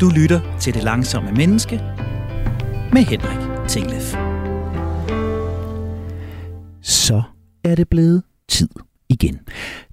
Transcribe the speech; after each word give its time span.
Du 0.00 0.08
lytter 0.08 0.40
til 0.60 0.74
Det 0.74 0.82
Langsomme 0.82 1.32
Menneske 1.32 1.76
med 2.92 3.02
Henrik 3.02 3.68
Tinglef. 3.68 4.14
Så 6.82 7.22
er 7.64 7.74
det 7.74 7.88
blevet 7.88 8.22
tid 8.48 8.68
igen. 9.08 9.40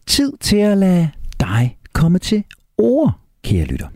Tid 0.07 0.33
til 0.39 0.57
at 0.57 0.77
lade 0.77 1.09
dig 1.39 1.77
komme 1.93 2.19
til 2.19 2.43
ord, 2.77 3.19
kære 3.43 3.65
lytter. 3.65 3.87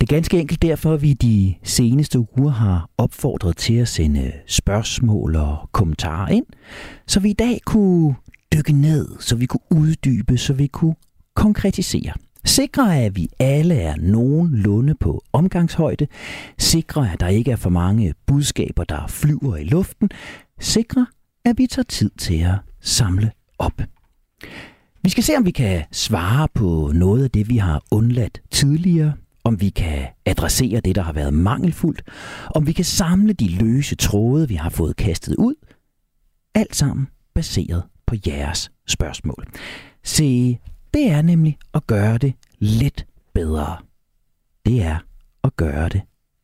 Det 0.00 0.02
er 0.02 0.14
ganske 0.14 0.40
enkelt 0.40 0.62
derfor, 0.62 0.94
at 0.94 1.02
vi 1.02 1.12
de 1.12 1.54
seneste 1.62 2.18
uger 2.18 2.50
har 2.50 2.90
opfordret 2.98 3.56
til 3.56 3.74
at 3.74 3.88
sende 3.88 4.32
spørgsmål 4.46 5.36
og 5.36 5.68
kommentarer 5.72 6.28
ind, 6.28 6.46
så 7.06 7.20
vi 7.20 7.30
i 7.30 7.32
dag 7.32 7.60
kunne 7.66 8.14
dykke 8.54 8.72
ned, 8.72 9.08
så 9.20 9.36
vi 9.36 9.46
kunne 9.46 9.60
uddybe, 9.70 10.38
så 10.38 10.52
vi 10.52 10.66
kunne 10.66 10.94
konkretisere. 11.38 12.12
Sikre, 12.44 12.98
at 12.98 13.16
vi 13.16 13.28
alle 13.38 13.74
er 13.74 13.96
nogenlunde 13.96 14.94
på 14.94 15.22
omgangshøjde. 15.32 16.06
Sikre, 16.58 17.12
at 17.12 17.20
der 17.20 17.28
ikke 17.28 17.50
er 17.50 17.56
for 17.56 17.70
mange 17.70 18.14
budskaber, 18.26 18.84
der 18.84 19.06
flyver 19.06 19.56
i 19.56 19.64
luften. 19.64 20.10
Sikre, 20.60 21.06
at 21.44 21.58
vi 21.58 21.66
tager 21.66 21.84
tid 21.84 22.10
til 22.18 22.38
at 22.38 22.54
samle 22.80 23.30
op. 23.58 23.82
Vi 25.02 25.10
skal 25.10 25.24
se, 25.24 25.36
om 25.36 25.46
vi 25.46 25.50
kan 25.50 25.84
svare 25.92 26.48
på 26.54 26.92
noget 26.94 27.24
af 27.24 27.30
det, 27.30 27.48
vi 27.48 27.56
har 27.56 27.82
undladt 27.90 28.40
tidligere, 28.50 29.12
om 29.44 29.60
vi 29.60 29.68
kan 29.68 30.06
adressere 30.26 30.80
det, 30.80 30.94
der 30.94 31.02
har 31.02 31.12
været 31.12 31.34
mangelfuldt, 31.34 32.02
om 32.54 32.66
vi 32.66 32.72
kan 32.72 32.84
samle 32.84 33.32
de 33.32 33.48
løse 33.48 33.94
tråde, 33.94 34.48
vi 34.48 34.54
har 34.54 34.70
fået 34.70 34.96
kastet 34.96 35.34
ud. 35.36 35.54
Alt 36.54 36.76
sammen 36.76 37.08
baseret 37.34 37.82
på 38.06 38.14
jeres 38.26 38.70
spørgsmål. 38.86 39.46
Se, 40.04 40.58
det 40.94 41.10
er 41.10 41.22
nemlig 41.22 41.58
at 41.74 41.86
gøre 41.86 42.18
det 42.18 42.34
lidt 42.58 43.06
bedre. 43.34 43.76
Det 44.66 44.82
er 44.82 44.98
at 45.44 45.56
gøre 45.56 45.88
det 45.88 46.02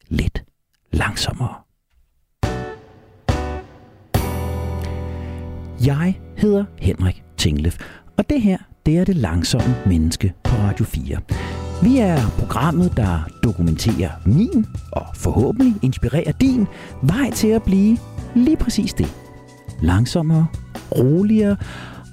lidt 0.09 0.45
langsommere. 0.93 1.55
Jeg 5.87 6.21
hedder 6.37 6.65
Henrik 6.79 7.23
Tinglef, 7.37 7.79
og 8.17 8.31
det 8.31 8.43
her, 8.43 8.59
det 8.87 8.99
er 8.99 9.05
det 9.05 9.17
langsomme 9.17 9.77
menneske 9.87 10.35
på 10.45 10.57
Radio 10.57 10.85
4. 10.85 11.19
Vi 11.83 11.99
er 11.99 12.19
programmet, 12.39 12.97
der 12.97 13.29
dokumenterer 13.43 14.11
min 14.27 14.67
og 14.93 15.07
forhåbentlig 15.15 15.75
inspirerer 15.83 16.33
din 16.33 16.67
vej 17.03 17.31
til 17.31 17.49
at 17.49 17.63
blive 17.63 17.99
lige 18.35 18.57
præcis 18.57 18.93
det. 18.93 19.15
Langsommere, 19.83 20.47
roligere 20.99 21.57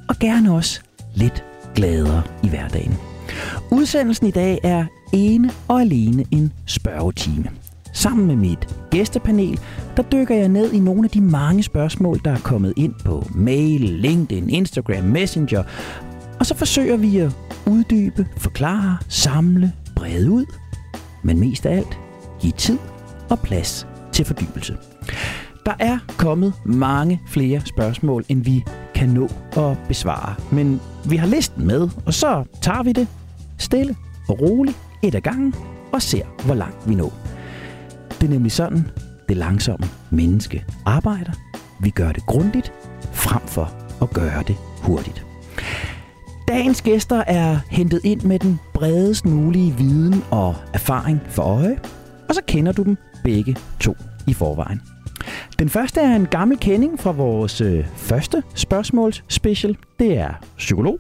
og 0.10 0.16
gerne 0.20 0.54
også 0.54 0.82
lidt 1.16 1.44
gladere 1.76 2.24
i 2.44 2.50
hverdagen. 2.50 2.98
Udsendelsen 3.72 4.28
i 4.28 4.32
dag 4.32 4.60
er 4.64 4.86
ene 5.14 5.52
og 5.68 5.82
alene 5.82 6.26
en 6.32 6.54
spørgetime. 6.66 7.46
Sammen 7.94 8.28
med 8.28 8.36
mit 8.36 8.76
gæstepanel, 8.92 9.60
der 9.98 10.04
dykker 10.04 10.36
jeg 10.36 10.50
ned 10.50 10.72
i 10.74 10.80
nogle 10.80 11.04
af 11.04 11.10
de 11.10 11.22
mange 11.22 11.64
spørgsmål, 11.64 12.20
der 12.26 12.32
er 12.32 12.40
kommet 12.40 12.74
ind 12.78 12.94
på 13.06 13.28
mail, 13.36 13.82
LinkedIn, 13.82 14.50
Instagram, 14.50 15.04
Messenger. 15.04 15.64
Og 16.40 16.46
så 16.46 16.56
forsøger 16.56 16.98
vi 16.98 17.18
at 17.18 17.32
uddybe, 17.68 18.28
forklare, 18.38 18.98
samle, 19.08 19.72
brede 19.96 20.32
ud. 20.32 20.46
Men 21.24 21.40
mest 21.40 21.66
af 21.66 21.78
alt, 21.78 22.00
give 22.40 22.54
tid 22.58 22.78
og 23.30 23.40
plads 23.40 23.88
til 24.12 24.26
fordybelse. 24.26 24.78
Der 25.66 25.74
er 25.80 25.98
kommet 26.18 26.54
mange 26.66 27.22
flere 27.28 27.62
spørgsmål, 27.66 28.26
end 28.30 28.44
vi 28.44 28.64
kan 29.02 29.10
nå 29.10 29.30
at 29.58 29.78
besvare. 29.88 30.36
Men 30.52 30.82
vi 31.06 31.16
har 31.16 31.28
listen 31.28 31.68
med, 31.68 31.90
og 32.06 32.14
så 32.14 32.44
tager 32.62 32.84
vi 32.84 32.92
det 32.92 33.08
stille 33.58 33.96
og 34.30 34.42
roligt 34.42 34.78
et 35.02 35.16
ad 35.16 35.22
gangen 35.22 35.56
og 35.94 36.02
ser, 36.02 36.26
hvor 36.46 36.56
langt 36.56 36.90
vi 36.90 36.96
når. 36.96 37.14
Det 38.10 38.28
er 38.28 38.30
nemlig 38.30 38.52
sådan, 38.52 38.88
det 39.30 39.38
langsomme 39.38 39.88
menneske 40.10 40.66
arbejder. 40.86 41.32
Vi 41.80 41.90
gør 41.90 42.12
det 42.12 42.26
grundigt, 42.26 42.74
frem 43.12 43.42
for 43.42 43.74
at 44.02 44.10
gøre 44.10 44.44
det 44.48 44.56
hurtigt. 44.82 45.26
Dagens 46.48 46.82
gæster 46.82 47.24
er 47.28 47.60
hentet 47.70 48.02
ind 48.04 48.22
med 48.22 48.40
den 48.40 48.60
bredest 48.74 49.26
mulige 49.26 49.74
viden 49.78 50.24
og 50.32 50.56
erfaring 50.74 51.22
for 51.30 51.44
øje, 51.44 51.80
og 52.30 52.36
så 52.36 52.42
kender 52.48 52.72
du 52.72 52.84
dem 52.84 52.98
begge 53.24 53.58
to 53.80 53.96
i 54.28 54.34
forvejen. 54.34 54.82
Den 55.60 55.70
første 55.70 56.00
er 56.00 56.16
en 56.16 56.26
gammel 56.26 56.58
kending 56.58 57.00
fra 57.00 57.12
vores 57.12 57.62
øh, 57.62 57.86
første 57.96 58.44
spørgsmålsspecial. 58.56 59.78
Det 60.00 60.18
er 60.18 60.34
psykolog, 60.58 61.00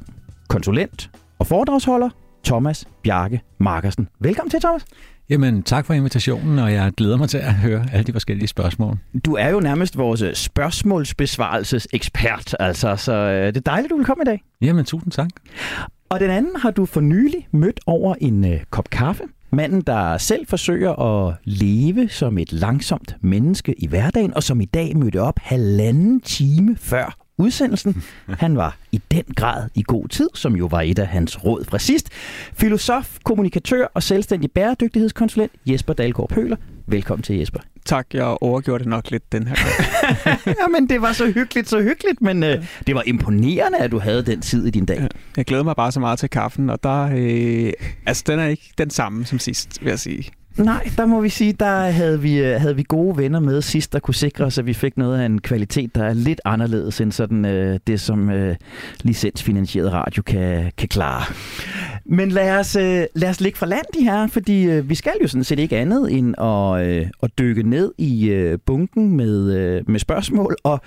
konsulent 0.49 1.09
og 1.39 1.47
foredragsholder 1.47 2.09
Thomas 2.45 2.85
Bjarke 3.03 3.41
Markersen. 3.57 4.07
Velkommen 4.19 4.49
til, 4.49 4.61
Thomas. 4.61 4.85
Jamen, 5.29 5.63
tak 5.63 5.85
for 5.85 5.93
invitationen, 5.93 6.59
og 6.59 6.73
jeg 6.73 6.91
glæder 6.97 7.17
mig 7.17 7.29
til 7.29 7.37
at 7.37 7.53
høre 7.53 7.85
alle 7.93 8.03
de 8.03 8.11
forskellige 8.11 8.47
spørgsmål. 8.47 8.97
Du 9.25 9.35
er 9.35 9.49
jo 9.49 9.59
nærmest 9.59 9.97
vores 9.97 10.37
spørgsmålsbesvarelsesekspert, 10.37 12.55
altså, 12.59 12.95
så 12.95 13.13
øh, 13.13 13.47
det 13.47 13.57
er 13.57 13.61
dejligt, 13.61 13.91
du 13.91 13.95
vil 13.95 14.05
komme 14.05 14.23
i 14.23 14.25
dag. 14.25 14.43
Jamen, 14.61 14.85
tusind 14.85 15.11
tak. 15.11 15.29
Og 16.11 16.19
den 16.19 16.29
anden 16.29 16.55
har 16.55 16.71
du 16.71 16.85
for 16.85 17.01
nylig 17.01 17.47
mødt 17.51 17.79
over 17.85 18.15
en 18.21 18.53
øh, 18.53 18.59
kop 18.69 18.89
kaffe. 18.89 19.23
Manden, 19.51 19.81
der 19.81 20.17
selv 20.17 20.47
forsøger 20.47 20.91
at 20.99 21.35
leve 21.43 22.09
som 22.09 22.37
et 22.37 22.53
langsomt 22.53 23.15
menneske 23.21 23.73
i 23.77 23.87
hverdagen, 23.87 24.33
og 24.33 24.43
som 24.43 24.61
i 24.61 24.65
dag 24.65 24.97
mødte 24.97 25.21
op 25.21 25.39
halvanden 25.39 26.21
time 26.21 26.77
før 26.77 27.17
udsendelsen. 27.37 28.03
Han 28.43 28.57
var 28.57 28.77
i 28.91 29.01
den 29.11 29.23
grad 29.35 29.69
i 29.75 29.83
god 29.87 30.07
tid, 30.07 30.29
som 30.33 30.55
jo 30.55 30.65
var 30.65 30.81
et 30.81 30.99
af 30.99 31.07
hans 31.07 31.45
råd 31.45 31.65
fra 31.65 31.79
sidst. 31.79 32.09
Filosof, 32.53 33.17
kommunikatør 33.23 33.85
og 33.93 34.03
selvstændig 34.03 34.51
bæredygtighedskonsulent 34.51 35.51
Jesper 35.65 35.93
Dalgaard 35.93 36.29
Pøler. 36.29 36.57
Velkommen 36.87 37.23
til 37.23 37.37
Jesper. 37.37 37.59
Tak, 37.85 38.07
jeg 38.13 38.37
overgjorde 38.41 38.79
det 38.83 38.89
nok 38.89 39.11
lidt 39.11 39.31
den 39.31 39.47
her 39.47 39.55
gang. 39.55 40.39
ja, 40.61 40.67
men 40.79 40.89
det 40.89 41.01
var 41.01 41.13
så 41.13 41.31
hyggeligt, 41.31 41.69
så 41.69 41.81
hyggeligt, 41.81 42.21
men 42.21 42.43
øh, 42.43 42.65
det 42.87 42.95
var 42.95 43.03
imponerende, 43.05 43.77
at 43.77 43.91
du 43.91 43.99
havde 43.99 44.23
den 44.25 44.41
tid 44.41 44.65
i 44.65 44.69
din 44.69 44.85
dag. 44.85 45.07
Jeg 45.37 45.45
glæder 45.45 45.63
mig 45.63 45.75
bare 45.75 45.91
så 45.91 45.99
meget 45.99 46.19
til 46.19 46.29
kaffen, 46.29 46.69
og 46.69 46.83
der, 46.83 47.09
øh, 47.15 47.73
altså, 48.05 48.23
den 48.27 48.39
er 48.39 48.47
ikke 48.47 48.73
den 48.77 48.89
samme 48.89 49.25
som 49.25 49.39
sidst, 49.39 49.81
vil 49.81 49.89
jeg 49.89 49.99
sige. 49.99 50.31
Nej, 50.57 50.89
der 50.97 51.05
må 51.05 51.21
vi 51.21 51.29
sige, 51.29 51.53
der 51.53 51.89
havde 51.89 52.21
vi, 52.21 52.37
øh, 52.39 52.61
havde 52.61 52.75
vi 52.75 52.83
gode 52.87 53.17
venner 53.17 53.39
med 53.39 53.61
sidst, 53.61 53.93
der 53.93 53.99
kunne 53.99 54.15
sikre 54.15 54.45
os, 54.45 54.57
at 54.57 54.65
vi 54.65 54.73
fik 54.73 54.97
noget 54.97 55.19
af 55.19 55.25
en 55.25 55.41
kvalitet, 55.41 55.95
der 55.95 56.03
er 56.03 56.13
lidt 56.13 56.41
anderledes 56.45 57.01
end 57.01 57.11
sådan 57.11 57.45
øh, 57.45 57.79
det, 57.87 58.01
som 58.01 58.29
øh, 58.29 58.55
licensfinansieret 59.01 59.93
radio 59.93 60.23
kan, 60.23 60.71
kan 60.77 60.87
klare. 60.87 61.23
Men 62.05 62.29
lad 62.29 62.59
os, 62.59 62.75
øh, 62.75 63.03
lad 63.15 63.29
os 63.29 63.41
ligge 63.41 63.57
fra 63.57 63.65
land 63.65 63.85
de 63.93 64.03
her, 64.03 64.27
fordi 64.27 64.63
øh, 64.63 64.89
vi 64.89 64.95
skal 64.95 65.13
jo 65.21 65.27
sådan 65.27 65.43
set 65.43 65.59
ikke 65.59 65.77
andet 65.77 66.11
end 66.11 66.41
at, 66.41 66.87
øh, 66.87 67.07
at 67.23 67.31
dykke 67.39 67.69
ned 67.69 67.93
i 67.97 68.29
øh, 68.29 68.59
bunken 68.65 69.15
med, 69.17 69.57
øh, 69.57 69.89
med 69.89 69.99
spørgsmål, 69.99 70.55
og 70.63 70.81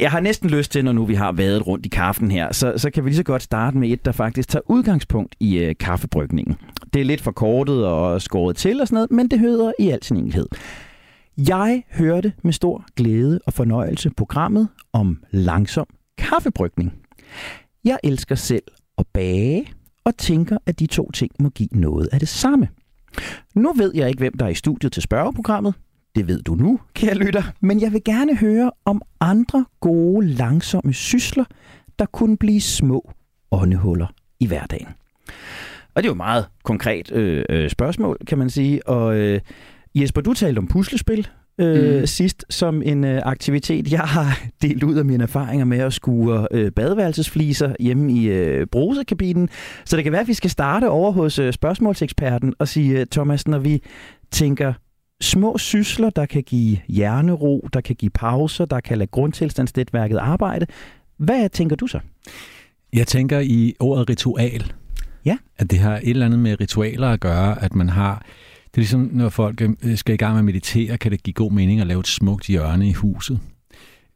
jeg 0.00 0.10
har 0.10 0.20
næsten 0.20 0.50
lyst 0.50 0.72
til, 0.72 0.84
når 0.84 0.92
nu 0.92 1.04
vi 1.04 1.14
har 1.14 1.32
været 1.32 1.66
rundt 1.66 1.86
i 1.86 1.88
kaffen 1.88 2.30
her, 2.30 2.52
så, 2.52 2.72
så 2.76 2.90
kan 2.90 3.04
vi 3.04 3.08
lige 3.08 3.16
så 3.16 3.22
godt 3.22 3.42
starte 3.42 3.78
med 3.78 3.88
et, 3.88 4.04
der 4.04 4.12
faktisk 4.12 4.48
tager 4.48 4.62
udgangspunkt 4.66 5.34
i 5.40 5.58
øh, 5.58 5.74
kaffebrygningen. 5.80 6.56
Det 6.94 7.00
er 7.00 7.04
lidt 7.04 7.20
forkortet 7.20 7.86
og 7.86 8.22
skåret 8.22 8.56
til 8.56 8.80
og 8.80 8.86
sådan 8.86 8.94
noget, 8.94 9.10
men 9.10 9.30
det 9.30 9.38
hører 9.38 9.72
i 9.78 9.88
al 9.90 10.02
sin 10.02 10.16
enkelhed. 10.16 10.46
Jeg 11.48 11.84
hørte 11.90 12.32
med 12.44 12.52
stor 12.52 12.84
glæde 12.96 13.40
og 13.46 13.52
fornøjelse 13.52 14.10
programmet 14.16 14.68
om 14.92 15.22
langsom 15.30 15.86
kaffebrygning. 16.18 16.92
Jeg 17.84 17.98
elsker 18.04 18.34
selv 18.34 18.62
at 18.98 19.06
bage 19.14 19.66
og 20.04 20.16
tænker, 20.16 20.58
at 20.66 20.78
de 20.78 20.86
to 20.86 21.10
ting 21.10 21.30
må 21.40 21.48
give 21.48 21.68
noget 21.72 22.08
af 22.12 22.20
det 22.20 22.28
samme. 22.28 22.68
Nu 23.54 23.72
ved 23.72 23.92
jeg 23.94 24.08
ikke, 24.08 24.18
hvem 24.18 24.36
der 24.38 24.44
er 24.44 24.48
i 24.48 24.54
studiet 24.54 24.92
til 24.92 25.02
spørgeprogrammet. 25.02 25.74
Det 26.14 26.28
ved 26.28 26.42
du 26.42 26.54
nu, 26.54 26.80
kære 26.94 27.14
lytter. 27.14 27.42
Men 27.60 27.80
jeg 27.80 27.92
vil 27.92 28.04
gerne 28.04 28.36
høre 28.36 28.70
om 28.84 29.02
andre 29.20 29.64
gode, 29.80 30.26
langsomme 30.26 30.92
sysler, 30.92 31.44
der 31.98 32.06
kunne 32.06 32.36
blive 32.36 32.60
små 32.60 33.12
åndehuller 33.50 34.06
i 34.40 34.46
hverdagen. 34.46 34.88
Og 35.94 36.02
det 36.02 36.04
er 36.04 36.08
jo 36.08 36.12
et 36.12 36.16
meget 36.16 36.46
konkret 36.62 37.12
øh, 37.12 37.44
øh, 37.48 37.70
spørgsmål, 37.70 38.16
kan 38.26 38.38
man 38.38 38.50
sige. 38.50 38.88
Og 38.88 39.16
øh, 39.16 39.40
Jesper, 39.94 40.20
du 40.20 40.34
talte 40.34 40.58
om 40.58 40.66
puslespil 40.66 41.28
øh, 41.60 42.00
mm. 42.00 42.06
sidst 42.06 42.44
som 42.50 42.82
en 42.82 43.04
øh, 43.04 43.22
aktivitet. 43.24 43.92
Jeg 43.92 44.00
har 44.00 44.40
delt 44.62 44.82
ud 44.82 44.94
af 44.94 45.04
mine 45.04 45.22
erfaringer 45.22 45.64
med 45.64 45.78
at 45.78 45.92
skure 45.92 46.48
øh, 46.50 46.72
badeværelsesfliser 46.72 47.74
hjemme 47.80 48.12
i 48.12 48.28
øh, 48.28 48.66
brusekabinen. 48.66 49.48
Så 49.84 49.96
det 49.96 50.04
kan 50.04 50.12
være, 50.12 50.20
at 50.20 50.28
vi 50.28 50.34
skal 50.34 50.50
starte 50.50 50.88
over 50.88 51.12
hos 51.12 51.38
øh, 51.38 51.52
spørgsmålseksperten 51.52 52.54
og 52.58 52.68
sige, 52.68 53.00
øh, 53.00 53.06
Thomas, 53.06 53.48
når 53.48 53.58
vi 53.58 53.82
tænker 54.30 54.72
små 55.20 55.58
sysler, 55.58 56.10
der 56.10 56.26
kan 56.26 56.42
give 56.42 56.78
hjernero, 56.88 57.68
der 57.72 57.80
kan 57.80 57.96
give 57.96 58.10
pauser, 58.10 58.64
der 58.64 58.80
kan 58.80 58.98
lade 58.98 59.10
grundtilstandsnetværket 59.10 60.16
arbejde. 60.16 60.66
Hvad 61.16 61.48
tænker 61.48 61.76
du 61.76 61.86
så? 61.86 62.00
Jeg 62.92 63.06
tænker 63.06 63.40
i 63.40 63.74
ordet 63.80 64.10
ritual. 64.10 64.72
Ja. 65.24 65.36
At 65.58 65.70
det 65.70 65.78
har 65.78 65.96
et 65.96 66.10
eller 66.10 66.26
andet 66.26 66.38
med 66.38 66.60
ritualer 66.60 67.08
at 67.08 67.20
gøre, 67.20 67.64
at 67.64 67.74
man 67.74 67.88
har... 67.88 68.24
Det 68.70 68.76
er 68.76 68.80
ligesom, 68.80 69.10
når 69.12 69.28
folk 69.28 69.60
øh, 69.60 69.96
skal 69.96 70.14
i 70.14 70.16
gang 70.16 70.32
med 70.32 70.38
at 70.38 70.44
meditere, 70.44 70.98
kan 70.98 71.12
det 71.12 71.22
give 71.22 71.34
god 71.34 71.52
mening 71.52 71.80
at 71.80 71.86
lave 71.86 72.00
et 72.00 72.06
smukt 72.06 72.46
hjørne 72.46 72.88
i 72.88 72.92
huset. 72.92 73.40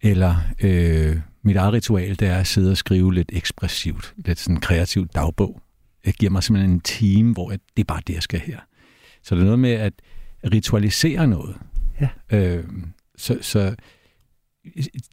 Eller 0.02 0.36
øh, 0.62 1.16
mit 1.42 1.56
eget 1.56 1.72
ritual, 1.72 2.18
det 2.18 2.28
er 2.28 2.36
at 2.36 2.46
sidde 2.46 2.70
og 2.70 2.76
skrive 2.76 3.14
lidt 3.14 3.30
ekspressivt, 3.32 4.14
lidt 4.16 4.38
sådan 4.38 4.60
kreativt 4.60 5.14
dagbog. 5.14 5.60
jeg 6.06 6.14
giver 6.14 6.32
mig 6.32 6.42
simpelthen 6.42 6.72
en 6.72 6.80
time, 6.80 7.32
hvor 7.32 7.50
jeg, 7.50 7.58
det 7.76 7.82
er 7.82 7.84
bare 7.84 8.00
det, 8.06 8.14
jeg 8.14 8.22
skal 8.22 8.40
her. 8.40 8.58
Så 9.22 9.34
det 9.34 9.40
er 9.40 9.44
noget 9.44 9.58
med 9.58 9.70
at 9.70 9.92
ritualisere 10.52 11.26
noget. 11.26 11.56
Ja. 12.00 12.08
Øh, 12.38 12.64
så, 13.16 13.38
så 13.40 13.74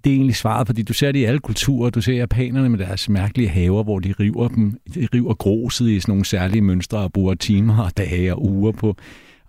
det 0.04 0.10
er 0.10 0.16
egentlig 0.16 0.36
svaret, 0.36 0.68
fordi 0.68 0.82
du 0.82 0.94
ser 0.94 1.12
det 1.12 1.20
i 1.20 1.24
alle 1.24 1.40
kulturer. 1.40 1.90
Du 1.90 2.02
ser 2.02 2.14
japanerne 2.14 2.70
med 2.70 2.80
deres 2.80 3.10
mærkelige 3.10 3.50
haver, 3.50 3.84
hvor 3.84 4.00
de 4.00 4.14
river 4.20 4.48
dem, 4.48 4.80
de 4.94 5.08
river 5.14 5.34
gruset 5.34 5.90
i 5.90 6.00
sådan 6.00 6.12
nogle 6.12 6.26
særlige 6.26 6.62
mønstre 6.62 6.98
og 6.98 7.14
bruger 7.14 7.36
timer 7.36 7.84
og 7.84 7.98
dage 7.98 8.36
og 8.36 8.46
uger 8.46 8.72
på. 8.72 8.96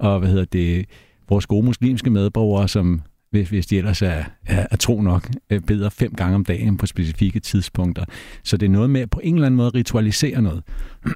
Og 0.03 0.19
hvad 0.19 0.29
hedder 0.29 0.45
det, 0.45 0.87
vores 1.29 1.47
gode 1.47 1.67
muslimske 1.67 2.11
medborgere, 2.11 2.69
som 2.69 3.03
hvis, 3.31 3.49
hvis 3.49 3.67
de 3.67 3.79
ellers 3.79 4.03
er, 4.03 4.25
er, 4.47 4.67
er 4.71 4.77
tro 4.77 5.03
nok, 5.03 5.31
øh, 5.51 5.61
beder 5.61 5.89
fem 5.89 6.15
gange 6.15 6.35
om 6.35 6.45
dagen 6.45 6.77
på 6.77 6.87
specifikke 6.87 7.41
tidspunkter. 7.41 8.05
Så 8.45 8.57
det 8.57 8.67
er 8.67 8.71
noget 8.71 8.91
med 8.91 9.07
på 9.07 9.21
en 9.23 9.35
eller 9.35 9.47
anden 9.47 9.57
måde 9.57 9.67
at 9.67 9.75
ritualisere 9.75 10.43
noget, 10.43 10.63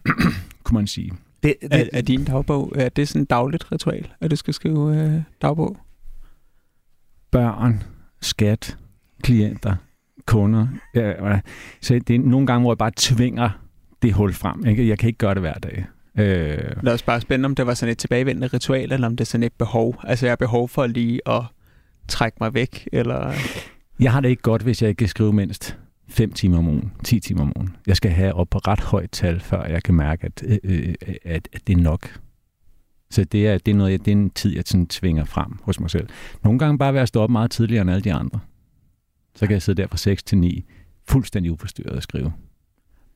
kunne 0.65 0.75
man 0.75 0.87
sige. 0.87 1.13
Det, 1.43 1.55
det, 1.63 1.69
er, 1.73 1.85
er 1.93 2.01
din 2.01 2.25
dagbog, 2.25 2.73
er 2.75 2.89
det 2.89 3.09
sådan 3.09 3.23
et 3.23 3.31
dagligt 3.31 3.73
ritual, 3.73 4.13
at 4.21 4.31
du 4.31 4.37
skal 4.37 4.55
skrive 4.55 5.01
øh, 5.01 5.23
dagbog? 5.43 5.77
Børn, 7.31 7.83
skat, 8.21 8.79
klienter, 9.23 9.77
kunder. 10.27 10.67
Ja, 10.95 11.41
så 11.81 11.99
det 12.07 12.17
er 12.17 12.21
nogle 12.21 12.47
gange, 12.47 12.61
hvor 12.61 12.73
jeg 12.73 12.79
bare 12.79 12.93
tvinger 12.97 13.51
det 14.03 14.13
hul 14.13 14.33
frem. 14.33 14.67
Ikke? 14.67 14.89
Jeg 14.89 14.99
kan 14.99 15.07
ikke 15.07 15.19
gøre 15.19 15.35
det 15.35 15.43
hver 15.43 15.55
dag. 15.55 15.85
Øh... 16.19 16.59
Er 16.87 16.93
også 16.93 17.05
bare 17.05 17.21
spændende, 17.21 17.47
om 17.47 17.55
det 17.55 17.67
var 17.67 17.75
sådan 17.75 17.93
et 17.93 17.99
tilbagevendende 17.99 18.47
ritual, 18.47 18.93
eller 18.93 19.07
om 19.07 19.17
det 19.17 19.25
er 19.25 19.27
sådan 19.27 19.43
et 19.43 19.53
behov. 19.53 20.01
Altså, 20.05 20.27
jeg 20.27 20.31
har 20.31 20.37
behov 20.37 20.69
for 20.69 20.87
lige 20.87 21.29
at 21.29 21.43
trække 22.09 22.37
mig 22.41 22.55
væk, 22.55 22.89
eller... 22.93 23.33
Jeg 24.01 24.13
har 24.13 24.21
det 24.21 24.29
ikke 24.29 24.43
godt, 24.43 24.63
hvis 24.63 24.83
jeg 24.83 24.89
ikke 24.89 24.99
kan 24.99 25.09
skrive 25.09 25.33
mindst 25.33 25.79
5 26.09 26.33
timer 26.33 26.59
om 26.59 26.69
ugen, 26.69 26.93
10 27.05 27.21
timer 27.21 27.43
om 27.43 27.53
ugen. 27.57 27.77
Jeg 27.87 27.97
skal 27.97 28.11
have 28.11 28.35
op 28.35 28.51
på 28.51 28.59
ret 28.59 28.81
højt 28.81 29.11
tal, 29.11 29.41
før 29.41 29.65
jeg 29.65 29.83
kan 29.83 29.95
mærke, 29.95 30.27
at, 30.27 30.43
øh, 30.47 30.59
øh 30.65 30.95
at, 31.25 31.49
at 31.53 31.67
det 31.67 31.77
er 31.77 31.81
nok. 31.81 32.19
Så 33.11 33.25
det 33.25 33.47
er, 33.47 33.59
det 33.59 33.73
er, 33.73 33.77
noget, 33.77 34.05
det 34.05 34.13
er 34.13 34.17
en 34.17 34.31
tid, 34.31 34.55
jeg 34.55 34.63
sådan 34.67 34.87
tvinger 34.87 35.25
frem 35.25 35.59
hos 35.63 35.81
mig 35.81 35.91
selv. 35.91 36.09
Nogle 36.45 36.59
gange 36.59 36.79
bare 36.79 36.95
være 36.95 37.03
at 37.03 37.09
stå 37.09 37.21
op 37.21 37.31
meget 37.31 37.51
tidligere 37.51 37.83
end 37.83 37.91
alle 37.91 38.03
de 38.03 38.13
andre. 38.13 38.41
Så 39.35 39.47
kan 39.47 39.53
jeg 39.55 39.63
sidde 39.63 39.83
der 39.83 39.89
fra 39.89 39.97
6 39.97 40.23
til 40.23 40.39
9, 40.39 40.65
fuldstændig 41.09 41.53
uforstyrret 41.53 41.97
og 41.97 42.03
skrive. 42.03 42.33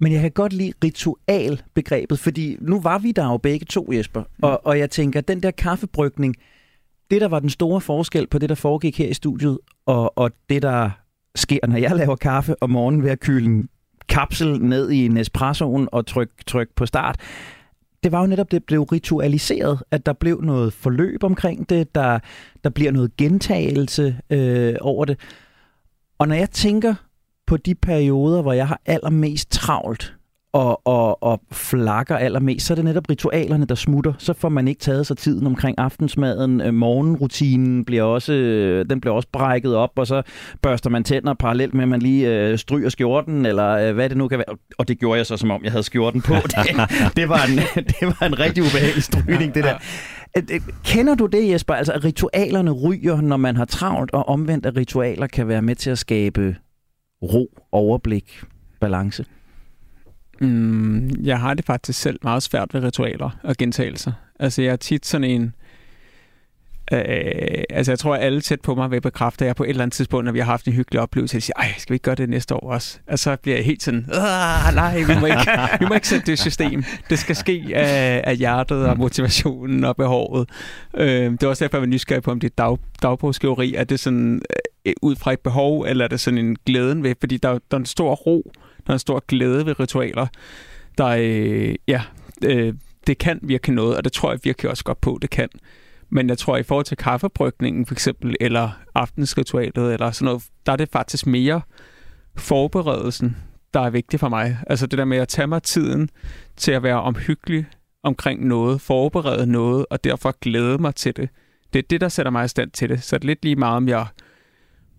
Men 0.00 0.12
jeg 0.12 0.20
kan 0.20 0.30
godt 0.30 0.52
lide 0.52 0.72
ritualbegrebet, 0.84 2.18
fordi 2.18 2.56
nu 2.60 2.80
var 2.80 2.98
vi 2.98 3.12
der 3.12 3.24
jo 3.24 3.36
begge 3.36 3.66
to, 3.66 3.92
Jesper. 3.92 4.22
Og, 4.42 4.66
og 4.66 4.78
jeg 4.78 4.90
tænker, 4.90 5.20
den 5.20 5.42
der 5.42 5.50
kaffebrygning, 5.50 6.36
det 7.10 7.20
der 7.20 7.28
var 7.28 7.40
den 7.40 7.50
store 7.50 7.80
forskel 7.80 8.26
på 8.26 8.38
det, 8.38 8.48
der 8.48 8.54
foregik 8.54 8.98
her 8.98 9.08
i 9.08 9.14
studiet, 9.14 9.58
og, 9.86 10.18
og 10.18 10.30
det, 10.48 10.62
der 10.62 10.90
sker, 11.34 11.58
når 11.68 11.76
jeg 11.76 11.96
laver 11.96 12.16
kaffe 12.16 12.62
om 12.62 12.70
morgenen 12.70 13.02
ved 13.02 13.10
at 13.10 13.20
kyle 13.20 13.44
en 13.44 13.68
kapsel 14.08 14.62
ned 14.62 14.90
i 14.90 15.06
en 15.06 15.16
espressoen 15.16 15.88
og 15.92 16.06
trykke 16.06 16.34
tryk 16.46 16.68
på 16.76 16.86
start, 16.86 17.16
det 18.02 18.12
var 18.12 18.20
jo 18.20 18.26
netop, 18.26 18.50
det 18.50 18.64
blev 18.64 18.82
ritualiseret, 18.82 19.82
at 19.90 20.06
der 20.06 20.12
blev 20.12 20.40
noget 20.40 20.72
forløb 20.72 21.24
omkring 21.24 21.68
det, 21.68 21.94
der, 21.94 22.18
der 22.64 22.70
bliver 22.70 22.92
noget 22.92 23.16
gentagelse 23.16 24.18
øh, 24.30 24.74
over 24.80 25.04
det. 25.04 25.18
Og 26.18 26.28
når 26.28 26.34
jeg 26.34 26.50
tænker 26.50 26.94
på 27.50 27.56
de 27.56 27.74
perioder, 27.74 28.42
hvor 28.42 28.52
jeg 28.52 28.68
har 28.68 28.80
allermest 28.86 29.50
travlt, 29.50 30.14
og, 30.52 30.86
og, 30.86 31.22
og 31.22 31.40
flakker 31.52 32.16
allermest, 32.16 32.66
så 32.66 32.72
er 32.72 32.74
det 32.74 32.84
netop 32.84 33.10
ritualerne, 33.10 33.64
der 33.64 33.74
smutter. 33.74 34.12
Så 34.18 34.32
får 34.32 34.48
man 34.48 34.68
ikke 34.68 34.80
taget 34.80 35.06
sig 35.06 35.16
tiden 35.16 35.46
omkring 35.46 35.78
aftensmaden. 35.78 36.60
Øh, 36.60 36.74
morgenrutinen 36.74 37.84
bliver 37.84 38.02
også, 38.02 38.32
øh, 38.32 38.86
den 38.90 39.00
bliver 39.00 39.14
også 39.14 39.28
brækket 39.32 39.76
op, 39.76 39.90
og 39.96 40.06
så 40.06 40.22
børster 40.62 40.90
man 40.90 41.04
tænder 41.04 41.34
parallelt 41.34 41.74
med, 41.74 41.82
at 41.82 41.88
man 41.88 42.02
lige 42.02 42.28
øh, 42.28 42.58
stryger 42.58 42.88
skjorten, 42.88 43.46
eller 43.46 43.68
øh, 43.70 43.94
hvad 43.94 44.08
det 44.08 44.16
nu 44.16 44.28
kan 44.28 44.38
være. 44.38 44.56
Og 44.78 44.88
det 44.88 44.98
gjorde 44.98 45.18
jeg 45.18 45.26
så, 45.26 45.36
som 45.36 45.50
om 45.50 45.64
jeg 45.64 45.72
havde 45.72 45.84
skjorten 45.84 46.22
på. 46.22 46.34
Det, 46.50 47.16
det, 47.16 47.28
var, 47.28 47.44
en, 47.44 47.58
det 48.00 48.02
var 48.02 48.26
en 48.26 48.38
rigtig 48.38 48.62
ubehagelig 48.62 49.02
strygning, 49.02 49.54
det 49.54 49.64
der. 49.64 49.76
Øh, 50.36 50.60
kender 50.84 51.14
du 51.14 51.26
det, 51.26 51.50
Jesper? 51.50 51.74
Altså, 51.74 51.92
at 51.92 52.04
ritualerne 52.04 52.70
ryger, 52.70 53.20
når 53.20 53.36
man 53.36 53.56
har 53.56 53.64
travlt, 53.64 54.10
og 54.12 54.28
omvendt, 54.28 54.66
at 54.66 54.76
ritualer 54.76 55.26
kan 55.26 55.48
være 55.48 55.62
med 55.62 55.74
til 55.74 55.90
at 55.90 55.98
skabe 55.98 56.56
ro, 57.22 57.62
overblik, 57.72 58.42
balance? 58.80 59.24
Mm, 60.40 61.10
jeg 61.24 61.40
har 61.40 61.54
det 61.54 61.64
faktisk 61.64 62.00
selv 62.00 62.18
meget 62.22 62.42
svært 62.42 62.74
ved 62.74 62.82
ritualer 62.82 63.30
og 63.42 63.56
gentagelser. 63.56 64.12
Altså 64.38 64.62
jeg 64.62 64.72
er 64.72 64.76
tit 64.76 65.06
sådan 65.06 65.30
en... 65.30 65.54
Øh, 66.92 67.64
altså 67.70 67.92
jeg 67.92 67.98
tror, 67.98 68.14
at 68.14 68.22
alle 68.22 68.40
tæt 68.40 68.60
på 68.60 68.74
mig 68.74 68.90
vil 68.90 69.00
bekræfte, 69.00 69.44
at 69.44 69.46
jeg 69.46 69.56
på 69.56 69.64
et 69.64 69.70
eller 69.70 69.82
andet 69.82 69.94
tidspunkt, 69.94 70.24
når 70.24 70.32
vi 70.32 70.38
har 70.38 70.46
haft 70.46 70.66
en 70.66 70.72
hyggelig 70.72 71.00
oplevelse, 71.00 71.36
at 71.36 71.42
siger, 71.42 71.54
ej, 71.56 71.74
skal 71.78 71.92
vi 71.92 71.94
ikke 71.94 72.02
gøre 72.02 72.14
det 72.14 72.28
næste 72.28 72.54
år 72.54 72.72
også? 72.72 72.98
Og 73.06 73.18
så 73.18 73.36
bliver 73.36 73.56
jeg 73.56 73.64
helt 73.64 73.82
sådan, 73.82 74.04
nej, 74.74 74.98
vi 74.98 75.20
må, 75.20 75.26
ikke, 75.26 75.50
vi 75.80 75.86
må 75.88 75.94
ikke 75.94 76.08
sætte 76.08 76.26
det 76.26 76.38
system. 76.38 76.84
Det 77.10 77.18
skal 77.18 77.36
ske 77.36 77.64
af, 77.74 78.24
af 78.26 78.36
hjertet 78.36 78.86
og 78.86 78.98
motivationen 78.98 79.84
og 79.84 79.96
behovet. 79.96 80.48
Øh, 80.96 81.32
det 81.32 81.42
er 81.42 81.48
også 81.48 81.64
derfor, 81.64 81.76
jeg 81.76 81.82
var 81.82 81.86
nysgerrig 81.86 82.22
på, 82.22 82.30
om 82.30 82.40
det 82.40 82.50
er 82.50 82.54
dag, 82.58 82.78
dagbogsskriveri, 83.02 83.74
Er 83.74 83.84
det 83.84 84.00
sådan 84.00 84.42
Øh, 84.84 84.92
ud 85.02 85.16
fra 85.16 85.32
et 85.32 85.40
behov, 85.40 85.82
eller 85.82 86.04
er 86.04 86.08
det 86.08 86.20
sådan 86.20 86.38
en 86.38 86.56
glæden 86.66 87.02
ved? 87.02 87.14
Fordi 87.20 87.36
der, 87.36 87.50
der 87.50 87.58
er 87.70 87.76
en 87.76 87.86
stor 87.86 88.14
ro 88.14 88.52
der 88.86 88.90
er 88.90 88.92
en 88.92 88.98
stor 88.98 89.24
glæde 89.28 89.66
ved 89.66 89.80
ritualer, 89.80 90.26
der, 90.98 91.06
øh, 91.06 91.74
ja, 91.88 92.02
øh, 92.44 92.74
det 93.06 93.18
kan 93.18 93.40
virke 93.42 93.72
noget, 93.72 93.96
og 93.96 94.04
det 94.04 94.12
tror 94.12 94.30
jeg 94.30 94.40
virkelig 94.44 94.70
også 94.70 94.84
godt 94.84 95.00
på, 95.00 95.18
det 95.22 95.30
kan. 95.30 95.48
Men 96.08 96.28
jeg 96.28 96.38
tror, 96.38 96.54
at 96.54 96.60
i 96.60 96.62
forhold 96.62 96.84
til 96.84 96.96
kaffebrygningen 96.96 97.86
for 97.86 97.94
eksempel, 97.94 98.36
eller 98.40 98.70
aftensritualet, 98.94 99.92
eller 99.92 100.10
sådan 100.10 100.24
noget, 100.24 100.44
der 100.66 100.72
er 100.72 100.76
det 100.76 100.88
faktisk 100.92 101.26
mere 101.26 101.60
forberedelsen, 102.36 103.36
der 103.74 103.80
er 103.80 103.90
vigtig 103.90 104.20
for 104.20 104.28
mig. 104.28 104.58
Altså 104.66 104.86
det 104.86 104.98
der 104.98 105.04
med 105.04 105.18
at 105.18 105.28
tage 105.28 105.46
mig 105.46 105.62
tiden 105.62 106.10
til 106.56 106.72
at 106.72 106.82
være 106.82 107.00
omhyggelig 107.02 107.66
omkring 108.02 108.46
noget, 108.46 108.80
forberede 108.80 109.46
noget, 109.46 109.86
og 109.90 110.04
derfor 110.04 110.34
glæde 110.40 110.78
mig 110.78 110.94
til 110.94 111.16
det. 111.16 111.28
Det 111.72 111.78
er 111.78 111.86
det, 111.90 112.00
der 112.00 112.08
sætter 112.08 112.32
mig 112.32 112.44
i 112.44 112.48
stand 112.48 112.70
til 112.70 112.88
det. 112.88 113.02
Så 113.02 113.18
det 113.18 113.24
er 113.24 113.26
lidt 113.26 113.44
lige 113.44 113.56
meget, 113.56 113.76
om 113.76 113.88
jeg 113.88 114.06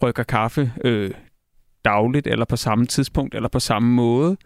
brygger 0.02 0.24
kaffe 0.24 0.74
øh, 0.84 1.12
dagligt, 1.86 2.28
eller 2.28 2.46
på 2.46 2.56
samme 2.56 2.86
tidspunkt, 2.86 3.36
eller 3.36 3.50
på 3.50 3.60
samme 3.60 3.94
måde. 3.94 4.38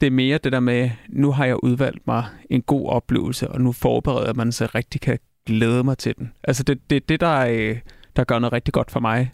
Det 0.00 0.06
er 0.06 0.10
mere 0.10 0.38
det 0.38 0.52
der 0.52 0.60
med, 0.60 0.90
nu 1.08 1.32
har 1.32 1.46
jeg 1.46 1.64
udvalgt 1.64 2.06
mig 2.06 2.24
en 2.50 2.62
god 2.62 2.88
oplevelse, 2.88 3.48
og 3.48 3.60
nu 3.60 3.72
forbereder 3.72 4.34
man 4.34 4.52
sig 4.52 4.74
rigtig 4.74 5.00
kan 5.00 5.18
glæde 5.46 5.84
mig 5.84 5.98
til 5.98 6.14
den. 6.18 6.32
Altså 6.44 6.62
det 6.62 6.76
er 6.76 6.80
det, 6.90 7.08
det, 7.08 7.20
der, 7.20 7.46
øh, 7.50 7.78
der 8.16 8.24
gør 8.24 8.38
noget 8.38 8.52
rigtig 8.52 8.74
godt 8.74 8.90
for 8.90 9.00
mig, 9.00 9.32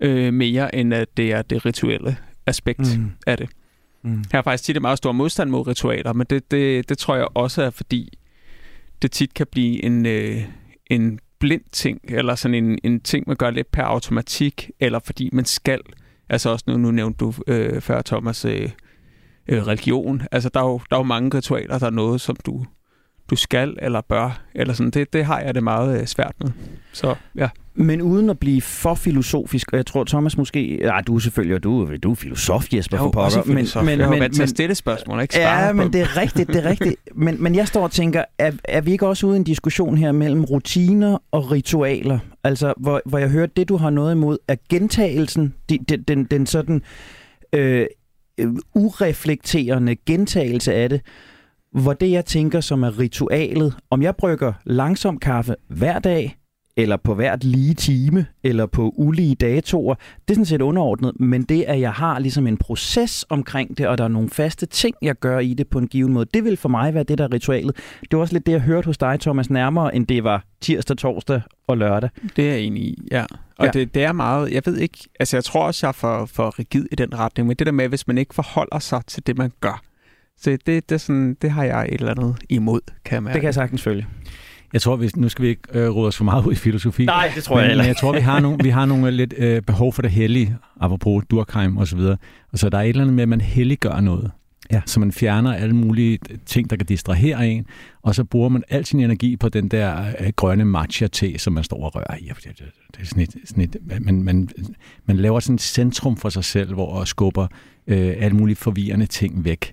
øh, 0.00 0.34
mere 0.34 0.74
end 0.74 0.94
at 0.94 1.16
det 1.16 1.32
er 1.32 1.42
det 1.42 1.66
rituelle 1.66 2.16
aspekt 2.46 2.98
mm. 2.98 3.12
af 3.26 3.36
det. 3.36 3.48
Mm. 4.02 4.24
Jeg 4.32 4.38
har 4.38 4.42
faktisk 4.42 4.64
tit 4.64 4.76
et 4.76 4.82
meget 4.82 4.98
stor 4.98 5.12
modstand 5.12 5.50
mod 5.50 5.66
ritualer, 5.66 6.12
men 6.12 6.26
det, 6.30 6.50
det, 6.50 6.88
det 6.88 6.98
tror 6.98 7.16
jeg 7.16 7.26
også 7.34 7.62
er, 7.62 7.70
fordi 7.70 8.18
det 9.02 9.10
tit 9.10 9.34
kan 9.34 9.46
blive 9.50 9.84
en, 9.84 10.06
øh, 10.06 10.42
en 10.86 11.18
blind 11.42 11.62
ting, 11.72 12.00
eller 12.08 12.34
sådan 12.34 12.54
en, 12.54 12.78
en 12.84 13.00
ting, 13.00 13.24
man 13.26 13.36
gør 13.36 13.50
lidt 13.50 13.70
per 13.70 13.82
automatik, 13.82 14.70
eller 14.80 14.98
fordi 14.98 15.30
man 15.32 15.44
skal. 15.44 15.80
Altså 16.28 16.50
også 16.50 16.64
nu, 16.68 16.76
nu 16.76 16.90
nævnte 16.90 17.18
du 17.18 17.32
øh, 17.46 17.80
før, 17.80 18.02
Thomas, 18.02 18.44
øh, 18.44 18.70
øh, 19.48 19.66
religion. 19.66 20.22
Altså 20.32 20.48
der 20.48 20.60
er, 20.60 20.64
jo, 20.64 20.80
der 20.90 20.96
er 20.96 21.00
jo 21.00 21.04
mange 21.04 21.36
ritualer, 21.36 21.78
der 21.78 21.86
er 21.86 21.90
noget, 21.90 22.20
som 22.20 22.36
du, 22.46 22.64
du 23.30 23.36
skal 23.36 23.76
eller 23.82 24.00
bør. 24.00 24.40
Eller 24.54 24.74
sådan. 24.74 24.90
Det, 24.90 25.12
det 25.12 25.24
har 25.24 25.40
jeg 25.40 25.54
det 25.54 25.62
meget 25.62 26.00
øh, 26.00 26.06
svært 26.06 26.34
med. 26.40 26.50
Så 26.92 27.14
ja. 27.36 27.48
Men 27.74 28.02
uden 28.02 28.30
at 28.30 28.38
blive 28.38 28.62
for 28.62 28.94
filosofisk, 28.94 29.72
og 29.72 29.76
jeg 29.76 29.86
tror, 29.86 30.04
Thomas 30.04 30.36
måske... 30.36 30.80
Nej, 30.82 31.00
du 31.00 31.14
er 31.16 31.18
selvfølgelig, 31.18 31.62
du, 31.62 31.96
du 32.02 32.10
er 32.10 32.14
filosof, 32.14 32.72
Jesper, 32.72 32.96
for 32.96 33.10
pokker. 33.10 33.44
Men, 33.82 33.98
men, 33.98 34.20
men, 34.20 34.32
til 34.32 34.42
at 34.42 34.48
stille 34.48 34.74
spørgsmål, 34.74 35.22
ikke 35.22 35.38
Ja, 35.38 35.72
men 35.72 35.92
det 35.92 36.00
er 36.00 36.16
rigtigt, 36.16 36.48
det 36.48 36.56
er 36.56 36.70
rigtigt. 36.70 36.96
Men, 37.14 37.42
men 37.42 37.54
jeg 37.54 37.68
står 37.68 37.82
og 37.82 37.90
tænker, 37.90 38.24
er, 38.38 38.52
er 38.64 38.80
vi 38.80 38.92
ikke 38.92 39.06
også 39.06 39.26
ude 39.26 39.36
i 39.36 39.38
en 39.38 39.44
diskussion 39.44 39.98
her 39.98 40.12
mellem 40.12 40.44
rutiner 40.44 41.18
og 41.30 41.50
ritualer? 41.50 42.18
Altså, 42.44 42.74
hvor, 42.76 43.02
hvor 43.04 43.18
jeg 43.18 43.28
hørte, 43.28 43.52
det 43.56 43.68
du 43.68 43.76
har 43.76 43.90
noget 43.90 44.12
imod, 44.12 44.38
er 44.48 44.56
gentagelsen, 44.68 45.54
den, 45.68 45.84
den, 46.08 46.24
den 46.24 46.46
sådan 46.46 46.82
øh, 47.52 47.86
ureflekterende 48.74 49.96
gentagelse 50.06 50.74
af 50.74 50.88
det, 50.88 51.00
hvor 51.72 51.92
det, 51.92 52.10
jeg 52.10 52.24
tænker, 52.24 52.60
som 52.60 52.82
er 52.82 52.98
ritualet, 52.98 53.74
om 53.90 54.02
jeg 54.02 54.16
brygger 54.16 54.52
langsom 54.64 55.18
kaffe 55.18 55.54
hver 55.68 55.98
dag, 55.98 56.36
eller 56.76 56.96
på 56.96 57.14
hvert 57.14 57.44
lige 57.44 57.74
time, 57.74 58.26
eller 58.44 58.66
på 58.66 58.92
ulige 58.96 59.34
datoer. 59.34 59.94
Det 59.94 60.30
er 60.30 60.34
sådan 60.34 60.44
set 60.44 60.60
underordnet, 60.60 61.20
men 61.20 61.42
det, 61.42 61.62
at 61.62 61.80
jeg 61.80 61.92
har 61.92 62.18
ligesom 62.18 62.46
en 62.46 62.56
proces 62.56 63.24
omkring 63.28 63.78
det, 63.78 63.86
og 63.86 63.98
der 63.98 64.04
er 64.04 64.08
nogle 64.08 64.30
faste 64.30 64.66
ting, 64.66 64.96
jeg 65.02 65.14
gør 65.14 65.38
i 65.38 65.54
det 65.54 65.68
på 65.68 65.78
en 65.78 65.88
given 65.88 66.12
måde, 66.12 66.26
det 66.34 66.44
vil 66.44 66.56
for 66.56 66.68
mig 66.68 66.94
være 66.94 67.04
det, 67.04 67.18
der 67.18 67.24
er 67.24 67.32
ritualet. 67.32 67.76
Det 68.00 68.12
var 68.12 68.18
også 68.18 68.34
lidt 68.34 68.46
det, 68.46 68.52
jeg 68.52 68.60
hørte 68.60 68.86
hos 68.86 68.98
dig, 68.98 69.20
Thomas, 69.20 69.50
nærmere, 69.50 69.96
end 69.96 70.06
det 70.06 70.24
var 70.24 70.44
tirsdag, 70.60 70.96
torsdag 70.96 71.40
og 71.66 71.78
lørdag. 71.78 72.10
Det 72.36 72.48
er 72.48 72.52
jeg 72.52 72.60
enig 72.60 72.82
i, 72.82 72.98
ja. 73.10 73.24
Og 73.58 73.66
ja. 73.66 73.70
Det, 73.70 73.94
det 73.94 74.04
er 74.04 74.12
meget, 74.12 74.52
jeg 74.52 74.62
ved 74.64 74.76
ikke, 74.76 74.98
altså 75.20 75.36
jeg 75.36 75.44
tror 75.44 75.66
også, 75.66 75.86
jeg 75.86 75.88
er 75.88 75.92
for, 75.92 76.26
for 76.26 76.58
rigid 76.58 76.86
i 76.92 76.94
den 76.94 77.18
retning, 77.18 77.48
men 77.48 77.56
det 77.56 77.66
der 77.66 77.72
med, 77.72 77.88
hvis 77.88 78.06
man 78.06 78.18
ikke 78.18 78.34
forholder 78.34 78.78
sig 78.78 79.02
til 79.06 79.26
det, 79.26 79.38
man 79.38 79.52
gør, 79.60 79.82
så 80.42 80.58
det, 80.66 80.90
det, 80.90 81.00
sådan, 81.00 81.36
det 81.42 81.50
har 81.50 81.64
jeg 81.64 81.84
et 81.88 81.94
eller 81.94 82.10
andet 82.10 82.36
imod, 82.48 82.80
kan 83.04 83.14
jeg 83.14 83.22
mærke. 83.22 83.34
Det 83.34 83.40
kan 83.40 83.46
jeg 83.46 83.54
sagtens 83.54 83.82
følge. 83.82 84.06
Jeg 84.72 84.82
tror, 84.82 84.96
vi, 84.96 85.10
nu 85.16 85.28
skal 85.28 85.42
vi 85.42 85.48
ikke 85.48 85.62
øh, 85.72 85.96
råde 85.96 86.08
os 86.08 86.16
for 86.16 86.24
meget 86.24 86.46
ud 86.46 86.52
i 86.52 86.56
filosofi. 86.56 87.04
Nej, 87.04 87.32
det 87.34 87.44
tror 87.44 87.58
jeg 87.58 87.68
heller 87.68 87.84
Men 87.84 87.88
jeg 87.88 87.96
tror, 87.96 88.12
vi 88.12 88.20
har 88.20 88.40
nogle, 88.40 88.58
vi 88.62 88.68
har 88.68 88.86
nogle 88.86 89.10
lidt 89.10 89.34
øh, 89.36 89.62
behov 89.62 89.92
for 89.92 90.02
det 90.02 90.10
hellige, 90.10 90.56
apropos 90.80 91.24
Durkheim 91.30 91.76
og 91.76 91.86
så 91.86 91.96
videre. 91.96 92.16
Og 92.52 92.58
så 92.58 92.68
der 92.68 92.78
er 92.78 92.82
et 92.82 92.88
eller 92.88 93.02
andet 93.02 93.14
med, 93.14 93.22
at 93.22 93.28
man 93.28 93.40
helliggør 93.40 94.00
noget. 94.00 94.30
Ja. 94.72 94.80
Så 94.86 95.00
man 95.00 95.12
fjerner 95.12 95.54
alle 95.54 95.76
mulige 95.76 96.18
ting, 96.46 96.70
der 96.70 96.76
kan 96.76 96.86
distrahere 96.86 97.48
en, 97.48 97.66
og 98.02 98.14
så 98.14 98.24
bruger 98.24 98.48
man 98.48 98.62
al 98.68 98.84
sin 98.84 99.00
energi 99.00 99.36
på 99.36 99.48
den 99.48 99.68
der 99.68 100.06
øh, 100.20 100.32
grønne 100.36 100.64
matcha-te, 100.64 101.38
som 101.38 101.52
man 101.52 101.64
står 101.64 101.84
og 101.84 101.94
rører 101.94 102.16
i. 102.16 102.24
Det, 102.24 102.44
det, 102.44 102.64
det 102.96 103.02
er 103.02 103.06
sådan 103.06 103.22
et, 103.22 103.36
sådan 103.44 103.64
et, 103.64 103.76
man, 104.00 104.22
man, 104.22 104.48
man 105.06 105.16
laver 105.16 105.40
sådan 105.40 105.54
et 105.54 105.60
centrum 105.60 106.16
for 106.16 106.28
sig 106.28 106.44
selv, 106.44 106.74
hvor 106.74 106.98
man 106.98 107.06
skubber 107.06 107.46
øh, 107.86 108.14
alle 108.18 108.36
mulige 108.36 108.56
forvirrende 108.56 109.06
ting 109.06 109.44
væk. 109.44 109.72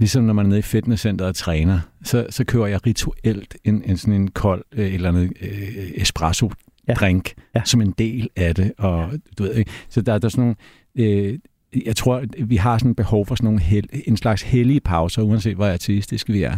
Ligesom 0.00 0.24
når 0.24 0.32
man 0.32 0.46
er 0.46 0.48
nede 0.48 0.58
i 0.58 0.62
fitnesscenteret 0.62 1.28
og 1.28 1.34
træner, 1.34 1.80
så, 2.04 2.26
så 2.30 2.44
kører 2.44 2.66
jeg 2.66 2.86
rituelt 2.86 3.56
en, 3.64 3.82
en 3.86 3.96
sådan 3.96 4.14
en 4.14 4.30
kold 4.30 4.64
øh, 4.72 4.94
eller 4.94 5.08
andet 5.08 5.32
øh, 5.40 5.90
espresso 5.94 6.50
drink 6.96 7.32
ja. 7.36 7.60
Ja. 7.60 7.64
som 7.64 7.80
en 7.80 7.94
del 7.98 8.28
af 8.36 8.54
det. 8.54 8.72
Og, 8.78 9.10
du 9.38 9.42
ved, 9.42 9.64
så 9.88 10.00
der, 10.00 10.18
der 10.18 10.28
er 10.28 10.30
sådan 10.30 10.42
nogle... 10.42 10.56
Øh, 10.96 11.38
jeg 11.86 11.96
tror, 11.96 12.16
at 12.16 12.50
vi 12.50 12.56
har 12.56 12.78
sådan 12.78 12.90
et 12.90 12.96
behov 12.96 13.26
for 13.26 13.34
sådan 13.34 13.44
nogle 13.44 13.60
hel, 13.60 13.88
en 14.06 14.16
slags 14.16 14.42
hellige 14.42 14.80
pauser, 14.80 15.22
uanset 15.22 15.56
hvor 15.56 15.66
artistiske 15.66 16.32
vi 16.32 16.42
er. 16.42 16.56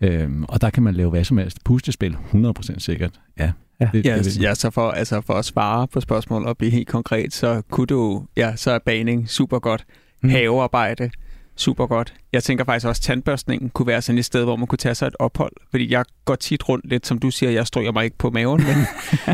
Øhm, 0.00 0.44
og 0.44 0.60
der 0.60 0.70
kan 0.70 0.82
man 0.82 0.94
lave 0.94 1.10
hvad 1.10 1.24
som 1.24 1.38
helst. 1.38 1.64
Pustespil, 1.64 2.16
100% 2.32 2.78
sikkert. 2.78 3.20
Ja. 3.38 3.52
Ja, 3.80 3.90
det, 3.92 4.06
ja, 4.06 4.18
det, 4.18 4.42
ja 4.42 4.54
så, 4.54 4.70
for, 4.70 4.90
altså 4.90 5.20
for 5.20 5.34
at 5.34 5.44
svare 5.44 5.88
på 5.88 6.00
spørgsmålet 6.00 6.48
og 6.48 6.56
blive 6.56 6.70
helt 6.70 6.88
konkret, 6.88 7.32
så 7.32 7.62
kunne 7.70 7.86
du, 7.86 8.24
ja, 8.36 8.56
så 8.56 8.70
er 8.70 8.78
baning 8.78 9.28
super 9.28 9.58
godt. 9.58 9.84
Mm. 10.22 10.28
Havearbejde, 10.28 11.10
super 11.56 11.86
godt. 11.86 12.14
Jeg 12.32 12.42
tænker 12.42 12.64
faktisk 12.64 12.86
også, 12.86 13.00
at 13.00 13.02
tandbørstningen 13.02 13.70
kunne 13.70 13.86
være 13.86 14.02
sådan 14.02 14.18
et 14.18 14.24
sted, 14.24 14.44
hvor 14.44 14.56
man 14.56 14.66
kunne 14.66 14.78
tage 14.78 14.94
sig 14.94 15.06
et 15.06 15.16
ophold. 15.18 15.52
Fordi 15.70 15.92
jeg 15.92 16.04
går 16.24 16.34
tit 16.34 16.68
rundt 16.68 16.88
lidt, 16.88 17.06
som 17.06 17.18
du 17.18 17.30
siger, 17.30 17.50
jeg 17.50 17.66
stryger 17.66 17.92
mig 17.92 18.04
ikke 18.04 18.18
på 18.18 18.30
maven, 18.30 18.64
men, 18.64 18.86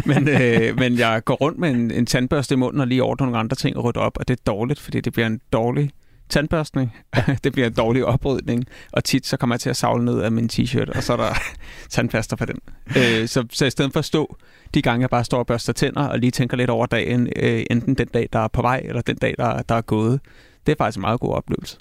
men, 0.14 0.28
øh, 0.28 0.78
men 0.78 0.98
jeg 0.98 1.24
går 1.24 1.34
rundt 1.34 1.58
med 1.58 1.70
en, 1.70 1.90
en 1.90 2.06
tandbørste 2.06 2.54
i 2.54 2.56
munden 2.56 2.80
og 2.80 2.86
lige 2.86 3.02
ordner 3.02 3.26
nogle 3.26 3.38
andre 3.38 3.56
ting 3.56 3.76
og 3.76 3.84
rydder 3.84 4.00
op, 4.00 4.16
og 4.18 4.28
det 4.28 4.38
er 4.38 4.42
dårligt, 4.46 4.80
fordi 4.80 5.00
det 5.00 5.12
bliver 5.12 5.26
en 5.26 5.40
dårlig 5.52 5.90
tandbørstning. 6.28 6.96
det 7.44 7.52
bliver 7.52 7.66
en 7.66 7.74
dårlig 7.74 8.04
oprydning, 8.04 8.64
og 8.92 9.04
tit 9.04 9.26
så 9.26 9.36
kommer 9.36 9.54
jeg 9.54 9.60
til 9.60 9.70
at 9.70 9.76
savle 9.76 10.04
ned 10.04 10.20
af 10.20 10.32
min 10.32 10.50
t-shirt, 10.52 10.96
og 10.96 11.02
så 11.02 11.12
er 11.12 11.16
der 11.16 11.34
tandpaster 11.90 12.36
på 12.36 12.44
den. 12.44 12.58
Øh, 12.96 13.28
så, 13.28 13.46
så 13.50 13.66
i 13.66 13.70
stedet 13.70 13.92
for 13.92 13.98
at 13.98 14.04
stå 14.04 14.36
de 14.74 14.82
gange, 14.82 15.02
jeg 15.02 15.10
bare 15.10 15.24
står 15.24 15.38
og 15.38 15.46
børster 15.46 15.72
tænder 15.72 16.06
og 16.06 16.18
lige 16.18 16.30
tænker 16.30 16.56
lidt 16.56 16.70
over 16.70 16.86
dagen, 16.86 17.28
øh, 17.36 17.64
enten 17.70 17.94
den 17.94 18.08
dag, 18.08 18.28
der 18.32 18.38
er 18.38 18.48
på 18.48 18.62
vej, 18.62 18.82
eller 18.84 19.02
den 19.02 19.16
dag, 19.16 19.34
der, 19.38 19.62
der 19.62 19.74
er 19.74 19.80
gået, 19.80 20.20
det 20.66 20.72
er 20.72 20.76
faktisk 20.76 20.96
en 20.96 21.00
meget 21.00 21.20
god 21.20 21.34
oplevelse. 21.34 21.78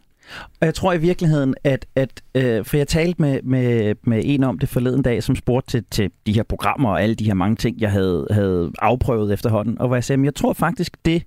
Og 0.62 0.66
jeg 0.66 0.74
tror 0.74 0.94
i 0.94 0.98
virkeligheden, 0.98 1.56
at, 1.64 1.86
at 1.96 2.22
øh, 2.36 2.66
for 2.66 2.78
jeg 2.78 2.88
talte 2.88 3.22
med, 3.22 3.40
med, 3.44 3.96
med 4.04 4.22
en 4.26 4.44
om 4.44 4.60
det 4.60 4.70
forleden 4.70 5.02
dag, 5.02 5.24
som 5.24 5.36
spurgte 5.36 5.72
til, 5.72 5.86
til 5.92 6.12
de 6.26 6.34
her 6.34 6.44
programmer 6.44 6.90
og 6.90 7.04
alle 7.04 7.16
de 7.16 7.26
her 7.26 7.34
mange 7.34 7.56
ting, 7.56 7.82
jeg 7.82 7.92
havde, 7.92 8.28
havde 8.32 8.72
afprøvet 8.80 9.34
efterhånden, 9.34 9.82
og 9.82 9.88
hvor 9.88 9.96
jeg 9.96 10.04
sagde, 10.04 10.24
jeg 10.24 10.36
tror 10.36 10.54
faktisk, 10.54 10.98
det, 11.06 11.24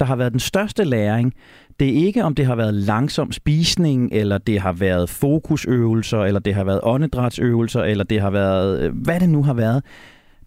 der 0.00 0.06
har 0.06 0.16
været 0.16 0.32
den 0.32 0.40
største 0.40 0.84
læring, 0.84 1.34
det 1.80 1.88
er 1.88 2.06
ikke, 2.06 2.24
om 2.24 2.34
det 2.34 2.46
har 2.46 2.54
været 2.54 2.74
langsom 2.74 3.32
spisning, 3.32 4.08
eller 4.12 4.38
det 4.38 4.60
har 4.60 4.72
været 4.72 5.10
fokusøvelser, 5.10 6.18
eller 6.18 6.40
det 6.40 6.54
har 6.54 6.64
været 6.64 6.80
åndedrætsøvelser, 6.82 7.82
eller 7.82 8.04
det 8.04 8.20
har 8.20 8.30
været, 8.30 8.80
øh, 8.80 8.94
hvad 8.94 9.20
det 9.20 9.28
nu 9.28 9.42
har 9.42 9.54
været. 9.54 9.84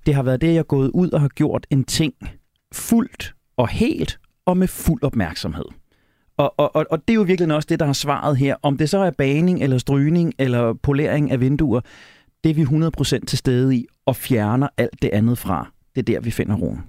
Det 0.05 0.15
har 0.15 0.23
været 0.23 0.41
det, 0.41 0.47
jeg 0.47 0.55
er 0.55 0.63
gået 0.63 0.91
ud 0.93 1.09
og 1.09 1.21
har 1.21 1.27
gjort 1.27 1.67
en 1.69 1.83
ting 1.83 2.13
fuldt 2.73 3.33
og 3.57 3.67
helt, 3.67 4.19
og 4.45 4.57
med 4.57 4.67
fuld 4.67 5.03
opmærksomhed. 5.03 5.65
Og, 6.39 6.53
og, 6.57 6.75
og, 6.75 6.85
og 6.89 7.07
det 7.07 7.13
er 7.13 7.15
jo 7.15 7.21
virkelig 7.21 7.55
også 7.55 7.67
det, 7.69 7.79
der 7.79 7.85
har 7.85 7.93
svaret 7.93 8.37
her. 8.37 8.55
Om 8.61 8.77
det 8.77 8.89
så 8.89 8.97
er 8.97 9.11
baning, 9.11 9.63
eller 9.63 9.77
strygning, 9.77 10.33
eller 10.39 10.73
polering 10.73 11.31
af 11.31 11.39
vinduer, 11.39 11.81
det 12.43 12.49
er 12.49 12.53
vi 12.53 12.63
100% 13.19 13.25
til 13.25 13.37
stede 13.37 13.75
i, 13.75 13.85
og 14.05 14.15
fjerner 14.15 14.67
alt 14.77 15.01
det 15.01 15.09
andet 15.09 15.37
fra. 15.37 15.71
Det 15.95 16.01
er 16.01 16.13
der, 16.13 16.19
vi 16.19 16.31
finder 16.31 16.55
roen. 16.55 16.83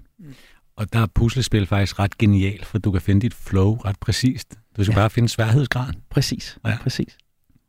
Og 0.76 0.92
der 0.92 0.98
er 0.98 1.06
puslespil 1.14 1.66
faktisk 1.66 1.98
ret 1.98 2.18
genialt, 2.18 2.66
for 2.66 2.78
du 2.78 2.90
kan 2.90 3.00
finde 3.00 3.20
dit 3.20 3.34
flow 3.34 3.76
ret 3.76 3.96
præcist. 4.00 4.58
Du 4.76 4.84
skal 4.84 4.92
ja. 4.92 4.98
bare 4.98 5.10
finde 5.10 5.28
sværhedsgraden. 5.28 5.94
Præcis, 6.10 6.58
ja. 6.66 6.76
præcis. 6.82 7.18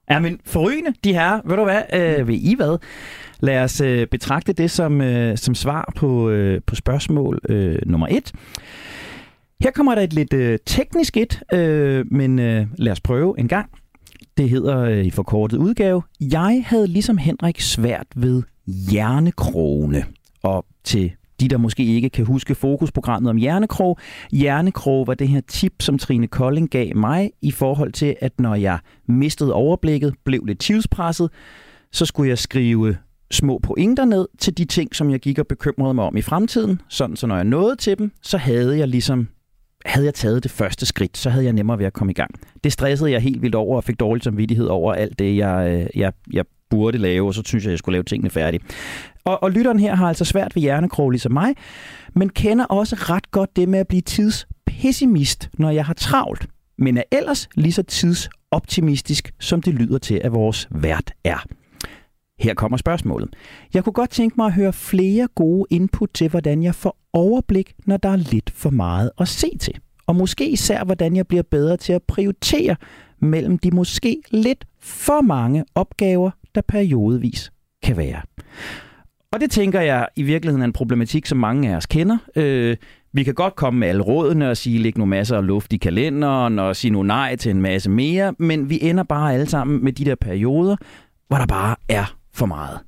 Ja, 0.10 0.20
men 0.20 0.40
forrygende, 0.46 0.94
de 1.04 1.14
her. 1.14 1.42
Ved 1.46 1.56
du 1.56 1.64
hvad, 1.64 1.82
øh, 1.94 2.28
ved 2.28 2.36
I 2.36 2.56
hvad? 2.56 2.78
Lad 3.40 3.64
os 3.64 3.82
øh, 3.82 4.08
betragte 4.08 4.54
det 4.54 4.72
som, 4.72 5.02
øh, 5.02 5.38
som 5.38 5.56
svar 5.56 5.94
på, 5.96 6.30
øh, 6.30 6.62
på 6.68 6.76
spørgsmål 6.76 7.40
øh, 7.50 7.80
nummer 7.86 8.08
et. 8.08 8.34
Her 9.64 9.72
kommer 9.72 9.96
der 9.96 10.02
et 10.02 10.14
lidt 10.14 10.34
øh, 10.34 10.60
teknisk 10.66 11.18
et, 11.18 11.44
øh, 11.54 12.06
men 12.12 12.40
øh, 12.40 12.68
lad 12.78 12.92
os 12.92 13.02
prøve 13.02 13.40
en 13.40 13.48
gang. 13.48 13.70
Det 14.38 14.50
hedder 14.50 14.80
øh, 14.80 15.06
i 15.06 15.10
forkortet 15.10 15.58
udgave, 15.58 16.02
jeg 16.20 16.64
havde 16.66 16.88
ligesom 16.88 17.18
Henrik 17.18 17.62
svært 17.62 18.08
ved 18.16 18.44
hjernekrone. 18.68 20.04
Og 20.44 20.66
til 20.84 21.12
de, 21.40 21.48
der 21.48 21.58
måske 21.58 21.86
ikke 21.86 22.10
kan 22.10 22.26
huske 22.26 22.56
fokusprogrammet 22.56 23.30
om 23.30 23.38
hjernekrog. 23.38 23.98
Hjernekrog 24.32 25.08
var 25.08 25.14
det 25.14 25.28
her 25.28 25.42
tip, 25.48 25.74
som 25.82 25.98
Trine 25.98 26.28
Kolding 26.28 26.70
gav 26.70 26.96
mig 26.96 27.32
i 27.42 27.52
forhold 27.52 27.92
til, 27.92 28.16
at 28.22 28.40
når 28.40 28.56
jeg 28.56 28.80
mistede 29.08 29.54
overblikket, 29.54 30.14
blev 30.24 30.46
lidt 30.46 30.60
tidspresset, 30.60 31.30
så 31.92 32.06
skulle 32.06 32.30
jeg 32.30 32.38
skrive 32.38 32.98
små 33.32 33.60
pointer 33.64 34.06
ned 34.06 34.28
til 34.40 34.58
de 34.58 34.66
ting, 34.66 34.96
som 34.96 35.10
jeg 35.10 35.20
gik 35.20 35.40
og 35.40 35.48
bekymrede 35.48 35.94
mig 35.94 36.06
om 36.06 36.18
i 36.18 36.22
fremtiden. 36.22 36.82
Sådan, 36.90 37.16
så 37.16 37.28
når 37.28 37.36
jeg 37.36 37.46
nåede 37.46 37.76
til 37.76 37.98
dem, 37.98 38.12
så 38.22 38.38
havde 38.38 38.78
jeg 38.78 38.88
ligesom 38.88 39.28
havde 39.86 40.06
jeg 40.06 40.14
taget 40.14 40.44
det 40.44 40.52
første 40.52 40.86
skridt, 40.86 41.18
så 41.18 41.30
havde 41.30 41.46
jeg 41.46 41.54
nemmere 41.54 41.80
ved 41.80 41.86
at 41.86 41.94
komme 41.94 42.12
i 42.12 42.14
gang. 42.14 42.40
Det 42.64 42.74
stressede 42.74 43.12
jeg 43.12 43.22
helt 43.22 43.42
vildt 43.42 43.56
over 43.56 43.78
og 43.78 43.84
fik 43.84 44.00
dårlig 44.00 44.24
samvittighed 44.24 44.68
over 44.68 44.94
alt 44.94 45.20
det, 45.20 45.38
jeg, 45.38 45.72
øh, 45.72 46.00
jeg, 46.00 46.14
jeg 46.34 46.46
burde 46.70 46.98
lave, 46.98 47.28
og 47.28 47.34
så 47.34 47.42
synes 47.46 47.64
jeg, 47.64 47.72
jeg 47.72 47.80
skulle 47.80 47.94
lave 47.94 48.04
tingene 48.04 48.30
færdigt. 48.30 48.64
Og, 49.26 49.44
og 49.44 49.52
lytteren 49.52 49.80
her 49.80 49.96
har 49.96 50.08
altså 50.08 50.26
svært 50.26 50.56
ved 50.56 50.62
hjernekrog 50.62 51.10
ligesom 51.10 51.32
mig, 51.32 51.56
men 52.16 52.30
kender 52.30 52.66
også 52.66 52.96
ret 52.96 53.32
godt 53.32 53.56
det 53.56 53.70
med 53.70 53.80
at 53.80 53.88
blive 53.88 54.02
tidspessimist, 54.02 55.50
når 55.58 55.70
jeg 55.70 55.86
har 55.86 55.94
travlt, 55.94 56.48
men 56.78 56.98
er 56.98 57.04
ellers 57.12 57.50
lige 57.56 57.74
så 57.74 57.84
tidsoptimistisk, 57.84 59.32
som 59.40 59.62
det 59.62 59.74
lyder 59.74 59.98
til, 59.98 60.22
at 60.24 60.32
vores 60.32 60.68
vært 60.72 61.12
er. 61.24 61.46
Her 62.42 62.54
kommer 62.54 62.78
spørgsmålet. 62.78 63.30
Jeg 63.74 63.84
kunne 63.84 63.94
godt 63.94 64.10
tænke 64.10 64.36
mig 64.38 64.46
at 64.46 64.54
høre 64.54 64.74
flere 64.74 65.28
gode 65.36 65.66
input 65.70 66.10
til, 66.14 66.30
hvordan 66.30 66.64
jeg 66.64 66.76
får 66.76 66.98
overblik, 67.14 67.74
når 67.86 67.98
der 67.98 68.10
er 68.10 68.16
lidt 68.16 68.50
for 68.50 68.70
meget 68.70 69.12
at 69.20 69.28
se 69.28 69.58
til. 69.60 69.74
Og 70.08 70.16
måske 70.16 70.50
især, 70.50 70.84
hvordan 70.84 71.16
jeg 71.16 71.28
bliver 71.28 71.44
bedre 71.44 71.78
til 71.78 71.94
at 71.94 72.04
prioritere 72.04 72.76
mellem 73.20 73.58
de 73.58 73.72
måske 73.72 74.22
lidt 74.32 74.66
for 74.80 75.22
mange 75.22 75.66
opgaver, 75.76 76.32
der 76.56 76.62
periodevis 76.62 77.52
kan 77.84 77.98
være. 77.98 78.22
Og 79.34 79.42
det 79.42 79.52
tænker 79.52 79.82
jeg 79.82 80.08
i 80.16 80.24
virkeligheden 80.24 80.62
er 80.62 80.66
en 80.66 80.74
problematik, 80.74 81.26
som 81.26 81.38
mange 81.38 81.72
af 81.72 81.76
os 81.76 81.86
kender. 81.86 82.18
Øh, 82.36 82.78
vi 83.14 83.24
kan 83.24 83.34
godt 83.34 83.56
komme 83.56 83.80
med 83.80 83.88
alle 83.88 84.02
rådene 84.02 84.50
og 84.50 84.58
sige, 84.58 84.80
læg 84.80 84.98
nu 84.98 85.06
masser 85.06 85.38
af 85.38 85.48
luft 85.48 85.74
i 85.74 85.78
kalenderen 85.78 86.60
og 86.60 86.76
sige 86.76 86.92
nu 86.92 87.04
nej 87.04 87.36
til 87.36 87.50
en 87.50 87.62
masse 87.62 87.90
mere, 87.90 88.34
men 88.40 88.70
vi 88.70 88.80
ender 88.82 89.04
bare 89.04 89.34
alle 89.34 89.46
sammen 89.46 89.84
med 89.84 89.94
de 89.94 90.06
der 90.06 90.16
perioder, 90.16 90.76
hvor 91.28 91.38
der 91.38 91.46
bare 91.46 91.76
er 91.90 92.21
for 92.34 92.46
meget. 92.46 92.80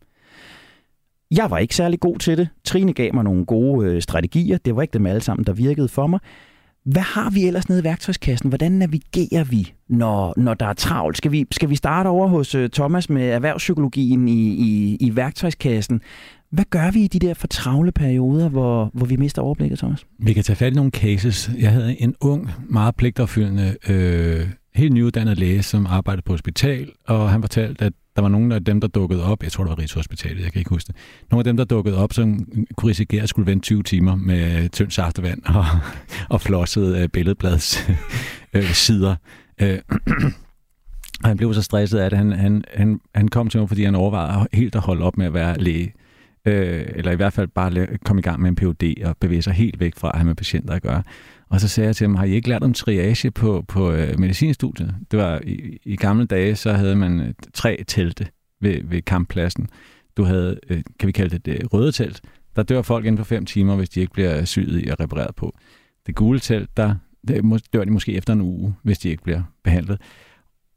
Jeg 1.32 1.52
var 1.52 1.58
ikke 1.58 1.76
særlig 1.76 2.00
god 2.00 2.18
til 2.18 2.38
det. 2.38 2.50
Trine 2.64 2.94
gav 2.94 3.14
mig 3.14 3.24
nogle 3.24 3.46
gode 3.46 3.88
øh, 3.88 4.02
strategier. 4.02 4.58
Det 4.58 4.76
var 4.76 4.82
ikke 4.82 4.94
dem 4.94 5.06
alle 5.06 5.22
sammen, 5.22 5.46
der 5.46 5.54
virkede 5.54 5.88
for 5.88 6.08
mig. 6.08 6.20
Hvad 6.86 7.02
har 7.02 7.30
vi 7.30 7.48
ellers 7.48 7.70
nede 7.70 7.82
i 7.82 7.84
værktøjskassen? 7.84 8.50
Hvordan 8.50 8.72
navigerer 8.72 9.44
vi, 9.44 9.74
når, 9.90 10.34
når 10.38 10.54
der 10.54 10.66
er 10.66 10.74
travlt? 10.74 11.18
Skal 11.18 11.32
vi, 11.32 11.46
skal 11.52 11.70
vi 11.70 11.76
starte 11.76 12.08
over 12.08 12.28
hos 12.28 12.56
øh, 12.56 12.70
Thomas 12.70 13.10
med 13.10 13.30
erhvervspsykologien 13.30 14.28
i, 14.28 14.48
i, 14.48 14.98
i 15.00 15.16
værktøjskassen? 15.16 16.02
Hvad 16.50 16.66
gør 16.70 16.92
vi 16.92 17.04
i 17.04 17.08
de 17.08 17.20
der 17.20 17.34
for 17.34 17.48
travle 17.48 17.92
perioder, 17.92 18.50
hvor, 18.50 18.90
hvor 18.94 19.06
vi 19.06 19.16
mister 19.16 19.42
overblikket, 19.42 19.80
Thomas? 19.80 20.06
Vi 20.20 20.34
kan 20.34 20.44
tage 20.44 20.56
fat 20.56 20.74
i 20.74 20.76
nogle 20.76 20.92
cases. 20.92 21.52
Jeg 21.60 21.72
havde 21.72 22.02
en 22.02 22.16
ung, 22.22 22.50
meget 22.70 22.96
pligtopfyldende, 22.96 23.76
øh, 23.90 24.48
helt 24.76 24.94
nyuddannet 24.94 25.38
læge, 25.38 25.64
som 25.64 25.86
arbejdede 25.86 26.22
på 26.22 26.34
hospital, 26.34 26.92
og 27.08 27.30
han 27.30 27.42
fortalte, 27.42 27.86
at 27.86 27.94
der 28.16 28.22
var 28.22 28.30
nogle 28.30 28.56
af 28.56 28.66
dem, 28.66 28.82
der 28.82 28.88
dukkede 28.88 29.24
op, 29.24 29.44
jeg 29.44 29.52
tror, 29.52 29.64
det 29.64 29.70
var 29.70 29.80
Rigshospitalet, 29.80 30.44
jeg 30.44 30.52
kan 30.52 30.60
ikke 30.60 30.70
huske 30.70 30.88
det, 30.88 30.96
nogle 31.32 31.40
af 31.40 31.44
dem, 31.44 31.58
der 31.58 31.64
dukkede 31.64 31.98
op, 31.98 32.14
som 32.14 32.48
kunne 32.78 32.90
risikere 32.90 33.24
at 33.24 33.30
skulle 33.30 33.46
vente 33.46 33.64
20 33.64 33.84
timer 33.84 34.16
med 34.16 34.70
tyndt 34.70 34.94
saftevand 34.94 35.42
og, 35.56 35.66
og 36.30 36.42
flossede 36.42 37.02
øh, 37.02 37.10
billedblads 37.10 37.90
øh, 38.54 38.74
sider. 38.74 39.16
Øh, 39.62 39.80
og 41.24 41.30
han 41.30 41.38
blev 41.38 41.54
så 41.54 41.62
stresset 41.62 42.00
af 42.00 42.10
det. 42.10 42.20
Han, 42.20 42.32
han, 42.32 42.64
han, 42.74 43.00
han 43.16 43.28
kom 43.28 43.50
til 43.50 43.60
mig, 43.60 43.70
fordi 43.70 43.84
han 43.84 43.96
overvejede 43.96 44.48
helt 44.54 44.76
at 44.76 44.82
holde 44.82 45.06
op 45.06 45.18
med 45.18 45.26
at 45.26 45.34
være 45.34 45.58
læge. 45.58 45.94
Øh, 46.48 46.86
eller 46.96 47.12
i 47.12 47.16
hvert 47.16 47.34
fald 47.34 47.48
bare 47.48 47.88
komme 48.06 48.20
i 48.20 48.24
gang 48.24 48.42
med 48.42 48.50
en 48.50 48.56
PhD 48.56 49.04
og 49.06 49.18
bevæge 49.18 49.42
sig 49.42 49.54
helt 49.54 49.80
væk 49.80 49.94
fra 49.98 50.10
at 50.10 50.18
have 50.18 50.26
med 50.26 50.36
patienter 50.36 50.74
at 50.74 50.82
gøre. 50.82 51.04
Og 51.54 51.62
så 51.62 51.68
sagde 51.68 51.88
jeg 51.88 51.96
til 51.96 52.08
ham, 52.08 52.16
har 52.16 52.26
I 52.26 52.32
ikke 52.32 52.50
lært 52.50 52.64
om 52.64 52.74
triage 52.74 53.32
på, 53.32 53.66
på 53.68 53.92
øh, 53.92 54.20
medicinstudiet? 54.20 54.96
Det 55.12 55.20
var 55.20 55.42
i, 55.44 55.80
i 55.84 55.96
gamle 55.96 56.26
dage, 56.26 56.56
så 56.56 56.74
havde 56.74 56.96
man 56.96 57.20
øh, 57.20 57.34
tre 57.54 57.84
telte 57.88 58.28
ved, 58.62 58.80
ved 58.84 59.02
kamppladsen. 59.02 59.68
Du 60.18 60.24
havde, 60.24 60.60
øh, 60.70 60.84
kan 61.00 61.08
vi 61.08 61.12
kalde 61.12 61.38
det 61.38 61.46
det 61.46 61.74
røde 61.74 61.92
telt. 61.92 62.22
Der 62.56 62.64
dør 62.64 62.82
folk 62.82 63.06
inden 63.06 63.18
for 63.18 63.26
fem 63.26 63.46
timer, 63.46 63.76
hvis 63.76 63.90
de 63.90 64.00
ikke 64.00 64.14
bliver 64.14 64.46
syet 64.46 64.86
i 64.86 64.90
og 64.90 65.00
repareret 65.00 65.36
på. 65.36 65.56
Det 66.08 66.16
gule 66.16 66.40
telt, 66.40 66.78
der 66.78 66.96
dør 67.74 67.84
de 67.84 67.92
måske 67.92 68.14
efter 68.14 68.34
en 68.34 68.42
uge, 68.42 68.76
hvis 68.84 69.00
de 69.00 69.10
ikke 69.10 69.24
bliver 69.24 69.42
behandlet. 69.64 70.02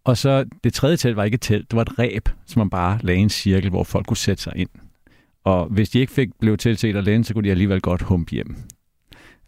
Og 0.04 0.16
så 0.16 0.45
det 0.64 0.75
tredje 0.75 0.97
telt 0.97 1.16
var 1.16 1.25
ikke 1.25 1.35
et 1.35 1.40
telt, 1.40 1.71
det 1.71 1.76
var 1.76 1.83
et 1.83 1.99
ræb, 1.99 2.28
som 2.47 2.61
man 2.61 2.71
bare 2.71 2.99
lagde 3.02 3.21
en 3.21 3.30
cirkel, 3.30 3.71
hvor 3.71 3.85
folk 3.85 4.06
kunne 4.06 4.16
sætte 4.16 4.42
sig 4.42 4.52
ind. 4.56 4.71
Og 5.45 5.66
hvis 5.66 5.90
de 5.90 5.99
ikke 5.99 6.12
fik 6.12 6.28
blev 6.40 6.56
tilset 6.56 6.97
alene, 6.97 7.25
så 7.25 7.35
kunne 7.35 7.45
de 7.45 7.50
alligevel 7.50 7.80
godt 7.80 8.02
humpe 8.02 8.30
hjem. 8.30 8.56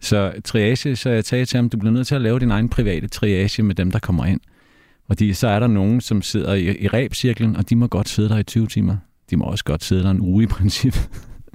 Så 0.00 0.32
triage, 0.44 0.96
så 0.96 1.10
jeg 1.10 1.24
sagde 1.24 1.44
til 1.44 1.56
ham, 1.56 1.68
du 1.68 1.76
bliver 1.76 1.92
nødt 1.92 2.06
til 2.06 2.14
at 2.14 2.20
lave 2.20 2.38
din 2.38 2.50
egen 2.50 2.68
private 2.68 3.08
triage 3.08 3.62
med 3.62 3.74
dem, 3.74 3.90
der 3.90 3.98
kommer 3.98 4.24
ind. 4.24 4.40
Og 5.08 5.16
så 5.32 5.48
er 5.48 5.60
der 5.60 5.66
nogen, 5.66 6.00
som 6.00 6.22
sidder 6.22 6.54
i, 6.54 6.76
i 6.78 6.88
rebcirklen, 6.88 7.56
og 7.56 7.70
de 7.70 7.76
må 7.76 7.86
godt 7.86 8.08
sidde 8.08 8.28
der 8.28 8.38
i 8.38 8.42
20 8.42 8.66
timer. 8.66 8.96
De 9.30 9.36
må 9.36 9.44
også 9.44 9.64
godt 9.64 9.84
sidde 9.84 10.02
der 10.02 10.10
en 10.10 10.20
uge 10.20 10.44
i 10.44 10.46
princippet. 10.46 11.10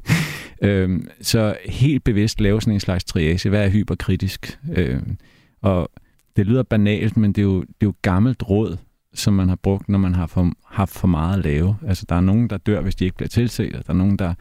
øhm, 0.62 1.08
så 1.22 1.56
helt 1.66 2.04
bevidst 2.04 2.42
lave 2.42 2.62
sådan 2.62 2.74
en 2.74 2.80
slags 2.80 3.04
triage. 3.04 3.50
Hvad 3.50 3.66
er 3.66 3.70
hyperkritisk? 3.70 4.60
Øhm, 4.76 5.18
og 5.62 5.92
det 6.36 6.46
lyder 6.46 6.64
banalt, 6.64 7.18
men 7.18 7.34
det 7.34 7.42
er, 7.42 7.46
jo, 7.46 7.62
det 7.62 7.68
er 7.82 7.86
jo 7.86 7.94
gammelt 8.02 8.50
råd, 8.50 8.78
som 9.14 9.34
man 9.34 9.50
har 9.50 9.56
brugt, 9.56 9.90
når 9.90 10.00
man 10.00 10.16
har 10.16 10.28
for, 10.28 10.52
haft 10.66 10.94
for 10.94 11.08
meget 11.08 11.38
at 11.38 11.44
lave. 11.44 11.76
Altså, 11.88 12.06
der 12.10 12.16
er 12.16 12.22
nogen, 12.22 12.50
der 12.50 12.58
dør, 12.58 12.82
hvis 12.82 12.96
de 12.96 13.06
ikke 13.06 13.18
bliver 13.18 13.30
tilset, 13.30 13.76
og 13.76 13.88
der 13.88 13.94
er 13.94 13.98
nogen, 13.98 14.20
der 14.20 14.34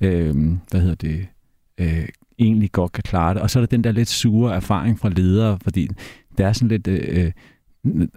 øh, 0.00 0.34
hvad 0.70 0.80
hedder 0.80 0.94
det, 0.94 1.26
øh, 1.78 2.08
egentlig 2.40 2.72
godt 2.72 2.92
kan 2.92 3.02
klare 3.02 3.34
det. 3.34 3.42
Og 3.42 3.50
så 3.50 3.58
er 3.58 3.60
der 3.60 3.66
den 3.66 3.84
der 3.84 3.92
lidt 3.92 4.08
sure 4.08 4.54
erfaring 4.54 4.98
fra 4.98 5.08
ledere, 5.08 5.58
fordi 5.62 5.88
det 6.38 6.46
er 6.46 6.52
sådan 6.52 6.68
lidt... 6.68 6.88
Øh, 6.88 7.32
øh, 7.84 8.12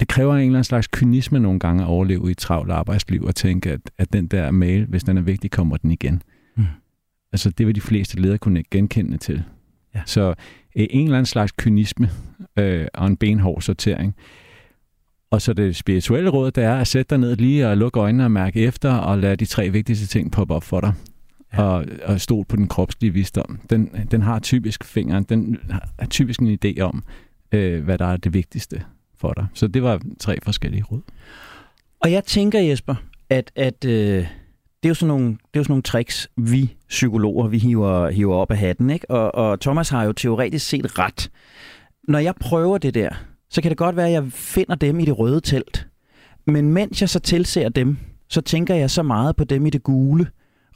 det 0.00 0.08
kræver 0.08 0.34
en 0.34 0.40
eller 0.40 0.48
anden 0.48 0.64
slags 0.64 0.86
kynisme 0.86 1.40
nogle 1.40 1.58
gange 1.58 1.82
at 1.82 1.88
overleve 1.88 2.28
i 2.28 2.30
et 2.30 2.38
travlt 2.38 2.70
arbejdsliv 2.70 3.22
og 3.22 3.34
tænke, 3.34 3.72
at, 3.72 3.80
at 3.98 4.12
den 4.12 4.26
der 4.26 4.50
mail, 4.50 4.86
hvis 4.86 5.04
den 5.04 5.18
er 5.18 5.22
vigtig, 5.22 5.50
kommer 5.50 5.76
den 5.76 5.90
igen. 5.90 6.22
Mm. 6.56 6.64
Altså, 7.32 7.50
det 7.50 7.66
vil 7.66 7.74
de 7.74 7.80
fleste 7.80 8.20
ledere 8.20 8.38
kunne 8.38 8.62
genkende 8.70 9.18
til. 9.18 9.42
Ja. 9.94 10.00
Så 10.06 10.28
øh, 10.76 10.86
en 10.90 11.04
eller 11.04 11.18
anden 11.18 11.26
slags 11.26 11.52
kynisme 11.52 12.10
øh, 12.56 12.86
og 12.94 13.06
en 13.06 13.16
benhård 13.16 13.62
sortering. 13.62 14.14
Og 15.30 15.42
så 15.42 15.52
det 15.52 15.76
spirituelle 15.76 16.30
råd, 16.30 16.50
det 16.50 16.64
er 16.64 16.74
at 16.74 16.86
sætte 16.86 17.10
dig 17.10 17.18
ned 17.18 17.36
lige 17.36 17.68
og 17.68 17.76
lukke 17.76 18.00
øjnene 18.00 18.24
og 18.24 18.30
mærke 18.30 18.60
efter, 18.60 18.92
og 18.94 19.18
lade 19.18 19.36
de 19.36 19.44
tre 19.44 19.70
vigtigste 19.70 20.06
ting 20.06 20.32
poppe 20.32 20.54
op 20.54 20.62
for 20.62 20.80
dig. 20.80 20.92
Ja. 21.52 21.62
Og, 21.62 21.84
og 22.04 22.20
stol 22.20 22.44
på 22.44 22.56
den 22.56 22.68
kropslige 22.68 23.12
visdom. 23.12 23.58
Den, 23.70 23.90
den 24.10 24.22
har 24.22 24.38
typisk 24.38 24.84
fingeren, 24.84 25.24
den 25.24 25.58
har 25.98 26.06
typisk 26.06 26.40
en 26.40 26.58
idé 26.64 26.80
om, 26.80 27.04
øh, 27.52 27.84
hvad 27.84 27.98
der 27.98 28.06
er 28.06 28.16
det 28.16 28.34
vigtigste 28.34 28.82
for 29.18 29.32
dig. 29.32 29.46
Så 29.54 29.68
det 29.68 29.82
var 29.82 30.00
tre 30.20 30.38
forskellige 30.42 30.82
råd. 30.82 31.00
Og 32.00 32.12
jeg 32.12 32.24
tænker, 32.24 32.60
Jesper, 32.60 32.94
at, 33.30 33.52
at 33.56 33.84
øh, 33.84 33.92
det, 33.92 34.84
er 34.84 34.88
jo 34.88 34.94
sådan 34.94 35.08
nogle, 35.08 35.26
det 35.26 35.38
er 35.54 35.60
jo 35.60 35.64
sådan 35.64 35.72
nogle 35.72 35.82
tricks, 35.82 36.28
vi 36.36 36.76
psykologer, 36.88 37.48
vi 37.48 37.58
hiver, 37.58 38.10
hiver 38.10 38.34
op 38.34 38.50
af 38.50 38.58
hatten. 38.58 38.90
Ikke? 38.90 39.10
Og, 39.10 39.34
og 39.34 39.60
Thomas 39.60 39.88
har 39.88 40.04
jo 40.04 40.12
teoretisk 40.12 40.68
set 40.68 40.98
ret. 40.98 41.30
Når 42.08 42.18
jeg 42.18 42.34
prøver 42.40 42.78
det 42.78 42.94
der, 42.94 43.10
så 43.50 43.62
kan 43.62 43.68
det 43.68 43.78
godt 43.78 43.96
være, 43.96 44.06
at 44.06 44.12
jeg 44.12 44.32
finder 44.32 44.74
dem 44.74 45.00
i 45.00 45.04
det 45.04 45.18
røde 45.18 45.40
telt. 45.40 45.86
Men 46.46 46.70
mens 46.70 47.00
jeg 47.00 47.08
så 47.08 47.18
tilser 47.18 47.68
dem, 47.68 47.96
så 48.28 48.40
tænker 48.40 48.74
jeg 48.74 48.90
så 48.90 49.02
meget 49.02 49.36
på 49.36 49.44
dem 49.44 49.66
i 49.66 49.70
det 49.70 49.82
gule, 49.82 50.26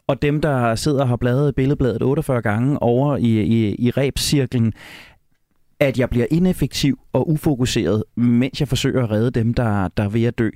og 0.07 0.23
dem, 0.23 0.41
der 0.41 0.75
sidder 0.75 1.01
og 1.01 1.09
har 1.09 1.17
bladret 1.17 1.55
billedbladet 1.55 2.03
48 2.03 2.43
gange 2.43 2.83
over 2.83 3.17
i, 3.17 3.41
i, 3.41 3.75
i 3.79 3.91
rebscirklen, 3.91 4.73
at 5.81 5.99
jeg 5.99 6.11
bliver 6.11 6.27
ineffektiv 6.31 6.99
og 7.13 7.29
ufokuseret, 7.31 8.05
mens 8.17 8.61
jeg 8.61 8.69
forsøger 8.69 9.03
at 9.03 9.11
redde 9.11 9.31
dem, 9.31 9.55
der, 9.55 9.89
der 9.89 10.03
er 10.03 10.09
ved 10.09 10.25
at 10.25 10.39
dø. 10.39 10.51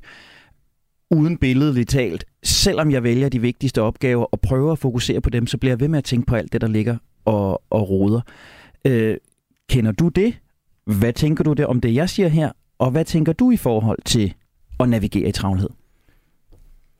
Uden 1.11 1.39
billedligt 1.39 1.89
talt, 1.89 2.25
selvom 2.43 2.91
jeg 2.91 3.03
vælger 3.03 3.29
de 3.29 3.41
vigtigste 3.41 3.83
opgaver 3.83 4.25
og 4.25 4.41
prøver 4.41 4.73
at 4.73 4.79
fokusere 4.79 5.21
på 5.21 5.31
dem, 5.31 5.47
så 5.47 5.59
bliver 5.59 5.73
jeg 5.73 5.81
ved 5.81 5.89
med 5.89 5.99
at 5.99 6.05
tænke 6.05 6.27
på 6.27 6.37
alt 6.37 6.53
det, 6.53 6.61
der 6.61 6.69
ligger 6.69 6.97
og, 7.25 7.63
og 7.71 7.91
roder. 7.91 8.21
Øh, 8.85 9.17
kender 9.69 9.93
du 9.93 10.09
det? 10.09 10.39
Hvad 10.85 11.13
tænker 11.13 11.45
du 11.45 11.53
det 11.53 11.67
om 11.67 11.81
det, 11.81 11.95
jeg 11.95 12.09
siger 12.09 12.29
her? 12.29 12.53
Og 12.79 12.91
hvad 12.91 13.05
tænker 13.05 13.33
du 13.33 13.51
i 13.51 13.57
forhold 13.57 13.99
til 14.05 14.35
at 14.81 14.89
navigere 14.89 15.29
i 15.29 15.33
travlhed? 15.33 15.69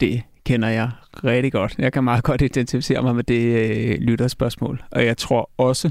Det 0.01 0.23
kender 0.49 0.69
jeg 0.69 0.91
rigtig 1.25 1.53
godt. 1.53 1.75
Jeg 1.79 1.93
kan 1.93 2.05
meget 2.05 2.25
godt 2.25 2.43
identificere 2.43 3.03
mig 3.03 3.15
med 3.15 3.25
det 3.25 3.41
øh, 3.41 4.01
lytterspørgsmål. 4.01 4.83
Og 4.91 5.07
jeg 5.07 5.17
tror 5.17 5.51
også, 5.57 5.91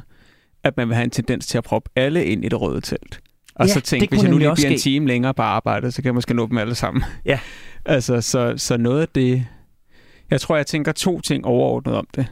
at 0.63 0.77
man 0.77 0.87
vil 0.87 0.95
have 0.95 1.03
en 1.03 1.09
tendens 1.09 1.47
til 1.47 1.57
at 1.57 1.63
proppe 1.63 1.89
alle 1.95 2.25
ind 2.25 2.45
i 2.45 2.49
det 2.49 2.61
røde 2.61 2.81
telt. 2.81 3.19
Og 3.55 3.67
ja, 3.67 3.73
så 3.73 3.81
tænke, 3.81 4.07
hvis 4.09 4.23
jeg 4.23 4.31
nu 4.31 4.37
lige 4.37 4.51
bliver 4.55 4.69
en 4.69 4.77
time 4.77 5.07
længere 5.07 5.33
på 5.33 5.41
arbejde, 5.41 5.91
så 5.91 6.01
kan 6.01 6.05
jeg 6.05 6.13
måske 6.13 6.33
nå 6.33 6.47
dem 6.47 6.57
alle 6.57 6.75
sammen. 6.75 7.03
Ja. 7.25 7.39
altså, 7.85 8.21
så, 8.21 8.53
så 8.57 8.77
noget 8.77 9.01
af 9.01 9.07
det... 9.07 9.45
Jeg 10.29 10.41
tror, 10.41 10.55
jeg 10.55 10.67
tænker 10.67 10.91
to 10.91 11.21
ting 11.21 11.45
overordnet 11.45 11.95
om 11.95 12.07
det. 12.15 12.27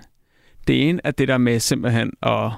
Det 0.68 0.90
ene 0.90 1.02
er 1.04 1.12
det 1.12 1.28
der 1.28 1.38
med 1.38 1.60
simpelthen 1.60 2.12
at 2.24 2.52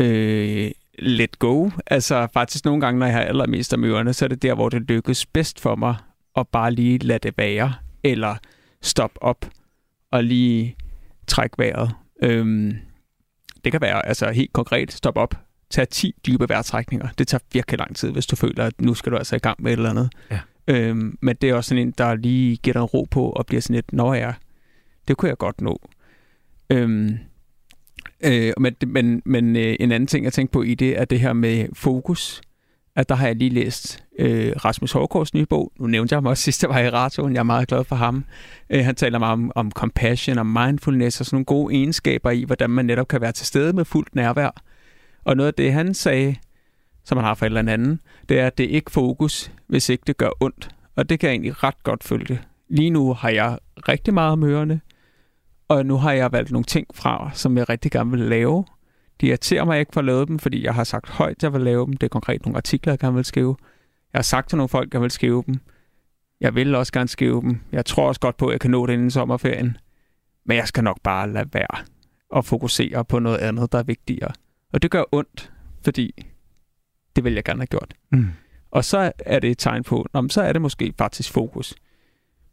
øh, 0.00 0.70
let 0.98 1.38
go. 1.38 1.70
Altså 1.86 2.28
faktisk 2.32 2.64
nogle 2.64 2.80
gange, 2.80 2.98
når 2.98 3.06
jeg 3.06 3.14
har 3.14 3.22
allermest 3.22 3.72
af 3.72 3.78
møderne, 3.78 4.12
så 4.12 4.24
er 4.24 4.28
det 4.28 4.42
der, 4.42 4.54
hvor 4.54 4.68
det 4.68 4.82
lykkes 4.82 5.26
bedst 5.26 5.60
for 5.60 5.76
mig 5.76 5.94
at 6.36 6.48
bare 6.48 6.72
lige 6.72 6.98
lade 6.98 7.18
det 7.18 7.34
være, 7.38 7.72
eller 8.04 8.36
stoppe 8.82 9.22
op 9.22 9.50
og 10.10 10.24
lige 10.24 10.76
trække 11.26 11.58
vejret. 11.58 11.94
Øhm, 12.22 12.76
det 13.64 13.72
kan 13.72 13.80
være 13.80 14.06
altså 14.06 14.30
helt 14.30 14.52
konkret, 14.52 14.92
stop 14.92 15.16
op, 15.16 15.34
tag 15.70 15.88
10 15.88 16.14
dybe 16.26 16.48
vejrtrækninger. 16.48 17.08
Det 17.18 17.28
tager 17.28 17.42
virkelig 17.52 17.78
lang 17.78 17.96
tid, 17.96 18.10
hvis 18.10 18.26
du 18.26 18.36
føler, 18.36 18.64
at 18.64 18.80
nu 18.80 18.94
skal 18.94 19.12
du 19.12 19.16
altså 19.16 19.36
i 19.36 19.38
gang 19.38 19.62
med 19.62 19.72
et 19.72 19.76
eller 19.76 19.90
andet. 19.90 20.10
Ja. 20.30 20.40
Øhm, 20.68 21.18
men 21.20 21.36
det 21.36 21.50
er 21.50 21.54
også 21.54 21.68
sådan 21.68 21.82
en, 21.82 21.94
der 21.98 22.14
lige 22.14 22.56
giver 22.56 22.72
dig 22.72 22.80
en 22.80 22.84
ro 22.84 23.06
på 23.10 23.30
og 23.30 23.46
bliver 23.46 23.60
sådan 23.60 23.74
lidt, 23.74 23.92
når 23.92 24.14
jeg, 24.14 24.34
det 25.08 25.16
kunne 25.16 25.28
jeg 25.28 25.38
godt 25.38 25.60
nå. 25.60 25.80
Øhm, 26.70 27.18
Øh, 28.24 28.52
men 28.60 28.76
men, 28.86 29.22
men 29.24 29.56
øh, 29.56 29.76
en 29.80 29.92
anden 29.92 30.06
ting, 30.06 30.24
jeg 30.24 30.32
tænkte 30.32 30.52
på 30.52 30.62
i 30.62 30.74
det, 30.74 31.00
er 31.00 31.04
det 31.04 31.20
her 31.20 31.32
med 31.32 31.68
fokus. 31.72 32.40
At 32.96 33.08
der 33.08 33.14
har 33.14 33.26
jeg 33.26 33.36
lige 33.36 33.50
læst 33.50 34.03
øh, 34.18 34.52
Rasmus 34.64 34.92
Hårgaards 34.92 35.34
nye 35.34 35.46
bog. 35.46 35.72
Nu 35.78 35.86
nævnte 35.86 36.12
jeg 36.12 36.16
ham 36.16 36.26
også 36.26 36.42
sidst, 36.42 36.62
jeg 36.62 36.70
var 36.70 36.78
i 36.78 36.90
radioen. 36.90 37.32
Jeg 37.32 37.38
er 37.40 37.44
meget 37.44 37.68
glad 37.68 37.84
for 37.84 37.96
ham. 37.96 38.24
Øh, 38.70 38.84
han 38.84 38.94
taler 38.94 39.18
meget 39.18 39.32
om, 39.32 39.52
om 39.54 39.70
compassion 39.70 40.38
og 40.38 40.46
mindfulness 40.46 41.20
og 41.20 41.26
sådan 41.26 41.36
nogle 41.36 41.44
gode 41.44 41.74
egenskaber 41.74 42.30
i, 42.30 42.44
hvordan 42.44 42.70
man 42.70 42.86
netop 42.86 43.08
kan 43.08 43.20
være 43.20 43.32
til 43.32 43.46
stede 43.46 43.72
med 43.72 43.84
fuldt 43.84 44.14
nærvær. 44.14 44.62
Og 45.24 45.36
noget 45.36 45.48
af 45.48 45.54
det, 45.54 45.72
han 45.72 45.94
sagde, 45.94 46.36
som 47.04 47.18
han 47.18 47.24
har 47.24 47.34
for 47.34 47.46
et 47.46 47.50
eller 47.50 47.72
andet, 47.72 47.98
det 48.28 48.40
er, 48.40 48.46
at 48.46 48.58
det 48.58 48.66
er 48.66 48.70
ikke 48.70 48.90
fokus, 48.90 49.52
hvis 49.66 49.88
ikke 49.88 50.02
det 50.06 50.16
gør 50.16 50.30
ondt. 50.40 50.68
Og 50.96 51.08
det 51.08 51.20
kan 51.20 51.26
jeg 51.26 51.32
egentlig 51.32 51.62
ret 51.62 51.82
godt 51.82 52.04
følge. 52.04 52.40
Lige 52.68 52.90
nu 52.90 53.12
har 53.12 53.28
jeg 53.28 53.58
rigtig 53.88 54.14
meget 54.14 54.32
om 54.32 54.44
ørerne. 54.44 54.80
Og 55.68 55.86
nu 55.86 55.96
har 55.96 56.12
jeg 56.12 56.32
valgt 56.32 56.50
nogle 56.52 56.64
ting 56.64 56.86
fra, 56.94 57.30
som 57.34 57.58
jeg 57.58 57.68
rigtig 57.68 57.90
gerne 57.90 58.10
vil 58.10 58.20
lave. 58.20 58.64
De 59.20 59.26
irriterer 59.26 59.64
mig 59.64 59.80
ikke 59.80 59.92
for 59.92 60.00
at 60.00 60.04
lave 60.04 60.26
dem, 60.26 60.38
fordi 60.38 60.64
jeg 60.64 60.74
har 60.74 60.84
sagt 60.84 61.08
højt, 61.08 61.36
at 61.36 61.42
jeg 61.42 61.52
vil 61.52 61.60
lave 61.60 61.86
dem. 61.86 61.96
Det 61.96 62.06
er 62.06 62.08
konkret 62.08 62.44
nogle 62.44 62.56
artikler, 62.56 62.92
jeg 62.92 62.98
gerne 62.98 63.14
vil 63.14 63.24
skrive. 63.24 63.56
Jeg 64.14 64.18
har 64.18 64.22
sagt 64.22 64.48
til 64.48 64.56
nogle 64.56 64.68
folk, 64.68 64.88
at 64.88 64.94
jeg 64.94 65.02
vil 65.02 65.10
skrive 65.10 65.42
dem. 65.46 65.54
Jeg 66.40 66.54
vil 66.54 66.74
også 66.74 66.92
gerne 66.92 67.08
skrive 67.08 67.40
dem. 67.40 67.60
Jeg 67.72 67.86
tror 67.86 68.08
også 68.08 68.20
godt 68.20 68.36
på, 68.36 68.46
at 68.46 68.52
jeg 68.52 68.60
kan 68.60 68.70
nå 68.70 68.86
det 68.86 68.92
inden 68.92 69.10
sommerferien. 69.10 69.76
Men 70.46 70.56
jeg 70.56 70.68
skal 70.68 70.84
nok 70.84 71.00
bare 71.02 71.32
lade 71.32 71.48
være 71.52 71.84
og 72.30 72.44
fokusere 72.44 73.04
på 73.04 73.18
noget 73.18 73.38
andet, 73.38 73.72
der 73.72 73.78
er 73.78 73.82
vigtigere. 73.82 74.30
Og 74.72 74.82
det 74.82 74.90
gør 74.90 75.04
ondt, 75.12 75.52
fordi 75.84 76.26
det 77.16 77.24
vil 77.24 77.34
jeg 77.34 77.44
gerne 77.44 77.60
have 77.60 77.66
gjort. 77.66 77.94
Mm. 78.12 78.28
Og 78.70 78.84
så 78.84 79.12
er 79.18 79.38
det 79.38 79.50
et 79.50 79.58
tegn 79.58 79.82
på, 79.82 80.06
at 80.14 80.32
så 80.32 80.42
er 80.42 80.52
det 80.52 80.62
måske 80.62 80.94
faktisk 80.98 81.32
fokus 81.32 81.74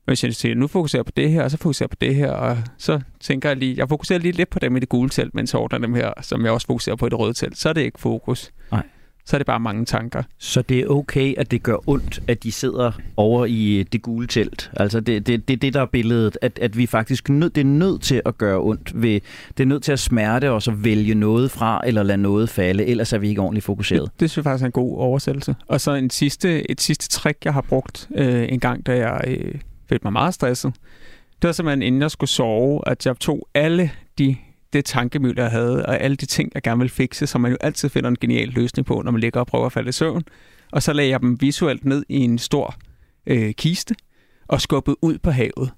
hvis 0.06 0.24
jeg 0.24 0.36
siger, 0.36 0.56
nu 0.56 0.68
fokuserer 0.68 1.00
jeg 1.00 1.06
på 1.06 1.12
det 1.16 1.32
her, 1.32 1.44
og 1.44 1.52
så 1.52 1.58
fokuserer 1.58 1.86
jeg 1.86 1.90
på 1.90 1.98
det 2.02 2.16
her, 2.16 2.32
og 2.32 2.58
så 2.78 3.02
tænker 3.20 3.50
jeg 3.50 3.58
lige, 3.58 3.76
jeg 3.78 3.90
fokuserer 3.90 4.20
lige 4.20 4.32
lidt 4.32 4.50
på 4.50 4.60
dem 4.60 4.76
i 4.76 4.80
det 4.80 4.90
gule 4.90 5.10
telt, 5.10 5.36
men 5.36 5.48
så 5.48 5.58
ordner 5.58 5.80
dem 5.80 5.94
her, 5.94 6.14
som 6.22 6.44
jeg 6.44 6.52
også 6.52 6.68
fokuserer 6.68 6.96
på 6.96 7.06
i 7.06 7.10
det 7.10 7.20
røde 7.20 7.34
telt. 7.34 7.58
Så 7.58 7.70
er 7.70 7.74
det 7.74 7.82
ikke 7.82 8.00
fokus. 8.00 8.52
Nej. 8.72 8.84
Så 9.32 9.36
er 9.36 9.40
det 9.40 9.46
bare 9.48 9.60
mange 9.60 9.86
tanker. 9.86 10.24
Så 10.38 10.62
det 10.62 10.80
er 10.80 10.88
okay, 10.88 11.34
at 11.38 11.52
det 11.52 11.64
gør 11.64 11.90
ondt, 11.90 12.20
at 12.28 12.44
de 12.44 12.52
sidder 12.52 12.92
over 13.18 13.46
i 13.46 13.84
det 13.92 14.02
gule 14.02 14.28
telt? 14.28 14.72
Altså 14.78 15.00
det, 15.00 15.28
det, 15.28 15.48
det 15.48 15.54
er 15.54 15.58
det, 15.58 15.74
der 15.74 15.82
er 15.82 15.86
billedet, 15.86 16.38
at, 16.42 16.60
at 16.60 16.78
vi 16.78 16.86
faktisk 16.86 17.30
nød, 17.30 17.50
det 17.50 17.62
er 17.62 17.66
nødt 17.66 18.02
til 18.02 18.22
at 18.26 18.38
gøre 18.38 18.60
ondt. 18.60 19.02
Ved, 19.02 19.20
det 19.58 19.64
er 19.64 19.68
nødt 19.68 19.84
til 19.84 19.92
at 19.92 20.00
smerte 20.00 20.52
og 20.52 20.62
så 20.62 20.72
vælge 20.72 21.16
noget 21.16 21.52
fra, 21.52 21.82
eller 21.86 22.04
lade 22.04 22.18
noget 22.18 22.50
falde, 22.50 22.86
ellers 22.86 23.14
er 23.14 23.18
vi 23.18 23.30
ikke 23.30 23.42
ordentligt 23.42 23.66
fokuseret. 23.66 24.04
Det, 24.04 24.20
det 24.20 24.30
synes 24.30 24.38
jeg 24.38 24.52
faktisk 24.52 24.64
er 24.64 24.66
en 24.66 24.72
god 24.72 24.98
oversættelse. 24.98 25.56
Og 25.68 25.82
så 25.82 25.94
en 25.94 26.10
sidste, 26.10 26.72
et 26.72 26.82
sidste 26.82 27.10
trick, 27.10 27.46
jeg 27.46 27.54
har 27.54 27.62
brugt 27.62 28.10
øh, 28.16 28.46
en 28.50 28.60
gang, 28.60 28.86
da 28.86 28.98
jeg... 28.98 29.22
Øh, 29.28 29.56
følte 29.90 30.04
mig 30.04 30.14
meget 30.14 30.34
stresset. 30.34 30.74
Det 31.42 31.48
var 31.48 31.52
simpelthen, 31.52 31.82
inden 31.82 32.02
jeg 32.02 32.12
skulle 32.12 32.30
sove, 32.30 32.82
at 32.88 33.06
jeg 33.06 33.20
tog 33.20 33.48
alle 33.54 33.92
de 34.18 34.36
det 34.74 34.86
tankemøl, 34.86 35.34
jeg 35.38 35.52
havde, 35.52 35.86
og 35.86 36.00
alle 36.00 36.16
de 36.16 36.26
ting, 36.26 36.52
jeg 36.54 36.62
gerne 36.62 36.78
ville 36.78 36.92
fikse, 36.92 37.28
som 37.28 37.42
man 37.42 37.52
jo 37.52 37.58
altid 37.62 37.90
finder 37.90 38.10
en 38.10 38.18
genial 38.22 38.48
løsning 38.48 38.86
på, 38.86 39.02
når 39.06 39.12
man 39.12 39.22
ligger 39.22 39.40
og 39.40 39.48
prøver 39.48 39.66
at 39.66 39.72
falde 39.72 39.90
i 39.90 39.92
søvn. 39.92 40.24
Og 40.72 40.84
så 40.84 40.94
lagde 40.94 41.10
jeg 41.10 41.20
dem 41.20 41.42
visuelt 41.42 41.86
ned 41.86 42.04
i 42.10 42.18
en 42.20 42.38
stor 42.38 42.76
øh, 43.28 43.54
kiste 43.54 43.96
og 44.48 44.62
skubbede 44.62 44.98
ud 45.02 45.18
på 45.18 45.32
havet. 45.32 45.72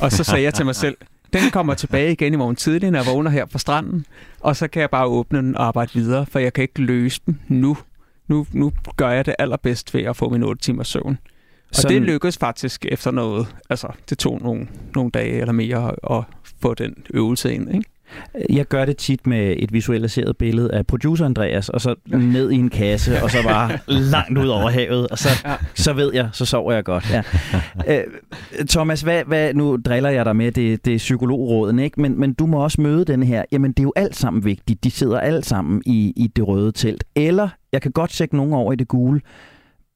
Og 0.00 0.12
så 0.12 0.24
sagde 0.24 0.42
jeg 0.42 0.54
til 0.54 0.64
mig 0.64 0.74
selv, 0.74 0.96
den 1.32 1.50
kommer 1.50 1.74
tilbage 1.74 2.12
igen 2.12 2.32
i 2.32 2.36
morgen 2.36 2.56
tidlig, 2.56 2.90
når 2.90 2.98
jeg 2.98 3.06
vågner 3.06 3.30
her 3.30 3.44
på 3.44 3.58
stranden, 3.58 4.06
og 4.40 4.56
så 4.56 4.68
kan 4.68 4.80
jeg 4.80 4.90
bare 4.90 5.06
åbne 5.06 5.38
den 5.38 5.56
og 5.56 5.64
arbejde 5.64 5.92
videre, 5.94 6.26
for 6.26 6.38
jeg 6.38 6.52
kan 6.52 6.62
ikke 6.62 6.82
løse 6.82 7.20
dem 7.26 7.38
nu. 7.48 7.76
Nu, 8.28 8.46
nu 8.52 8.72
gør 8.96 9.10
jeg 9.10 9.26
det 9.26 9.34
allerbedst 9.38 9.94
ved 9.94 10.02
at 10.02 10.16
få 10.16 10.28
min 10.28 10.42
8 10.42 10.62
timers 10.62 10.88
søvn. 10.88 11.18
Og 11.68 11.76
Sådan... 11.76 11.94
det 11.94 12.02
lykkedes 12.02 12.38
faktisk 12.38 12.86
efter 12.88 13.10
noget, 13.10 13.54
altså 13.70 13.88
det 14.10 14.18
tog 14.18 14.40
nogle, 14.42 14.68
nogle 14.94 15.10
dage 15.10 15.40
eller 15.40 15.52
mere 15.52 15.94
at 16.10 16.24
få 16.60 16.74
den 16.74 16.94
øvelse 17.10 17.54
ind, 17.54 17.74
ikke? 17.74 17.90
Jeg 18.50 18.66
gør 18.66 18.84
det 18.84 18.96
tit 18.96 19.26
med 19.26 19.54
et 19.58 19.72
visualiseret 19.72 20.36
billede 20.36 20.72
af 20.72 20.86
producer 20.86 21.24
Andreas, 21.24 21.68
og 21.68 21.80
så 21.80 21.94
ned 22.06 22.50
i 22.50 22.54
en 22.56 22.68
kasse, 22.70 23.22
og 23.22 23.30
så 23.30 23.42
bare 23.42 23.78
langt 23.88 24.38
ud 24.38 24.48
over 24.48 24.70
havet, 24.70 25.08
og 25.08 25.18
så, 25.18 25.28
ja. 25.44 25.54
så 25.74 25.92
ved 25.92 26.14
jeg, 26.14 26.28
så 26.32 26.44
sover 26.44 26.72
jeg 26.72 26.84
godt. 26.84 27.10
Ja. 27.10 27.22
Øh, 27.88 28.04
Thomas, 28.68 29.00
hvad, 29.00 29.22
hvad, 29.26 29.54
nu 29.54 29.76
driller 29.76 30.10
jeg 30.10 30.24
dig 30.24 30.36
med 30.36 30.52
det, 30.52 30.84
det 30.84 30.96
psykologråden, 30.96 31.78
ikke? 31.78 32.00
Men, 32.00 32.20
men 32.20 32.32
du 32.34 32.46
må 32.46 32.62
også 32.62 32.80
møde 32.80 33.04
den 33.04 33.22
her. 33.22 33.44
Jamen, 33.52 33.72
det 33.72 33.78
er 33.78 33.82
jo 33.82 33.92
alt 33.96 34.16
sammen 34.16 34.44
vigtigt. 34.44 34.84
De 34.84 34.90
sidder 34.90 35.20
alt 35.20 35.46
sammen 35.46 35.82
i, 35.86 36.12
i 36.16 36.26
det 36.26 36.48
røde 36.48 36.72
telt. 36.72 37.04
Eller, 37.16 37.48
jeg 37.72 37.82
kan 37.82 37.92
godt 37.92 38.12
sætte 38.12 38.36
nogen 38.36 38.52
over 38.52 38.72
i 38.72 38.76
det 38.76 38.88
gule, 38.88 39.20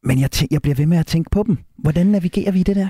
men 0.05 0.20
jeg, 0.20 0.29
tæ- 0.35 0.46
jeg 0.50 0.62
bliver 0.62 0.74
ved 0.74 0.87
med 0.87 0.98
at 0.98 1.07
tænke 1.07 1.31
på 1.31 1.42
dem. 1.46 1.59
Hvordan 1.79 2.07
navigerer 2.07 2.53
vi 2.53 2.62
det 2.62 2.77
der? 2.77 2.88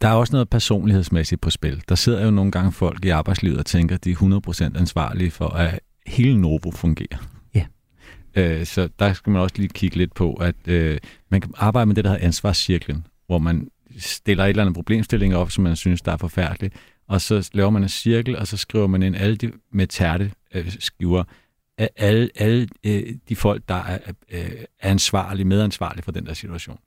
Der 0.00 0.08
er 0.08 0.12
også 0.12 0.32
noget 0.32 0.48
personlighedsmæssigt 0.48 1.40
på 1.40 1.50
spil. 1.50 1.82
Der 1.88 1.94
sidder 1.94 2.24
jo 2.24 2.30
nogle 2.30 2.50
gange 2.50 2.72
folk 2.72 3.04
i 3.04 3.08
arbejdslivet 3.08 3.58
og 3.58 3.66
tænker, 3.66 3.94
at 3.94 4.04
de 4.04 4.10
er 4.10 4.70
100% 4.74 4.78
ansvarlige 4.78 5.30
for, 5.30 5.48
at 5.48 5.80
hele 6.06 6.40
Novo 6.40 6.70
fungerer. 6.70 7.18
Ja. 7.54 7.64
Øh, 8.34 8.66
så 8.66 8.88
der 8.98 9.12
skal 9.12 9.30
man 9.30 9.42
også 9.42 9.54
lige 9.58 9.68
kigge 9.68 9.96
lidt 9.96 10.14
på, 10.14 10.34
at 10.34 10.54
øh, 10.66 10.98
man 11.30 11.40
kan 11.40 11.52
arbejde 11.56 11.86
med 11.86 11.94
det, 11.94 12.04
der 12.04 12.10
hedder 12.10 12.26
ansvarscirklen, 12.26 13.06
hvor 13.26 13.38
man 13.38 13.68
stiller 13.98 14.44
et 14.44 14.48
eller 14.48 14.62
andet 14.62 14.74
problemstilling 14.74 15.36
op, 15.36 15.50
som 15.50 15.64
man 15.64 15.76
synes, 15.76 16.02
der 16.02 16.12
er 16.12 16.16
forfærdeligt, 16.16 16.74
og 17.08 17.20
så 17.20 17.50
laver 17.52 17.70
man 17.70 17.82
en 17.82 17.88
cirkel, 17.88 18.38
og 18.38 18.46
så 18.46 18.56
skriver 18.56 18.86
man 18.86 19.02
ind 19.02 19.16
alle 19.16 19.36
de 19.36 19.52
med 19.72 19.86
tærte 19.86 20.32
øh, 20.54 20.72
skiver, 20.78 21.24
alle, 21.96 22.30
alle 22.36 22.68
øh, 22.84 23.14
de 23.28 23.36
folk, 23.36 23.62
der 23.68 23.74
er, 23.74 23.98
øh, 24.30 24.50
ansvarlige, 24.80 25.44
medansvarlige 25.44 26.02
for 26.02 26.12
den 26.12 26.26
der 26.26 26.34
situation. 26.34 26.78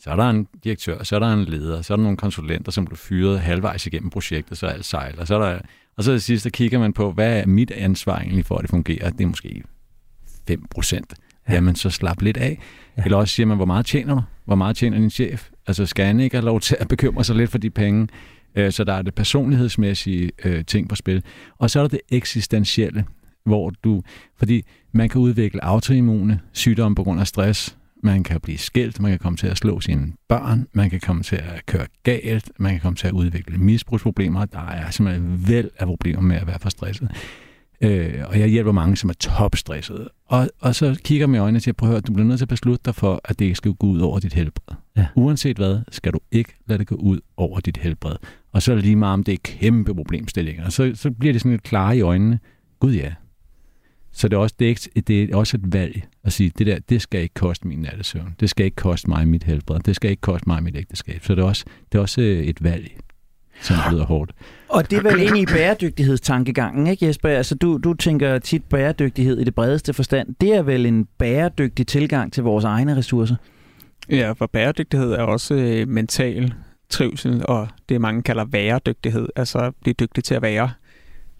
Så 0.00 0.10
er 0.10 0.16
der 0.16 0.30
en 0.30 0.48
direktør, 0.64 1.02
så 1.02 1.14
er 1.14 1.20
der 1.20 1.32
en 1.32 1.44
leder, 1.44 1.82
så 1.82 1.92
er 1.92 1.96
der 1.96 2.02
nogle 2.02 2.16
konsulenter, 2.16 2.72
som 2.72 2.84
blev 2.84 2.96
fyret 2.96 3.40
halvvejs 3.40 3.86
igennem 3.86 4.10
projektet, 4.10 4.58
så 4.58 4.66
alt 4.66 4.84
sejler. 4.84 5.24
Så 5.24 5.34
er 5.34 5.50
der, 5.50 5.58
og 5.96 6.04
så 6.04 6.12
til 6.12 6.22
sidst, 6.22 6.44
der 6.44 6.50
kigger 6.50 6.78
man 6.78 6.92
på, 6.92 7.12
hvad 7.12 7.40
er 7.40 7.46
mit 7.46 7.70
ansvar 7.70 8.18
egentlig 8.18 8.44
for, 8.44 8.56
at 8.56 8.62
det 8.62 8.70
fungerer? 8.70 9.10
Det 9.10 9.24
er 9.24 9.28
måske 9.28 9.62
5 10.48 10.64
procent. 10.70 11.14
Ja. 11.48 11.54
Jamen, 11.54 11.76
så 11.76 11.90
slap 11.90 12.22
lidt 12.22 12.36
af. 12.36 12.58
Ja. 12.96 13.02
Eller 13.04 13.16
også 13.18 13.34
siger 13.34 13.46
man, 13.46 13.56
hvor 13.56 13.66
meget 13.66 13.86
tjener 13.86 14.14
du? 14.14 14.22
Hvor 14.44 14.54
meget 14.54 14.76
tjener 14.76 14.98
din 14.98 15.10
chef? 15.10 15.48
Altså, 15.66 15.86
skal 15.86 16.06
han 16.06 16.20
ikke 16.20 16.36
have 16.36 16.44
lov 16.44 16.60
til 16.60 16.76
at 16.80 16.88
bekymre 16.88 17.24
sig 17.24 17.36
lidt 17.36 17.50
for 17.50 17.58
de 17.58 17.70
penge? 17.70 18.08
Øh, 18.54 18.72
så 18.72 18.84
der 18.84 18.92
er 18.92 19.02
det 19.02 19.14
personlighedsmæssige 19.14 20.30
øh, 20.44 20.64
ting 20.64 20.88
på 20.88 20.94
spil. 20.94 21.22
Og 21.58 21.70
så 21.70 21.78
er 21.78 21.82
der 21.82 21.88
det 21.88 22.00
eksistentielle, 22.08 23.04
hvor 23.44 23.70
du... 23.70 24.02
Fordi 24.36 24.62
man 24.92 25.08
kan 25.08 25.20
udvikle 25.20 25.64
autoimmune 25.64 26.40
sygdomme 26.52 26.94
på 26.94 27.04
grund 27.04 27.20
af 27.20 27.26
stress. 27.26 27.77
Man 28.02 28.22
kan 28.22 28.40
blive 28.40 28.58
skilt, 28.58 29.00
man 29.00 29.10
kan 29.10 29.18
komme 29.18 29.36
til 29.36 29.46
at 29.46 29.58
slå 29.58 29.80
sine 29.80 30.12
børn, 30.28 30.66
man 30.72 30.90
kan 30.90 31.00
komme 31.00 31.22
til 31.22 31.36
at 31.36 31.66
køre 31.66 31.86
galt, 32.02 32.50
man 32.58 32.72
kan 32.72 32.80
komme 32.80 32.96
til 32.96 33.06
at 33.06 33.12
udvikle 33.12 33.58
misbrugsproblemer. 33.58 34.44
Der 34.44 34.66
er 34.66 34.90
simpelthen 34.90 35.48
væld 35.48 35.70
af 35.78 35.86
problemer 35.86 36.20
med 36.20 36.36
at 36.36 36.46
være 36.46 36.58
for 36.58 36.68
stresset. 36.68 37.10
Øh, 37.80 38.24
og 38.26 38.38
jeg 38.40 38.48
hjælper 38.48 38.72
mange, 38.72 38.96
som 38.96 39.10
er 39.10 39.14
topstressede. 39.14 40.08
Og, 40.26 40.48
og 40.60 40.74
så 40.74 41.00
kigger 41.04 41.28
jeg 41.28 41.34
i 41.34 41.38
øjnene 41.38 41.58
og 41.58 41.62
siger, 41.62 41.72
prøv 41.72 41.88
at 41.88 41.92
høre, 41.92 42.00
du 42.00 42.12
bliver 42.12 42.26
nødt 42.26 42.38
til 42.38 42.44
at 42.44 42.48
beslutte 42.48 42.82
dig 42.84 42.94
for, 42.94 43.20
at 43.24 43.38
det 43.38 43.44
ikke 43.44 43.56
skal 43.56 43.72
gå 43.72 43.86
ud 43.86 44.00
over 44.00 44.18
dit 44.18 44.34
helbred. 44.34 44.76
Ja. 44.96 45.06
Uanset 45.14 45.56
hvad, 45.56 45.78
skal 45.90 46.12
du 46.12 46.18
ikke 46.32 46.52
lade 46.66 46.78
det 46.78 46.86
gå 46.86 46.94
ud 46.94 47.20
over 47.36 47.60
dit 47.60 47.76
helbred. 47.76 48.16
Og 48.52 48.62
så 48.62 48.72
er 48.72 48.76
det 48.76 48.84
lige 48.84 48.96
meget, 48.96 49.14
om 49.14 49.24
det 49.24 49.34
er 49.34 49.38
kæmpe 49.44 49.94
problemstillinger. 49.94 50.68
Så, 50.68 50.92
så 50.94 51.10
bliver 51.10 51.32
det 51.32 51.40
sådan 51.40 51.52
lidt 51.52 51.62
klare 51.62 51.96
i 51.96 52.00
øjnene. 52.00 52.38
Gud 52.80 52.92
ja. 52.92 53.12
Så 54.18 54.28
det 54.28 54.36
er, 54.36 54.40
også, 54.40 54.54
det, 54.58 54.64
er 54.64 54.68
ikke, 54.68 54.90
det 55.06 55.30
er 55.30 55.36
også 55.36 55.56
et 55.56 55.72
valg 55.72 56.02
at 56.24 56.32
sige, 56.32 56.52
det 56.58 56.66
der, 56.66 56.78
det 56.88 57.02
skal 57.02 57.20
ikke 57.20 57.34
koste 57.34 57.68
min 57.68 57.78
nattesøvn. 57.78 58.34
Det 58.40 58.50
skal 58.50 58.64
ikke 58.64 58.76
koste 58.76 59.10
mig 59.10 59.28
mit 59.28 59.44
helbred. 59.44 59.80
Det 59.80 59.96
skal 59.96 60.10
ikke 60.10 60.20
koste 60.20 60.48
mig 60.48 60.62
mit 60.62 60.76
ægteskab. 60.76 61.24
Så 61.24 61.34
det 61.34 61.42
er 61.42 61.46
også, 61.46 61.64
det 61.92 61.98
er 61.98 62.02
også 62.02 62.20
et 62.20 62.64
valg 62.64 62.90
som 63.60 63.76
lyder 63.92 64.04
hårdt. 64.04 64.32
Og 64.68 64.90
det 64.90 64.98
er 64.98 65.02
vel 65.02 65.20
egentlig 65.20 65.42
i 65.42 65.46
bæredygtighedstankegangen, 65.46 66.86
ikke 66.86 67.06
Jesper? 67.06 67.28
Altså 67.28 67.54
du, 67.54 67.78
du 67.84 67.94
tænker 67.94 68.38
tit 68.38 68.64
bæredygtighed 68.64 69.38
i 69.38 69.44
det 69.44 69.54
bredeste 69.54 69.92
forstand. 69.92 70.34
Det 70.40 70.54
er 70.54 70.62
vel 70.62 70.86
en 70.86 71.06
bæredygtig 71.18 71.86
tilgang 71.86 72.32
til 72.32 72.42
vores 72.42 72.64
egne 72.64 72.96
ressourcer? 72.96 73.36
Ja, 74.10 74.32
for 74.32 74.46
bæredygtighed 74.46 75.12
er 75.12 75.22
også 75.22 75.54
øh, 75.54 75.88
mental 75.88 76.54
trivsel, 76.90 77.42
og 77.44 77.68
det 77.88 78.00
mange 78.00 78.22
kalder 78.22 78.44
væredygtighed, 78.44 79.28
altså 79.36 79.72
blive 79.82 79.94
dygtig 79.94 80.24
til 80.24 80.34
at 80.34 80.42
være 80.42 80.70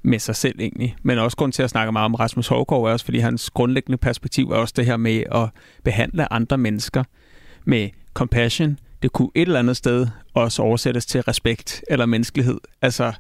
med 0.03 0.19
sig 0.19 0.37
selv 0.37 0.61
egentlig. 0.61 0.97
Men 1.03 1.19
også 1.19 1.37
grund 1.37 1.53
til 1.53 1.63
at 1.63 1.71
snakke 1.71 1.93
meget 1.93 2.05
om 2.05 2.15
Rasmus 2.15 2.49
Hågaard 2.49 2.85
er 2.85 2.93
også, 2.93 3.05
fordi 3.05 3.19
hans 3.19 3.51
grundlæggende 3.51 3.99
perspektiv 3.99 4.51
er 4.51 4.57
også 4.57 4.75
det 4.77 4.87
her 4.87 4.97
med 4.97 5.23
at 5.33 5.49
behandle 5.85 6.33
andre 6.33 6.59
mennesker 6.59 7.05
med 7.65 7.89
compassion, 8.15 8.79
det 9.03 9.13
kunne 9.13 9.31
et 9.35 9.43
eller 9.43 9.59
andet 9.59 9.77
sted 9.77 10.07
også 10.35 10.63
oversættes 10.63 11.07
til 11.07 11.21
respekt 11.21 11.85
eller 11.91 12.07
menneskelighed. 12.07 12.61
Altså, 12.83 13.13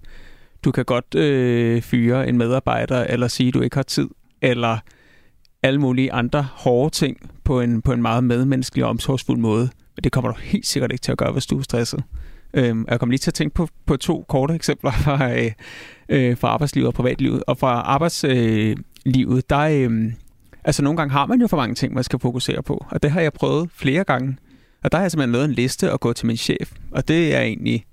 du 0.64 0.72
kan 0.72 0.84
godt 0.84 1.14
øh, 1.14 1.82
fyre 1.82 2.28
en 2.28 2.38
medarbejder, 2.38 3.04
eller 3.04 3.28
sige, 3.28 3.48
at 3.48 3.54
du 3.54 3.60
ikke 3.60 3.76
har 3.76 3.82
tid, 3.82 4.08
eller 4.42 4.78
alle 5.62 5.80
mulige 5.80 6.12
andre 6.12 6.42
hårde 6.42 6.94
ting 6.94 7.30
på 7.44 7.60
en, 7.60 7.82
på 7.82 7.92
en 7.92 8.02
meget 8.02 8.24
medmenneskelig 8.24 8.84
og 8.84 8.90
omsorgsfuld 8.90 9.38
måde. 9.38 9.70
Men 9.96 10.04
det 10.04 10.12
kommer 10.12 10.32
du 10.32 10.38
helt 10.40 10.66
sikkert 10.66 10.92
ikke 10.92 11.02
til 11.02 11.12
at 11.12 11.18
gøre, 11.18 11.32
hvis 11.32 11.46
du 11.46 11.58
er 11.58 11.62
stresset. 11.62 12.04
Øhm, 12.54 12.87
jeg 12.88 13.00
kommer 13.00 13.11
lige 13.11 13.18
til 13.18 13.30
at 13.30 13.34
tænke 13.34 13.54
på, 13.54 13.68
på 13.87 13.96
to 13.96 14.24
korte 14.28 14.54
eksempler 14.54 14.90
fra, 14.90 15.38
øh, 15.38 15.52
øh, 16.08 16.37
fra 16.37 16.48
arbejdslivet 16.48 16.87
og 16.87 16.94
privatlivet. 16.94 17.44
Og 17.46 17.58
fra 17.58 17.68
arbejdslivet, 17.68 18.78
øh, 19.06 19.42
der 19.50 19.58
øh, 19.58 20.12
altså 20.64 20.82
nogle 20.82 20.96
gange 20.96 21.12
har 21.12 21.26
man 21.26 21.40
jo 21.40 21.46
for 21.46 21.56
mange 21.56 21.74
ting, 21.74 21.94
man 21.94 22.04
skal 22.04 22.18
fokusere 22.18 22.62
på. 22.62 22.87
Og 22.90 23.02
det 23.02 23.11
har 23.11 23.20
jeg 23.20 23.32
prøvet 23.32 23.70
flere 23.74 24.04
gange. 24.04 24.37
Og 24.84 24.92
der 24.92 24.98
har 24.98 25.04
jeg 25.04 25.11
simpelthen 25.11 25.32
lavet 25.32 25.44
en 25.44 25.52
liste 25.52 25.92
og 25.92 26.00
gå 26.00 26.12
til 26.12 26.26
min 26.26 26.37
chef. 26.37 26.72
Og 26.90 27.08
det 27.08 27.34
er 27.34 27.40
egentlig, 27.40 27.87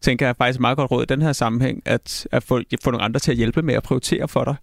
tænker 0.00 0.26
jeg 0.26 0.36
faktisk 0.36 0.60
meget 0.60 0.76
godt 0.76 0.90
råd 0.90 1.02
i 1.02 1.06
den 1.06 1.22
her 1.22 1.32
sammenhæng, 1.32 1.82
at, 1.84 2.26
at 2.32 2.42
få, 2.42 2.60
få 2.84 2.90
nogle 2.90 3.04
andre 3.04 3.20
til 3.20 3.30
at 3.30 3.36
hjælpe 3.36 3.62
med 3.62 3.74
at 3.74 3.82
prioritere 3.82 4.28
for 4.28 4.44
dig. 4.44 4.54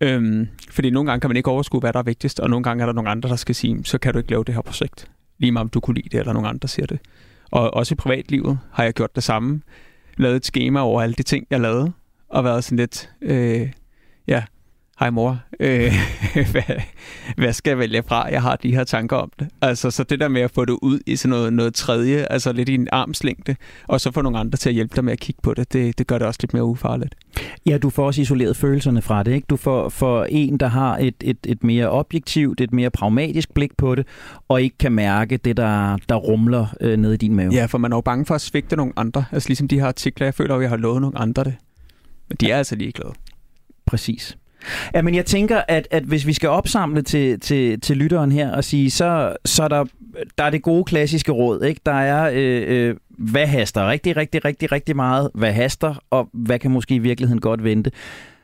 Øhm, 0.00 0.48
fordi 0.70 0.90
nogle 0.90 1.10
gange 1.10 1.20
kan 1.20 1.30
man 1.30 1.36
ikke 1.36 1.50
overskue, 1.50 1.80
hvad 1.80 1.92
der 1.92 1.98
er 1.98 2.02
vigtigst, 2.02 2.40
og 2.40 2.50
nogle 2.50 2.64
gange 2.64 2.82
er 2.82 2.86
der 2.86 2.92
nogle 2.92 3.10
andre, 3.10 3.28
der 3.28 3.36
skal 3.36 3.54
sige, 3.54 3.84
så 3.84 3.98
kan 3.98 4.12
du 4.12 4.18
ikke 4.18 4.30
lave 4.30 4.44
det 4.44 4.54
her 4.54 4.62
projekt. 4.62 5.10
Lige 5.38 5.52
meget 5.52 5.64
om 5.64 5.68
du 5.68 5.80
kunne 5.80 5.94
lide 5.94 6.08
det, 6.08 6.20
eller 6.20 6.32
nogle 6.32 6.48
andre 6.48 6.68
siger 6.68 6.86
det. 6.86 6.98
Og 7.52 7.74
også 7.74 7.94
i 7.94 7.96
privatlivet 7.96 8.58
har 8.72 8.84
jeg 8.84 8.92
gjort 8.92 9.14
det 9.14 9.24
samme. 9.24 9.62
Lavet 10.16 10.36
et 10.36 10.44
schema 10.44 10.80
over 10.80 11.02
alle 11.02 11.14
de 11.14 11.22
ting, 11.22 11.46
jeg 11.50 11.60
lavede, 11.60 11.92
og 12.28 12.44
været 12.44 12.64
sådan 12.64 12.78
lidt, 12.78 13.10
øh, 13.22 13.72
ja, 14.28 14.44
hej 14.98 15.10
mor, 15.10 15.40
øh, 15.60 15.92
hvad, 16.52 16.80
hvad 17.36 17.52
skal 17.52 17.70
jeg 17.70 17.78
vælge 17.78 18.02
fra? 18.06 18.28
Jeg 18.32 18.42
har 18.42 18.56
de 18.56 18.74
her 18.74 18.84
tanker 18.84 19.16
om 19.16 19.32
det. 19.38 19.48
Altså, 19.62 19.90
så 19.90 20.04
det 20.04 20.20
der 20.20 20.28
med 20.28 20.40
at 20.40 20.50
få 20.50 20.64
det 20.64 20.78
ud 20.82 21.00
i 21.06 21.16
sådan 21.16 21.30
noget, 21.30 21.52
noget 21.52 21.74
tredje, 21.74 22.26
altså 22.30 22.52
lidt 22.52 22.68
i 22.68 22.74
en 22.74 22.88
armslængde, 22.92 23.56
og 23.88 24.00
så 24.00 24.12
få 24.12 24.22
nogle 24.22 24.38
andre 24.38 24.56
til 24.56 24.68
at 24.68 24.74
hjælpe 24.74 24.96
dig 24.96 25.04
med 25.04 25.12
at 25.12 25.20
kigge 25.20 25.40
på 25.42 25.54
det, 25.54 25.72
det, 25.72 25.98
det 25.98 26.06
gør 26.06 26.18
det 26.18 26.26
også 26.26 26.38
lidt 26.42 26.54
mere 26.54 26.64
ufarligt. 26.64 27.14
Ja, 27.66 27.78
du 27.78 27.90
får 27.90 28.06
også 28.06 28.20
isoleret 28.20 28.56
følelserne 28.56 29.02
fra 29.02 29.22
det, 29.22 29.32
ikke? 29.32 29.46
Du 29.50 29.56
får 29.56 29.88
for 29.88 30.24
en, 30.24 30.58
der 30.58 30.66
har 30.66 30.98
et, 30.98 31.14
et, 31.20 31.38
et 31.46 31.64
mere 31.64 31.90
objektivt, 31.90 32.60
et 32.60 32.72
mere 32.72 32.90
pragmatisk 32.90 33.54
blik 33.54 33.76
på 33.76 33.94
det, 33.94 34.06
og 34.48 34.62
ikke 34.62 34.78
kan 34.78 34.92
mærke 34.92 35.36
det, 35.36 35.56
der, 35.56 35.96
der 36.08 36.14
rumler 36.14 36.66
øh, 36.80 36.96
nede 36.96 37.14
i 37.14 37.16
din 37.16 37.34
mave. 37.34 37.52
Ja, 37.52 37.66
for 37.66 37.78
man 37.78 37.92
er 37.92 37.96
jo 37.96 38.00
bange 38.00 38.26
for 38.26 38.34
at 38.34 38.40
svigte 38.40 38.76
nogle 38.76 38.92
andre. 38.96 39.24
Altså 39.32 39.48
ligesom 39.48 39.68
de 39.68 39.80
her 39.80 39.86
artikler, 39.86 40.26
jeg 40.26 40.34
føler, 40.34 40.54
at 40.54 40.62
jeg 40.62 40.70
har 40.70 40.76
lovet 40.76 41.00
nogle 41.00 41.18
andre 41.18 41.44
det. 41.44 41.54
Men 42.28 42.36
de 42.40 42.50
er 42.50 42.58
altså 42.58 42.76
ligeglade. 42.76 43.12
Præcis. 43.86 44.36
Ja, 44.94 45.02
men 45.02 45.14
jeg 45.14 45.26
tænker, 45.26 45.60
at, 45.68 45.88
at 45.90 46.02
hvis 46.02 46.26
vi 46.26 46.32
skal 46.32 46.48
opsamle 46.48 47.02
til, 47.02 47.40
til, 47.40 47.80
til 47.80 47.96
lytteren 47.96 48.32
her 48.32 48.52
og 48.52 48.64
sige, 48.64 48.90
så, 48.90 49.36
så 49.44 49.62
er 49.62 49.68
der, 49.68 49.84
der 50.38 50.44
er 50.44 50.50
det 50.50 50.62
gode 50.62 50.84
klassiske 50.84 51.32
råd. 51.32 51.64
Ikke? 51.64 51.80
Der 51.86 51.92
er, 51.92 52.30
øh, 52.34 52.88
øh, 52.88 52.96
hvad 53.18 53.46
haster 53.46 53.88
rigtig, 53.88 54.16
rigtig, 54.16 54.44
rigtig, 54.44 54.72
rigtig 54.72 54.96
meget? 54.96 55.30
Hvad 55.34 55.52
haster, 55.52 55.94
og 56.10 56.28
hvad 56.32 56.58
kan 56.58 56.70
måske 56.70 56.94
i 56.94 56.98
virkeligheden 56.98 57.40
godt 57.40 57.64
vente? 57.64 57.90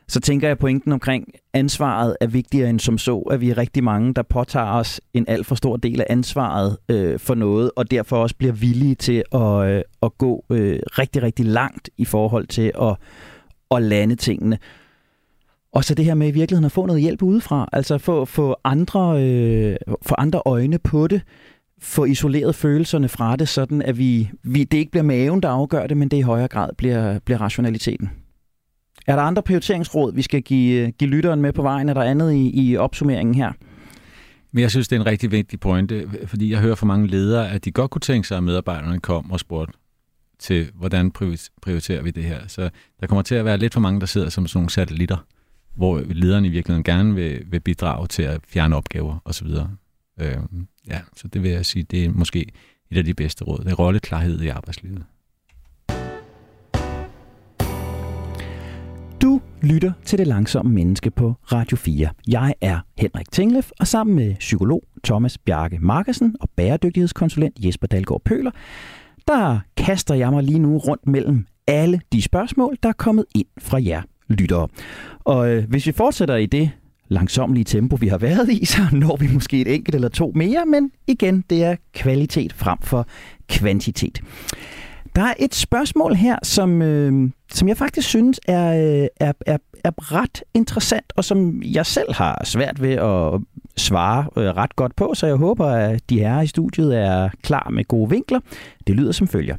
Så 0.07 0.19
tænker 0.19 0.47
jeg 0.47 0.57
pointen 0.57 0.91
omkring 0.91 1.27
ansvaret 1.53 2.15
er 2.21 2.27
vigtigere 2.27 2.69
end 2.69 2.79
som 2.79 2.97
så, 2.97 3.17
at 3.17 3.41
vi 3.41 3.49
er 3.49 3.57
rigtig 3.57 3.83
mange, 3.83 4.13
der 4.13 4.21
påtager 4.21 4.71
os 4.71 5.01
en 5.13 5.25
alt 5.27 5.45
for 5.45 5.55
stor 5.55 5.77
del 5.77 6.01
af 6.01 6.05
ansvaret 6.09 6.77
øh, 6.89 7.19
for 7.19 7.35
noget, 7.35 7.71
og 7.75 7.91
derfor 7.91 8.17
også 8.17 8.35
bliver 8.35 8.53
villige 8.53 8.95
til 8.95 9.23
at, 9.33 9.69
øh, 9.69 9.81
at 10.03 10.17
gå 10.17 10.45
øh, 10.49 10.79
rigtig, 10.85 11.23
rigtig 11.23 11.45
langt 11.45 11.89
i 11.97 12.05
forhold 12.05 12.47
til 12.47 12.71
at, 12.81 12.95
at 13.71 13.81
lande 13.81 14.15
tingene. 14.15 14.57
Og 15.73 15.83
så 15.83 15.95
det 15.95 16.05
her 16.05 16.13
med 16.13 16.27
i 16.27 16.31
virkeligheden 16.31 16.65
at 16.65 16.71
få 16.71 16.85
noget 16.85 17.01
hjælp 17.01 17.21
udefra, 17.21 17.69
altså 17.73 17.97
få, 17.97 18.25
få, 18.25 18.55
andre, 18.63 19.23
øh, 19.23 19.77
få 20.01 20.15
andre 20.17 20.41
øjne 20.45 20.79
på 20.79 21.07
det, 21.07 21.21
få 21.81 22.05
isoleret 22.05 22.55
følelserne 22.55 23.09
fra 23.09 23.35
det, 23.35 23.49
sådan 23.49 23.81
at 23.81 23.97
vi, 23.97 24.29
vi, 24.43 24.63
det 24.63 24.77
ikke 24.77 24.91
bliver 24.91 25.03
maven, 25.03 25.41
der 25.41 25.49
afgør 25.49 25.87
det, 25.87 25.97
men 25.97 26.09
det 26.09 26.17
i 26.17 26.21
højere 26.21 26.47
grad 26.47 26.69
bliver, 26.77 27.19
bliver 27.19 27.41
rationaliteten. 27.41 28.09
Er 29.07 29.15
der 29.15 29.23
andre 29.23 29.43
prioriteringsråd, 29.43 30.13
vi 30.13 30.21
skal 30.21 30.41
give, 30.41 30.81
øh, 30.81 30.89
give 30.99 31.09
lytteren 31.09 31.41
med 31.41 31.53
på 31.53 31.61
vejen? 31.61 31.89
Er 31.89 31.93
der 31.93 32.03
andet 32.03 32.33
i, 32.33 32.51
i 32.53 32.77
opsummeringen 32.77 33.35
her? 33.35 33.51
Men 34.51 34.61
jeg 34.61 34.71
synes, 34.71 34.87
det 34.87 34.95
er 34.95 34.99
en 34.99 35.05
rigtig 35.05 35.31
vigtig 35.31 35.59
pointe, 35.59 36.09
fordi 36.25 36.51
jeg 36.51 36.59
hører 36.59 36.75
fra 36.75 36.85
mange 36.85 37.07
ledere, 37.07 37.51
at 37.51 37.65
de 37.65 37.71
godt 37.71 37.91
kunne 37.91 38.01
tænke 38.01 38.27
sig, 38.27 38.37
at 38.37 38.43
medarbejderne 38.43 38.99
kom 38.99 39.31
og 39.31 39.39
spurgte 39.39 39.73
til, 40.39 40.67
hvordan 40.75 41.11
prioriterer 41.61 42.01
vi 42.01 42.11
det 42.11 42.23
her. 42.23 42.39
Så 42.47 42.69
der 42.99 43.07
kommer 43.07 43.21
til 43.21 43.35
at 43.35 43.45
være 43.45 43.57
lidt 43.57 43.73
for 43.73 43.79
mange, 43.79 43.99
der 43.99 44.05
sidder 44.05 44.29
som 44.29 44.47
sådan 44.47 44.57
nogle 44.57 44.69
satellitter 44.69 45.17
hvor 45.79 46.01
lederen 46.09 46.45
i 46.45 46.49
virkeligheden 46.49 46.83
gerne 46.83 47.15
vil, 47.15 47.43
vil 47.47 47.59
bidrage 47.59 48.07
til 48.07 48.23
at 48.23 48.41
fjerne 48.47 48.75
opgaver 48.75 49.21
osv. 49.25 49.47
Øh, 50.19 50.37
ja, 50.87 50.99
så 51.15 51.27
det 51.27 51.43
vil 51.43 51.51
jeg 51.51 51.65
sige, 51.65 51.83
det 51.83 52.05
er 52.05 52.09
måske 52.09 52.51
et 52.91 52.97
af 52.97 53.03
de 53.03 53.13
bedste 53.13 53.43
råd. 53.43 53.59
Det 53.63 53.71
er 53.71 53.75
rolleklarhed 53.75 54.41
i 54.41 54.47
arbejdslivet. 54.47 55.03
Du 59.21 59.41
lytter 59.61 59.91
til 60.05 60.19
Det 60.19 60.27
Langsomme 60.27 60.71
Menneske 60.71 61.11
på 61.11 61.33
Radio 61.51 61.77
4. 61.77 62.09
Jeg 62.27 62.53
er 62.61 62.79
Henrik 62.97 63.31
Tinglef, 63.31 63.71
og 63.79 63.87
sammen 63.87 64.15
med 64.15 64.35
psykolog 64.35 64.83
Thomas 65.03 65.37
Bjarke 65.37 65.79
Markersen 65.79 66.35
og 66.39 66.49
bæredygtighedskonsulent 66.55 67.65
Jesper 67.65 67.87
Dalgaard 67.87 68.21
Pøler, 68.25 68.51
der 69.27 69.59
kaster 69.77 70.15
jeg 70.15 70.31
mig 70.31 70.43
lige 70.43 70.59
nu 70.59 70.77
rundt 70.77 71.07
mellem 71.07 71.45
alle 71.67 72.01
de 72.13 72.21
spørgsmål, 72.21 72.77
der 72.83 72.89
er 72.89 72.93
kommet 72.93 73.25
ind 73.35 73.47
fra 73.59 73.79
jer 73.83 74.01
lyttere. 74.29 74.67
Og 75.19 75.49
øh, 75.49 75.69
hvis 75.69 75.85
vi 75.87 75.91
fortsætter 75.91 76.35
i 76.35 76.45
det 76.45 76.71
langsomlige 77.07 77.63
tempo, 77.63 77.95
vi 77.95 78.07
har 78.07 78.17
været 78.17 78.49
i, 78.49 78.65
så 78.75 78.81
når 78.91 79.15
vi 79.15 79.27
måske 79.33 79.61
et 79.61 79.73
enkelt 79.75 79.95
eller 79.95 80.09
to 80.09 80.31
mere, 80.35 80.65
men 80.65 80.91
igen, 81.07 81.43
det 81.49 81.63
er 81.63 81.75
kvalitet 81.93 82.53
frem 82.53 82.77
for 82.81 83.07
kvantitet. 83.49 84.21
Der 85.15 85.21
er 85.21 85.33
et 85.39 85.55
spørgsmål 85.55 86.15
her, 86.15 86.35
som, 86.43 86.81
øh, 86.81 87.29
som 87.51 87.67
jeg 87.67 87.77
faktisk 87.77 88.07
synes 88.07 88.39
er, 88.47 89.01
øh, 89.01 89.07
er, 89.19 89.33
er, 89.45 89.57
er 89.83 89.91
ret 90.15 90.43
interessant, 90.53 91.13
og 91.15 91.25
som 91.25 91.61
jeg 91.63 91.85
selv 91.85 92.13
har 92.13 92.41
svært 92.43 92.81
ved 92.81 92.93
at 92.93 93.41
svare 93.77 94.25
øh, 94.37 94.43
ret 94.43 94.75
godt 94.75 94.95
på, 94.95 95.13
så 95.13 95.27
jeg 95.27 95.35
håber, 95.35 95.65
at 95.65 96.09
de 96.09 96.19
her 96.19 96.41
i 96.41 96.47
studiet 96.47 96.97
er 96.97 97.29
klar 97.43 97.69
med 97.69 97.85
gode 97.85 98.09
vinkler. 98.09 98.39
Det 98.87 98.95
lyder 98.95 99.11
som 99.11 99.27
følger. 99.27 99.55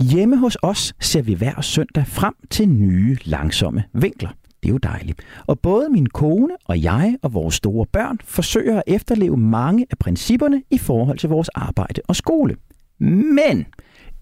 Hjemme 0.00 0.36
hos 0.36 0.56
os 0.62 0.94
ser 1.00 1.22
vi 1.22 1.34
hver 1.34 1.60
søndag 1.60 2.06
frem 2.06 2.34
til 2.50 2.68
nye, 2.68 3.16
langsomme 3.24 3.84
vinkler. 3.92 4.30
Det 4.62 4.68
er 4.68 4.72
jo 4.72 4.78
dejligt. 4.78 5.22
Og 5.46 5.60
både 5.60 5.88
min 5.88 6.06
kone 6.06 6.56
og 6.64 6.82
jeg 6.82 7.16
og 7.22 7.34
vores 7.34 7.54
store 7.54 7.86
børn 7.86 8.18
forsøger 8.24 8.76
at 8.76 8.82
efterleve 8.86 9.36
mange 9.36 9.86
af 9.90 9.98
principperne 9.98 10.62
i 10.70 10.78
forhold 10.78 11.18
til 11.18 11.28
vores 11.28 11.48
arbejde 11.48 12.00
og 12.08 12.16
skole. 12.16 12.56
Men 12.98 13.66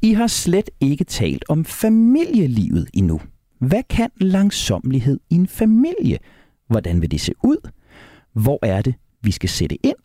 I 0.03 0.13
har 0.13 0.27
slet 0.27 0.71
ikke 0.81 1.05
talt 1.05 1.45
om 1.49 1.65
familielivet 1.65 2.89
endnu. 2.95 3.21
Hvad 3.59 3.83
kan 3.91 4.11
langsomlighed 4.21 5.21
i 5.31 5.35
en 5.35 5.47
familie? 5.47 6.19
Hvordan 6.69 7.01
vil 7.03 7.11
det 7.11 7.21
se 7.21 7.33
ud? 7.45 7.71
Hvor 8.33 8.59
er 8.63 8.83
det, 8.83 8.95
vi 9.23 9.31
skal 9.31 9.49
sætte 9.49 9.87
ind? 9.87 9.99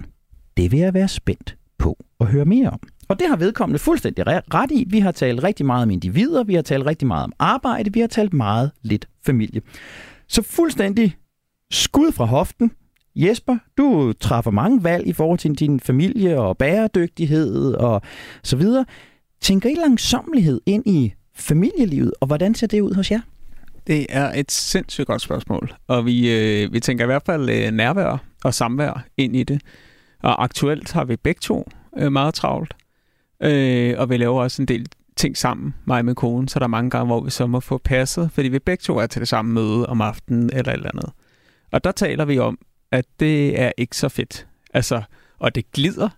Det 0.57 0.71
vil 0.71 0.79
jeg 0.79 0.93
være 0.93 1.07
spændt 1.07 1.57
på 1.77 1.97
at 2.19 2.27
høre 2.27 2.45
mere 2.45 2.69
om. 2.69 2.79
Og 3.07 3.19
det 3.19 3.27
har 3.27 3.35
vedkommende 3.35 3.79
fuldstændig 3.79 4.27
ret 4.27 4.71
i. 4.71 4.85
Vi 4.89 4.99
har 4.99 5.11
talt 5.11 5.43
rigtig 5.43 5.65
meget 5.65 5.83
om 5.83 5.89
individer, 5.89 6.43
vi 6.43 6.55
har 6.55 6.61
talt 6.61 6.85
rigtig 6.85 7.07
meget 7.07 7.23
om 7.23 7.33
arbejde, 7.39 7.93
vi 7.93 7.99
har 7.99 8.07
talt 8.07 8.33
meget 8.33 8.71
lidt 8.81 9.07
familie. 9.25 9.61
Så 10.27 10.41
fuldstændig 10.41 11.15
skud 11.71 12.11
fra 12.11 12.25
hoften. 12.25 12.71
Jesper, 13.15 13.57
du 13.77 14.13
træffer 14.19 14.51
mange 14.51 14.83
valg 14.83 15.07
i 15.07 15.13
forhold 15.13 15.39
til 15.39 15.53
din 15.53 15.79
familie 15.79 16.39
og 16.39 16.57
bæredygtighed 16.57 17.73
og 17.73 18.01
så 18.43 18.55
videre. 18.55 18.85
Tænker 19.41 19.69
I 19.69 19.73
langsomlighed 19.73 20.61
ind 20.65 20.87
i 20.87 21.13
familielivet, 21.35 22.13
og 22.21 22.27
hvordan 22.27 22.55
ser 22.55 22.67
det 22.67 22.81
ud 22.81 22.93
hos 22.93 23.11
jer? 23.11 23.19
Det 23.87 24.05
er 24.09 24.31
et 24.35 24.51
sindssygt 24.51 25.07
godt 25.07 25.21
spørgsmål, 25.21 25.73
og 25.87 26.05
vi, 26.05 26.31
øh, 26.31 26.73
vi 26.73 26.79
tænker 26.79 27.05
i 27.05 27.05
hvert 27.05 27.23
fald 27.25 27.49
øh, 27.49 27.71
nærvær 27.71 28.23
og 28.43 28.53
samvær 28.53 29.05
ind 29.17 29.35
i 29.35 29.43
det. 29.43 29.61
Og 30.23 30.43
aktuelt 30.43 30.91
har 30.91 31.05
vi 31.05 31.15
begge 31.15 31.39
to 31.39 31.67
øh, 31.97 32.11
meget 32.11 32.33
travlt, 32.33 32.73
øh, 33.43 33.95
og 33.97 34.09
vi 34.09 34.17
laver 34.17 34.41
også 34.41 34.61
en 34.61 34.67
del 34.67 34.87
ting 35.15 35.37
sammen, 35.37 35.73
mig 35.85 35.99
og 35.99 36.05
min 36.05 36.15
kone, 36.15 36.49
så 36.49 36.59
der 36.59 36.65
er 36.65 36.69
mange 36.69 36.89
gange, 36.89 37.05
hvor 37.05 37.21
vi 37.21 37.29
så 37.29 37.47
må 37.47 37.59
få 37.59 37.77
passet, 37.77 38.31
fordi 38.31 38.47
vi 38.47 38.59
begge 38.59 38.81
to 38.81 38.97
er 38.97 39.07
til 39.07 39.19
det 39.19 39.27
samme 39.27 39.53
møde 39.53 39.85
om 39.85 40.01
aftenen 40.01 40.49
eller 40.53 40.71
et 40.71 40.77
eller 40.77 40.89
andet. 40.93 41.11
Og 41.71 41.83
der 41.83 41.91
taler 41.91 42.25
vi 42.25 42.39
om, 42.39 42.57
at 42.91 43.05
det 43.19 43.61
er 43.61 43.71
ikke 43.77 43.97
så 43.97 44.09
fedt. 44.09 44.47
Altså, 44.73 45.01
og 45.39 45.55
det 45.55 45.71
glider, 45.71 46.09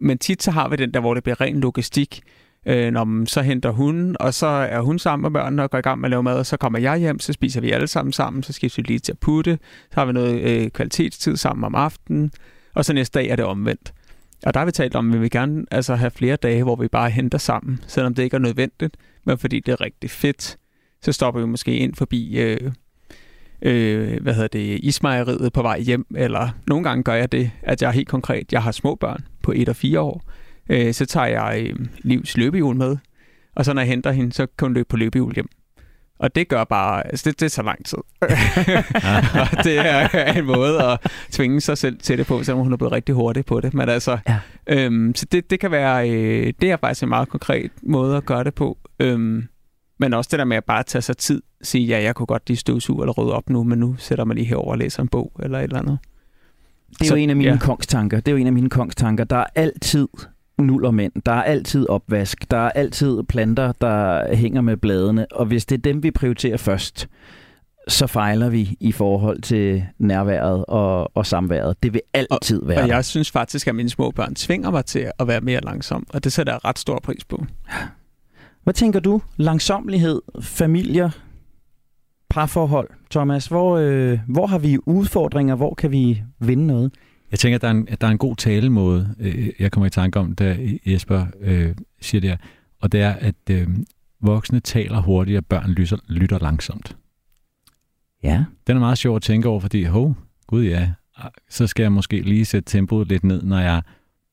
men 0.00 0.18
tit 0.18 0.42
så 0.42 0.50
har 0.50 0.68
vi 0.68 0.76
den 0.76 0.94
der, 0.94 1.00
hvor 1.00 1.14
det 1.14 1.22
bliver 1.22 1.40
ren 1.40 1.60
logistik. 1.60 2.20
Øh, 2.66 2.90
når 2.90 3.04
man 3.04 3.26
så 3.26 3.42
henter 3.42 3.70
hun, 3.70 4.16
og 4.20 4.34
så 4.34 4.46
er 4.46 4.80
hun 4.80 4.98
sammen 4.98 5.22
med 5.22 5.40
børnene 5.40 5.62
og 5.62 5.70
går 5.70 5.78
i 5.78 5.80
gang 5.80 6.00
med 6.00 6.06
at 6.06 6.10
lave 6.10 6.22
mad, 6.22 6.38
og 6.38 6.46
så 6.46 6.56
kommer 6.56 6.78
jeg 6.78 6.98
hjem, 6.98 7.20
så 7.20 7.32
spiser 7.32 7.60
vi 7.60 7.70
alle 7.70 7.86
sammen 7.86 8.12
sammen, 8.12 8.42
så 8.42 8.52
skifter 8.52 8.82
vi 8.82 8.86
lige 8.86 8.98
til 8.98 9.12
at 9.12 9.18
putte, 9.18 9.58
så 9.62 10.00
har 10.00 10.04
vi 10.04 10.12
noget 10.12 10.40
øh, 10.40 10.70
kvalitetstid 10.70 11.36
sammen 11.36 11.64
om 11.64 11.74
aftenen, 11.74 12.32
og 12.74 12.84
så 12.84 12.92
næste 12.92 13.18
dag 13.18 13.28
er 13.28 13.36
det 13.36 13.44
omvendt. 13.44 13.92
Og 14.46 14.54
der 14.54 14.60
har 14.60 14.64
vi 14.64 14.72
talt 14.72 14.94
om, 14.94 15.08
at 15.08 15.14
vi 15.14 15.20
vil 15.20 15.30
gerne 15.30 15.64
altså, 15.70 15.94
have 15.94 16.10
flere 16.10 16.36
dage, 16.36 16.62
hvor 16.62 16.76
vi 16.76 16.88
bare 16.88 17.10
henter 17.10 17.38
sammen, 17.38 17.80
selvom 17.86 18.14
det 18.14 18.22
ikke 18.22 18.34
er 18.34 18.40
nødvendigt, 18.40 18.96
men 19.24 19.38
fordi 19.38 19.60
det 19.60 19.72
er 19.72 19.80
rigtig 19.80 20.10
fedt, 20.10 20.56
så 21.02 21.12
stopper 21.12 21.40
vi 21.40 21.46
måske 21.46 21.76
ind 21.76 21.94
forbi 21.94 22.38
øh, 22.38 22.72
øh, 23.62 24.22
hvad 24.22 24.34
hedder 24.34 24.48
det, 24.48 24.80
ismejeriet 24.82 25.52
på 25.52 25.62
vej 25.62 25.80
hjem, 25.80 26.06
eller 26.16 26.48
nogle 26.66 26.84
gange 26.84 27.02
gør 27.02 27.14
jeg 27.14 27.32
det, 27.32 27.50
at 27.62 27.82
jeg 27.82 27.92
helt 27.92 28.08
konkret, 28.08 28.52
jeg 28.52 28.62
har 28.62 28.72
små 28.72 28.94
børn 28.94 29.24
på 29.42 29.52
1 29.56 29.68
og 29.68 29.76
4 29.76 30.00
år, 30.00 30.22
øh, 30.70 30.94
så 30.94 31.06
tager 31.06 31.26
jeg 31.26 31.62
øh, 31.62 31.86
Livs 31.98 32.36
løbehjul 32.36 32.76
med, 32.76 32.96
og 33.54 33.64
så 33.64 33.72
når 33.72 33.82
jeg 33.82 33.88
henter 33.88 34.10
hende, 34.10 34.32
så 34.32 34.46
kan 34.58 34.66
hun 34.66 34.74
løbe 34.74 34.88
på 34.88 34.96
løbehjul 34.96 35.34
hjem. 35.34 35.48
Og 36.18 36.34
det 36.34 36.48
gør 36.48 36.64
bare, 36.64 37.06
altså 37.06 37.30
det, 37.30 37.40
det 37.40 37.52
tager 37.52 37.66
lang 37.66 37.84
tid. 37.84 37.98
og 39.42 39.64
det 39.64 39.78
er 39.78 40.32
en 40.32 40.44
måde 40.44 40.82
at 40.82 41.12
tvinge 41.30 41.60
sig 41.60 41.78
selv 41.78 41.98
til 41.98 42.18
det 42.18 42.26
på, 42.26 42.42
selvom 42.42 42.62
hun 42.62 42.72
er 42.72 42.76
blevet 42.76 42.92
rigtig 42.92 43.14
hurtig 43.14 43.44
på 43.44 43.60
det. 43.60 43.74
Men 43.74 43.88
altså, 43.88 44.18
ja. 44.28 44.38
øhm, 44.66 45.14
så 45.14 45.26
det, 45.32 45.50
det 45.50 45.60
kan 45.60 45.70
være, 45.70 46.10
øh, 46.10 46.52
det 46.60 46.70
er 46.70 46.76
faktisk 46.76 47.02
en 47.02 47.08
meget 47.08 47.28
konkret 47.28 47.70
måde 47.82 48.16
at 48.16 48.26
gøre 48.26 48.44
det 48.44 48.54
på. 48.54 48.78
Øhm, 49.00 49.48
men 49.98 50.14
også 50.14 50.28
det 50.30 50.38
der 50.38 50.44
med 50.44 50.56
at 50.56 50.64
bare 50.64 50.82
tage 50.82 51.02
sig 51.02 51.16
tid, 51.16 51.42
sige, 51.62 51.86
ja, 51.86 52.02
jeg 52.02 52.14
kunne 52.14 52.26
godt 52.26 52.48
lige 52.48 52.56
støvsuge 52.56 53.02
eller 53.02 53.12
rydde 53.12 53.32
op 53.32 53.50
nu, 53.50 53.64
men 53.64 53.78
nu 53.78 53.96
sætter 53.98 54.24
man 54.24 54.36
lige 54.36 54.46
herover 54.46 54.70
og 54.70 54.78
læser 54.78 55.02
en 55.02 55.08
bog 55.08 55.32
eller 55.42 55.58
et 55.58 55.64
eller 55.64 55.78
andet. 55.78 55.98
Det 56.90 57.00
er 57.00 57.04
så, 57.04 57.14
jo 57.14 57.22
en 57.22 57.30
af 57.30 57.36
mine 57.36 57.50
ja. 57.50 57.58
kongstanker. 57.58 58.20
Det 58.20 58.28
er 58.28 58.32
jo 58.32 58.38
en 58.38 58.46
af 58.46 58.52
mine 58.52 58.70
kongstanker. 58.70 59.24
Der 59.24 59.36
er 59.36 59.46
altid 59.54 60.08
mænd. 60.90 61.12
Der 61.26 61.32
er 61.32 61.42
altid 61.42 61.88
opvask. 61.88 62.50
Der 62.50 62.56
er 62.56 62.70
altid 62.70 63.22
planter, 63.22 63.72
der 63.80 64.34
hænger 64.34 64.60
med 64.60 64.76
bladene. 64.76 65.26
Og 65.32 65.46
hvis 65.46 65.66
det 65.66 65.78
er 65.78 65.82
dem, 65.82 66.02
vi 66.02 66.10
prioriterer 66.10 66.56
først, 66.56 67.08
så 67.88 68.06
fejler 68.06 68.48
vi 68.48 68.76
i 68.80 68.92
forhold 68.92 69.42
til 69.42 69.84
nærværet 69.98 70.64
og, 70.68 71.16
og 71.16 71.26
samværet. 71.26 71.82
Det 71.82 71.92
vil 71.92 72.00
altid 72.14 72.62
og, 72.62 72.68
være 72.68 72.82
Og 72.82 72.88
jeg 72.88 73.04
synes 73.04 73.30
faktisk, 73.30 73.68
at 73.68 73.74
mine 73.74 73.88
små 73.90 74.10
børn 74.10 74.34
tvinger 74.34 74.70
mig 74.70 74.84
til 74.84 75.10
at 75.18 75.28
være 75.28 75.40
mere 75.40 75.60
langsom, 75.60 76.06
og 76.10 76.24
det 76.24 76.32
sætter 76.32 76.52
jeg 76.52 76.64
ret 76.64 76.78
stor 76.78 77.00
pris 77.02 77.24
på. 77.24 77.44
Hvad 78.64 78.74
tænker 78.74 79.00
du? 79.00 79.22
Langsomlighed, 79.36 80.22
familier, 80.40 81.10
parforhold, 82.30 82.88
Thomas. 83.10 83.46
Hvor, 83.46 83.76
øh, 83.76 84.18
hvor 84.28 84.46
har 84.46 84.58
vi 84.58 84.78
udfordringer? 84.86 85.54
Hvor 85.54 85.74
kan 85.74 85.92
vi 85.92 86.22
vinde 86.38 86.66
noget? 86.66 86.92
Jeg 87.30 87.38
tænker, 87.38 87.56
at 87.56 87.62
der 87.62 87.68
er 87.68 87.72
en, 87.72 87.88
at 87.88 88.00
der 88.00 88.06
er 88.06 88.10
en 88.10 88.18
god 88.18 88.36
talemåde, 88.36 89.14
øh, 89.18 89.50
jeg 89.58 89.72
kommer 89.72 89.86
i 89.86 89.90
tanke 89.90 90.18
om, 90.18 90.34
da 90.34 90.58
Jesper 90.86 91.26
øh, 91.40 91.74
siger 92.00 92.20
det 92.20 92.30
her, 92.30 92.36
og 92.80 92.92
det 92.92 93.00
er, 93.00 93.12
at 93.12 93.34
øh, 93.50 93.68
voksne 94.20 94.60
taler 94.60 95.00
hurtigt, 95.00 95.38
og 95.38 95.46
børn 95.46 95.70
lytter, 95.70 95.96
lytter 96.08 96.38
langsomt. 96.38 96.96
Ja. 98.22 98.44
Den 98.66 98.76
er 98.76 98.80
meget 98.80 98.98
sjov 98.98 99.16
at 99.16 99.22
tænke 99.22 99.48
over, 99.48 99.60
fordi, 99.60 99.82
hov, 99.82 100.16
gud 100.46 100.64
ja, 100.64 100.92
så 101.48 101.66
skal 101.66 101.82
jeg 101.82 101.92
måske 101.92 102.20
lige 102.20 102.44
sætte 102.44 102.70
tempoet 102.70 103.08
lidt 103.08 103.24
ned, 103.24 103.42
når 103.42 103.58
jeg 103.58 103.82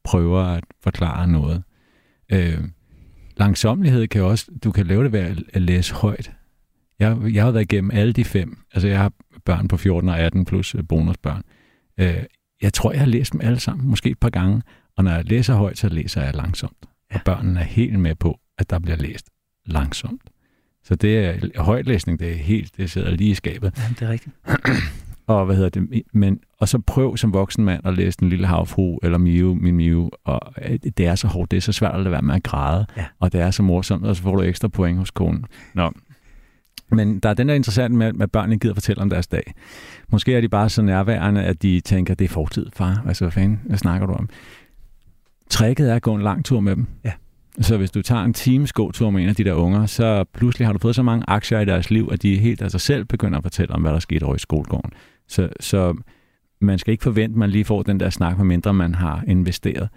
prøver 0.03 0.41
at 0.41 0.63
forklare 0.83 1.27
noget. 1.27 1.63
Øh, 2.31 2.59
langsomlighed 3.37 4.07
kan 4.07 4.23
også, 4.23 4.51
du 4.63 4.71
kan 4.71 4.87
lave 4.87 5.03
det 5.03 5.11
ved 5.11 5.19
at 5.53 5.61
læse 5.61 5.93
højt. 5.93 6.31
Jeg, 6.99 7.17
jeg 7.33 7.43
har 7.43 7.51
været 7.51 7.73
igennem 7.73 7.91
alle 7.93 8.13
de 8.13 8.25
fem. 8.25 8.57
Altså, 8.73 8.87
jeg 8.87 8.99
har 8.99 9.11
børn 9.45 9.67
på 9.67 9.77
14 9.77 10.09
og 10.09 10.19
18 10.19 10.45
plus 10.45 10.75
bonusbørn. 10.89 11.43
Øh, 11.97 12.23
jeg 12.61 12.73
tror, 12.73 12.91
jeg 12.91 13.01
har 13.01 13.07
læst 13.07 13.33
dem 13.33 13.41
alle 13.41 13.59
sammen, 13.59 13.89
måske 13.89 14.09
et 14.09 14.19
par 14.19 14.29
gange. 14.29 14.61
Og 14.97 15.03
når 15.03 15.11
jeg 15.11 15.25
læser 15.25 15.55
højt, 15.55 15.77
så 15.77 15.89
læser 15.89 16.21
jeg 16.21 16.35
langsomt. 16.35 16.77
Ja. 17.11 17.15
Og 17.15 17.21
børnene 17.25 17.59
er 17.59 17.63
helt 17.63 17.99
med 17.99 18.15
på, 18.15 18.39
at 18.57 18.69
der 18.69 18.79
bliver 18.79 18.97
læst 18.97 19.29
langsomt. 19.65 20.21
Så 20.83 20.95
det 20.95 21.25
er 21.25 21.61
højtlæsning, 21.61 22.19
det 22.19 22.31
er 22.31 22.35
helt, 22.35 22.77
det 22.77 22.91
sidder 22.91 23.11
lige 23.11 23.29
i 23.29 23.33
skabet. 23.33 23.73
Ja, 23.77 23.83
det 23.89 24.01
er 24.01 24.09
rigtigt. 24.09 24.35
og 25.27 25.45
hvad 25.45 25.55
hedder 25.55 25.69
det, 25.69 26.03
men, 26.13 26.39
og 26.59 26.69
så 26.69 26.79
prøv 26.79 27.17
som 27.17 27.33
voksen 27.33 27.65
mand 27.65 27.85
at 27.85 27.93
læse 27.93 28.19
Den 28.19 28.29
Lille 28.29 28.47
Havfru, 28.47 28.97
eller 29.03 29.17
Miu, 29.17 29.53
Min 29.53 29.75
Miu, 29.75 30.09
og 30.25 30.53
øh, 30.61 30.79
det 30.97 30.99
er 31.07 31.15
så 31.15 31.27
hårdt, 31.27 31.51
det 31.51 31.57
er 31.57 31.61
så 31.61 31.71
svært 31.71 31.95
at 31.95 31.99
lade 31.99 32.11
være 32.11 32.21
med 32.21 32.35
at 32.35 32.43
græde, 32.43 32.85
ja. 32.97 33.05
og 33.19 33.33
det 33.33 33.41
er 33.41 33.51
så 33.51 33.63
morsomt, 33.63 34.05
og 34.05 34.15
så 34.15 34.21
får 34.21 34.35
du 34.35 34.41
ekstra 34.41 34.67
point 34.67 34.97
hos 34.97 35.11
konen. 35.11 35.45
Nå, 35.73 35.91
men 36.91 37.19
der 37.19 37.29
er 37.29 37.33
den 37.33 37.49
der 37.49 37.55
interessant 37.55 37.93
med, 37.93 38.11
at 38.21 38.31
børnene 38.31 38.59
gider 38.59 38.73
fortælle 38.73 39.01
om 39.01 39.09
deres 39.09 39.27
dag. 39.27 39.53
Måske 40.09 40.35
er 40.35 40.41
de 40.41 40.49
bare 40.49 40.69
så 40.69 40.81
nærværende, 40.81 41.43
at 41.43 41.61
de 41.61 41.79
tænker, 41.79 42.13
det 42.13 42.25
er 42.25 42.29
fortid, 42.29 42.65
far. 42.73 43.03
Altså, 43.07 43.25
hvad 43.25 43.31
fanden, 43.31 43.61
hvad 43.65 43.77
snakker 43.77 44.07
du 44.07 44.13
om? 44.13 44.29
Tricket 45.49 45.91
er 45.91 45.95
at 45.95 46.01
gå 46.01 46.15
en 46.15 46.21
lang 46.21 46.45
tur 46.45 46.59
med 46.59 46.75
dem. 46.75 46.85
Ja. 47.03 47.11
Så 47.61 47.77
hvis 47.77 47.91
du 47.91 48.01
tager 48.01 48.23
en 48.23 48.33
times 48.33 48.73
gåtur 48.73 49.09
med 49.09 49.23
en 49.23 49.29
af 49.29 49.35
de 49.35 49.43
der 49.43 49.53
unger, 49.53 49.85
så 49.85 50.25
pludselig 50.33 50.67
har 50.67 50.73
du 50.73 50.79
fået 50.79 50.95
så 50.95 51.03
mange 51.03 51.25
aktier 51.27 51.59
i 51.59 51.65
deres 51.65 51.89
liv, 51.89 52.09
at 52.11 52.21
de 52.21 52.37
helt 52.37 52.61
af 52.61 52.71
sig 52.71 52.81
selv 52.81 53.05
begynder 53.05 53.37
at 53.37 53.43
fortælle 53.43 53.75
om, 53.75 53.81
hvad 53.81 53.91
der 53.91 53.99
skete 53.99 54.23
over 54.23 54.35
i 54.35 54.39
skolegården. 54.39 54.91
Så, 55.27 55.49
så 55.59 55.95
man 56.61 56.79
skal 56.79 56.91
ikke 56.91 57.03
forvente, 57.03 57.33
at 57.33 57.37
man 57.37 57.49
lige 57.49 57.65
får 57.65 57.83
den 57.83 57.99
der 57.99 58.09
snak, 58.09 58.37
medmindre 58.37 58.73
man 58.73 58.95
har 58.95 59.23
investeret. 59.27 59.89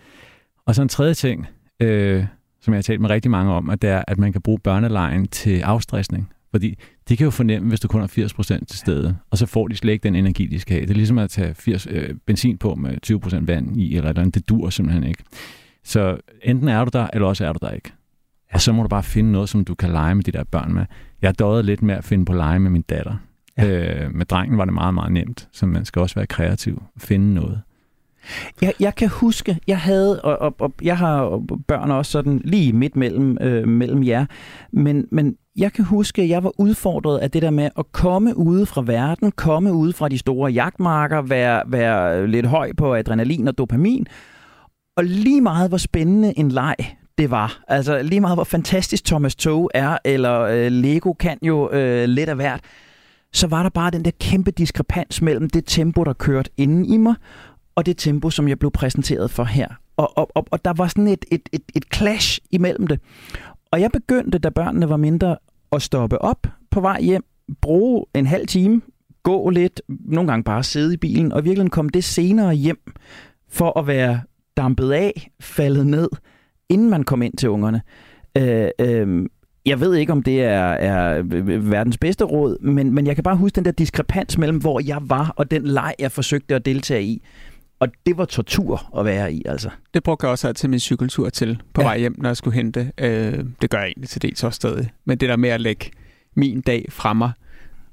Og 0.67 0.75
så 0.75 0.83
en 0.83 0.89
tredje 0.89 1.15
ting, 1.15 1.47
øh, 1.81 2.25
som 2.61 2.75
jeg 2.75 2.79
har 2.79 2.83
talt 2.83 3.01
med 3.01 3.11
rigtig 3.11 3.31
mange 3.31 3.53
om, 3.53 3.71
at 3.71 3.83
det 3.83 3.91
er, 3.91 4.03
at 4.09 4.19
man 4.19 4.33
kan 4.33 4.43
bruge 4.43 4.59
børnelejen 4.59 5.29
til 5.29 5.61
afstressning. 5.61 6.33
Fordi 6.51 6.79
de 7.09 7.17
kan 7.17 7.25
jo 7.25 7.31
fornemme, 7.31 7.69
hvis 7.69 7.81
du 7.81 7.89
kun 7.89 8.01
har 8.01 8.09
80% 8.09 8.65
til 8.65 8.79
stede, 8.79 9.17
og 9.31 9.39
så 9.39 9.47
får 9.47 9.69
de 9.69 9.77
slet 9.77 9.93
ikke 9.93 10.03
den 10.03 10.15
energi, 10.15 10.47
de 10.47 10.61
skal 10.61 10.75
have. 10.75 10.83
Det 10.87 10.91
er 10.91 10.95
ligesom 10.95 11.19
at 11.19 11.31
tage 11.31 11.55
80, 11.55 11.87
øh, 11.91 12.15
benzin 12.27 12.59
på 12.59 12.75
med 12.75 12.99
20% 13.07 13.47
vand 13.47 13.77
i, 13.77 13.97
eller 13.97 14.09
eller 14.09 14.21
andet. 14.21 14.35
Det 14.35 14.49
dur 14.49 14.71
simpelthen 14.71 15.05
ikke. 15.05 15.25
Så 15.85 16.19
enten 16.43 16.69
er 16.69 16.85
du 16.85 16.91
der, 16.93 17.09
eller 17.13 17.29
også 17.29 17.47
er 17.47 17.53
du 17.53 17.59
der 17.63 17.71
ikke. 17.71 17.93
Og 18.53 18.61
så 18.61 18.73
må 18.73 18.83
du 18.83 18.89
bare 18.89 19.03
finde 19.03 19.33
noget, 19.33 19.49
som 19.49 19.65
du 19.65 19.75
kan 19.75 19.91
lege 19.91 20.15
med 20.15 20.25
de 20.25 20.33
der 20.33 20.45
børn 20.45 20.75
med. 20.75 20.85
Jeg 21.23 21.39
døde 21.39 21.63
lidt 21.63 21.83
med 21.83 21.95
at 21.95 22.05
finde 22.05 22.25
på 22.25 22.33
lege 22.33 22.59
med 22.59 22.71
min 22.71 22.83
datter. 22.83 23.17
Ja. 23.59 24.05
Øh, 24.05 24.15
med 24.15 24.27
drengen 24.27 24.59
var 24.59 24.65
det 24.65 24.75
meget, 24.75 24.95
meget 24.95 25.13
nemt, 25.13 25.49
så 25.53 25.67
man 25.67 25.85
skal 25.85 26.03
også 26.03 26.15
være 26.15 26.27
kreativ. 26.27 26.83
Finde 26.97 27.35
noget. 27.35 27.61
Jeg, 28.63 28.73
jeg 28.81 28.95
kan 28.95 29.09
huske, 29.09 29.59
jeg 29.67 29.79
havde, 29.79 30.21
og, 30.23 30.39
og, 30.39 30.55
og 30.59 30.73
jeg 30.83 30.99
har 30.99 31.43
børn 31.69 31.91
også 31.91 32.13
sådan 32.13 32.41
lige 32.45 32.73
midt 32.73 32.97
mellem, 32.97 33.39
øh, 33.41 33.69
mellem 33.69 34.05
jer, 34.05 34.27
men, 34.73 35.07
men 35.13 35.37
jeg 35.57 35.73
kan 35.73 35.85
huske, 35.85 36.23
at 36.23 36.29
jeg 36.29 36.45
var 36.45 36.53
udfordret 36.61 37.19
af 37.19 37.31
det 37.31 37.43
der 37.43 37.51
med 37.51 37.71
at 37.79 37.93
komme 37.93 38.37
ude 38.37 38.67
fra 38.67 38.83
verden, 38.87 39.33
komme 39.33 39.73
ude 39.73 39.93
fra 39.93 40.09
de 40.09 40.19
store 40.19 40.53
jagtmarker, 40.53 41.23
være, 41.23 41.63
være 41.67 42.27
lidt 42.27 42.47
høj 42.47 42.73
på 42.77 42.95
adrenalin 42.95 43.49
og 43.49 43.59
dopamin, 43.59 44.07
og 44.97 45.05
lige 45.05 45.41
meget 45.41 45.69
hvor 45.69 45.79
spændende 45.79 46.39
en 46.39 46.51
leg 46.51 46.77
det 47.19 47.31
var. 47.31 47.63
Altså 47.69 48.03
lige 48.03 48.21
meget 48.21 48.37
hvor 48.37 48.45
fantastisk 48.45 49.05
Thomas 49.05 49.37
Tog 49.37 49.71
er, 49.75 49.99
eller 50.05 50.41
øh, 50.41 50.73
Lego 50.73 51.13
kan 51.13 51.39
jo 51.43 51.71
øh, 51.71 52.05
lidt 52.05 52.29
af 52.29 52.37
hvert, 52.37 52.61
så 53.33 53.47
var 53.47 53.63
der 53.63 53.71
bare 53.71 53.91
den 53.91 54.05
der 54.05 54.11
kæmpe 54.21 54.51
diskrepans 54.51 55.23
mellem 55.23 55.51
det 55.51 55.65
tempo, 55.67 56.05
der 56.05 56.13
kørte 56.13 56.51
inden 56.57 56.85
i 56.85 56.97
mig, 56.97 57.15
og 57.79 57.87
det 57.87 57.97
tempo, 57.97 58.31
som 58.31 58.49
jeg 58.49 58.59
blev 58.59 58.71
præsenteret 58.71 59.31
for 59.31 59.45
her. 59.45 59.69
Og, 59.97 60.19
og, 60.19 60.31
og, 60.35 60.47
og 60.51 60.65
der 60.65 60.73
var 60.77 60.89
sådan 60.89 61.07
et, 61.07 61.25
et, 61.33 61.49
et, 61.53 61.63
et 61.77 61.85
clash 61.95 62.41
imellem 62.51 62.87
det. 62.87 63.01
Og 63.71 63.81
jeg 63.81 63.91
begyndte, 63.93 64.39
da 64.39 64.49
børnene 64.49 64.89
var 64.89 64.97
mindre, 64.97 65.37
at 65.73 65.83
stoppe 65.83 66.23
op 66.23 66.47
på 66.71 66.81
vej 66.81 67.01
hjem, 67.01 67.25
bruge 67.61 68.05
en 68.15 68.27
halv 68.27 68.47
time, 68.47 68.83
gå 69.23 69.51
lidt, 69.51 69.83
nogle 69.89 70.31
gange 70.31 70.45
bare 70.45 70.63
sidde 70.63 70.95
i 70.95 70.97
bilen, 70.97 71.33
og 71.33 71.45
virkelig 71.45 71.71
komme 71.71 71.91
det 71.95 72.05
senere 72.05 72.55
hjem, 72.55 72.93
for 73.49 73.79
at 73.79 73.87
være 73.87 74.21
dampet 74.57 74.93
af, 74.93 75.31
faldet 75.41 75.87
ned, 75.87 76.09
inden 76.69 76.91
man 76.91 77.03
kom 77.03 77.23
ind 77.23 77.37
til 77.37 77.51
ungerne. 77.51 77.83
Øh, 78.39 78.69
øh, 78.81 79.27
jeg 79.67 79.81
ved 79.81 79.95
ikke, 79.95 80.13
om 80.13 80.23
det 80.23 80.43
er, 80.43 80.69
er 80.69 81.23
verdens 81.59 81.99
bedste 81.99 82.25
råd, 82.25 82.63
men, 82.63 82.95
men 82.95 83.07
jeg 83.07 83.15
kan 83.15 83.25
bare 83.25 83.37
huske 83.37 83.57
den 83.57 83.65
der 83.65 83.71
diskrepans 83.71 84.39
mellem, 84.39 84.59
hvor 84.59 84.81
jeg 84.87 84.99
var, 85.01 85.33
og 85.37 85.51
den 85.51 85.67
leg, 85.67 85.95
jeg 85.99 86.13
forsøgte 86.13 86.55
at 86.55 86.65
deltage 86.65 87.03
i. 87.03 87.23
Og 87.81 87.89
det 88.07 88.19
var 88.19 88.25
tortur 88.25 88.99
at 88.99 89.05
være 89.05 89.33
i, 89.33 89.43
altså. 89.47 89.71
Det 89.95 90.03
brugte 90.03 90.25
jeg 90.27 90.31
også 90.31 90.53
til 90.53 90.71
min 90.71 90.81
cykeltur 90.81 91.29
til 91.29 91.63
på 91.73 91.83
ja. 91.83 91.87
vej 91.87 91.99
hjem, 91.99 92.15
når 92.19 92.29
jeg 92.29 92.37
skulle 92.37 92.55
hente. 92.55 92.93
Øh, 92.99 93.45
det 93.63 93.71
gør 93.71 93.79
jeg 93.79 93.87
egentlig 93.87 94.09
til 94.09 94.23
dels 94.23 94.45
også 94.45 94.57
stadig. 94.57 94.91
Men 95.05 95.19
det 95.19 95.29
der 95.29 95.37
med 95.37 95.49
at 95.49 95.61
lægge 95.61 95.91
min 96.35 96.61
dag 96.61 96.87
fra 96.91 97.13
mig, 97.13 97.33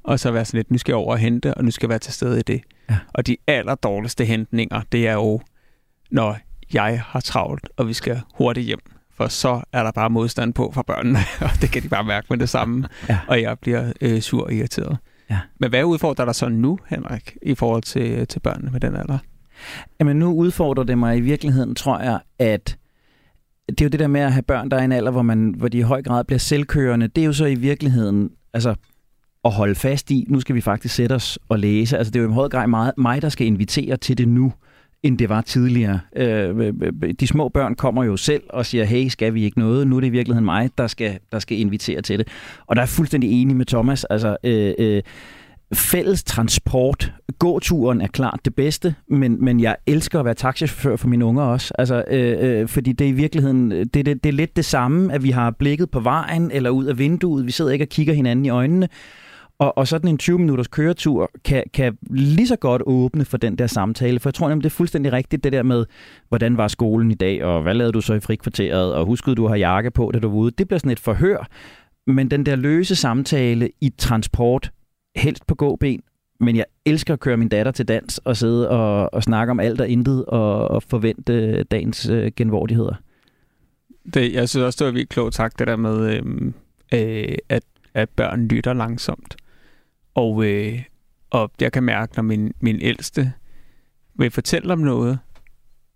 og 0.03 0.19
så 0.19 0.31
være 0.31 0.45
sådan 0.45 0.57
lidt, 0.57 0.71
nu 0.71 0.77
skal 0.77 0.91
jeg 0.91 0.97
over 0.97 1.11
og 1.11 1.17
hente, 1.17 1.53
og 1.53 1.65
nu 1.65 1.71
skal 1.71 1.87
jeg 1.87 1.89
være 1.89 1.99
til 1.99 2.13
stede 2.13 2.39
i 2.39 2.41
det. 2.41 2.61
Ja. 2.89 2.97
Og 3.13 3.27
de 3.27 3.37
aller 3.47 3.75
dårligste 3.75 4.25
hentninger, 4.25 4.81
det 4.91 5.07
er 5.07 5.13
jo, 5.13 5.41
når 6.11 6.37
jeg 6.73 7.01
har 7.05 7.19
travlt, 7.19 7.69
og 7.77 7.87
vi 7.87 7.93
skal 7.93 8.21
hurtigt 8.33 8.65
hjem. 8.65 8.79
For 9.17 9.27
så 9.27 9.61
er 9.73 9.83
der 9.83 9.91
bare 9.91 10.09
modstand 10.09 10.53
på 10.53 10.71
fra 10.73 10.81
børnene, 10.81 11.19
og 11.41 11.49
det 11.61 11.71
kan 11.71 11.83
de 11.83 11.89
bare 11.89 12.03
mærke 12.03 12.27
med 12.29 12.37
det 12.37 12.49
samme. 12.49 12.87
Ja. 13.09 13.19
Og 13.27 13.41
jeg 13.41 13.59
bliver 13.59 13.93
øh, 14.01 14.21
sur 14.21 14.43
og 14.43 14.53
irriteret. 14.53 14.97
Ja. 15.29 15.39
Men 15.59 15.69
hvad 15.69 15.83
udfordrer 15.83 16.25
der 16.25 16.33
så 16.33 16.49
nu, 16.49 16.79
Henrik, 16.87 17.37
i 17.41 17.55
forhold 17.55 17.83
til, 17.83 18.27
til 18.27 18.39
børnene 18.39 18.71
med 18.71 18.79
den 18.79 18.95
alder? 18.95 19.17
Jamen 19.99 20.17
nu 20.17 20.33
udfordrer 20.33 20.83
det 20.83 20.97
mig 20.97 21.17
i 21.17 21.21
virkeligheden, 21.21 21.75
tror 21.75 21.99
jeg, 21.99 22.19
at 22.39 22.77
det 23.69 23.81
er 23.81 23.85
jo 23.85 23.89
det 23.89 23.99
der 23.99 24.07
med 24.07 24.21
at 24.21 24.33
have 24.33 24.43
børn, 24.43 24.71
der 24.71 24.77
er 24.77 24.81
i 24.81 24.85
en 24.85 24.91
alder, 24.91 25.11
hvor, 25.11 25.21
man, 25.21 25.53
hvor 25.57 25.67
de 25.67 25.77
i 25.77 25.81
høj 25.81 26.01
grad 26.01 26.23
bliver 26.23 26.39
selvkørende. 26.39 27.07
Det 27.07 27.21
er 27.21 27.25
jo 27.25 27.33
så 27.33 27.45
i 27.45 27.55
virkeligheden 27.55 28.29
altså, 28.53 28.75
at 29.45 29.51
holde 29.51 29.75
fast 29.75 30.11
i, 30.11 30.25
nu 30.27 30.39
skal 30.39 30.55
vi 30.55 30.61
faktisk 30.61 30.95
sætte 30.95 31.13
os 31.13 31.39
og 31.49 31.59
læse. 31.59 31.97
Altså 31.97 32.11
det 32.11 32.19
er 32.19 32.23
jo 32.23 32.29
i 32.29 32.33
høj 32.33 32.49
grad 32.49 32.67
meget, 32.67 32.93
mig, 32.97 33.21
der 33.21 33.29
skal 33.29 33.47
invitere 33.47 33.97
til 33.97 34.17
det 34.17 34.27
nu 34.27 34.53
end 35.03 35.17
det 35.17 35.29
var 35.29 35.41
tidligere. 35.41 35.99
Øh, 36.15 36.73
de 37.19 37.27
små 37.27 37.49
børn 37.49 37.75
kommer 37.75 38.03
jo 38.03 38.17
selv 38.17 38.43
og 38.49 38.65
siger, 38.65 38.83
hey, 38.83 39.07
skal 39.07 39.33
vi 39.33 39.43
ikke 39.43 39.59
noget? 39.59 39.87
Nu 39.87 39.95
er 39.95 39.99
det 39.99 40.07
i 40.07 40.11
virkeligheden 40.11 40.45
mig, 40.45 40.69
der 40.77 40.87
skal, 40.87 41.19
der 41.31 41.39
skal 41.39 41.59
invitere 41.59 42.01
til 42.01 42.19
det. 42.19 42.27
Og 42.67 42.75
der 42.75 42.81
er 42.81 42.85
fuldstændig 42.85 43.41
enig 43.41 43.55
med 43.55 43.65
Thomas. 43.65 44.03
Altså, 44.03 44.37
øh, 44.43 44.73
øh, 44.79 45.01
fælles 45.73 46.23
transport. 46.23 47.13
Gåturen 47.39 48.01
er 48.01 48.07
klart 48.07 48.39
det 48.45 48.55
bedste, 48.55 48.95
men, 49.09 49.45
men 49.45 49.59
jeg 49.59 49.75
elsker 49.87 50.19
at 50.19 50.25
være 50.25 50.33
taxichauffør 50.33 50.95
for 50.95 51.07
mine 51.07 51.25
unger 51.25 51.43
også. 51.43 51.73
Altså, 51.77 52.03
øh, 52.07 52.61
øh, 52.61 52.67
fordi 52.67 52.91
det 52.91 53.05
er 53.05 53.09
i 53.09 53.13
virkeligheden, 53.13 53.71
det, 53.71 53.93
det, 53.93 54.05
det 54.05 54.25
er 54.25 54.33
lidt 54.33 54.55
det 54.55 54.65
samme, 54.65 55.13
at 55.13 55.23
vi 55.23 55.31
har 55.31 55.51
blikket 55.51 55.91
på 55.91 55.99
vejen 55.99 56.51
eller 56.51 56.69
ud 56.69 56.85
af 56.85 56.97
vinduet. 56.97 57.45
Vi 57.45 57.51
sidder 57.51 57.71
ikke 57.71 57.85
og 57.85 57.89
kigger 57.89 58.13
hinanden 58.13 58.45
i 58.45 58.49
øjnene. 58.49 58.89
Og, 59.59 59.77
og 59.77 59.87
sådan 59.87 60.09
en 60.09 60.19
20-minutters 60.21 60.67
køretur 60.67 61.31
kan, 61.45 61.63
kan 61.73 61.97
lige 62.09 62.47
så 62.47 62.55
godt 62.55 62.81
åbne 62.85 63.25
for 63.25 63.37
den 63.37 63.57
der 63.57 63.67
samtale. 63.67 64.19
For 64.19 64.29
jeg 64.29 64.33
tror 64.33 64.49
nemlig, 64.49 64.63
det 64.63 64.69
er 64.69 64.75
fuldstændig 64.75 65.11
rigtigt, 65.11 65.43
det 65.43 65.53
der 65.53 65.63
med, 65.63 65.85
hvordan 66.29 66.57
var 66.57 66.67
skolen 66.67 67.11
i 67.11 67.15
dag, 67.15 67.43
og 67.43 67.61
hvad 67.61 67.73
lavede 67.73 67.93
du 67.93 68.01
så 68.01 68.13
i 68.13 68.19
frikvarteret, 68.19 68.93
og 68.93 69.05
huskede 69.05 69.35
du 69.35 69.45
at 69.45 69.51
have 69.51 69.59
jakke 69.59 69.91
på, 69.91 70.11
da 70.13 70.19
du 70.19 70.29
var 70.29 70.35
ude. 70.35 70.51
Det 70.57 70.67
bliver 70.67 70.79
sådan 70.79 70.91
et 70.91 70.99
forhør. 70.99 71.47
Men 72.07 72.31
den 72.31 72.45
der 72.45 72.55
løse 72.55 72.95
samtale 72.95 73.69
i 73.81 73.93
transport, 73.97 74.71
helst 75.15 75.47
på 75.47 75.55
gåben, 75.55 76.01
men 76.39 76.55
jeg 76.55 76.65
elsker 76.85 77.13
at 77.13 77.19
køre 77.19 77.37
min 77.37 77.49
datter 77.49 77.71
til 77.71 77.87
dans 77.87 78.17
og 78.17 78.37
sidde 78.37 78.69
og, 78.69 79.13
og 79.13 79.23
snakke 79.23 79.51
om 79.51 79.59
alt 79.59 79.81
og 79.81 79.87
intet 79.87 80.25
og, 80.25 80.67
og 80.67 80.83
forvente 80.83 81.63
dagens 81.63 82.09
øh, 82.09 82.31
genvordigheder. 82.35 82.95
Det, 84.13 84.33
jeg 84.33 84.49
synes 84.49 84.63
også, 84.63 84.77
det 84.77 84.85
var 84.85 84.91
virkelig 84.91 85.09
klogt 85.09 85.35
sagt, 85.35 85.59
det 85.59 85.67
der 85.67 85.75
med, 85.75 86.15
øhm, 86.15 86.53
øh, 86.93 87.37
at, 87.49 87.63
at 87.93 88.09
børn 88.09 88.47
lytter 88.47 88.73
langsomt. 88.73 89.35
Og, 90.15 90.45
øh, 90.45 90.81
og 91.29 91.51
jeg 91.61 91.71
kan 91.71 91.83
mærke, 91.83 92.15
når 92.15 92.23
min, 92.23 92.53
min 92.59 92.81
ældste 92.81 93.33
vil 94.15 94.31
fortælle 94.31 94.73
om 94.73 94.79
noget, 94.79 95.19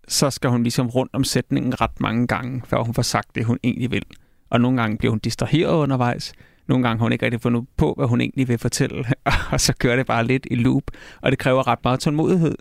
så 0.08 0.30
skal 0.30 0.50
hun 0.50 0.62
ligesom 0.62 0.88
rundt 0.88 1.14
om 1.14 1.24
sætningen 1.24 1.80
ret 1.80 2.00
mange 2.00 2.26
gange, 2.26 2.62
før 2.66 2.82
hun 2.82 2.94
får 2.94 3.02
sagt 3.02 3.34
det, 3.34 3.44
hun 3.44 3.58
egentlig 3.64 3.90
vil. 3.90 4.04
Og 4.50 4.60
nogle 4.60 4.80
gange 4.80 4.98
bliver 4.98 5.10
hun 5.10 5.18
distraheret 5.18 5.74
undervejs. 5.74 6.32
Nogle 6.70 6.88
gange 6.88 6.98
har 6.98 7.04
hun 7.04 7.12
ikke 7.12 7.24
rigtig 7.24 7.40
fundet 7.40 7.66
på, 7.76 7.94
hvad 7.96 8.06
hun 8.06 8.20
egentlig 8.20 8.48
vil 8.48 8.58
fortælle. 8.58 9.04
og 9.52 9.60
så 9.60 9.74
kører 9.78 9.96
det 9.96 10.06
bare 10.06 10.26
lidt 10.26 10.46
i 10.50 10.54
loop. 10.54 10.82
Og 11.20 11.30
det 11.30 11.38
kræver 11.38 11.68
ret 11.68 11.78
meget 11.84 12.00
tålmodighed. 12.00 12.54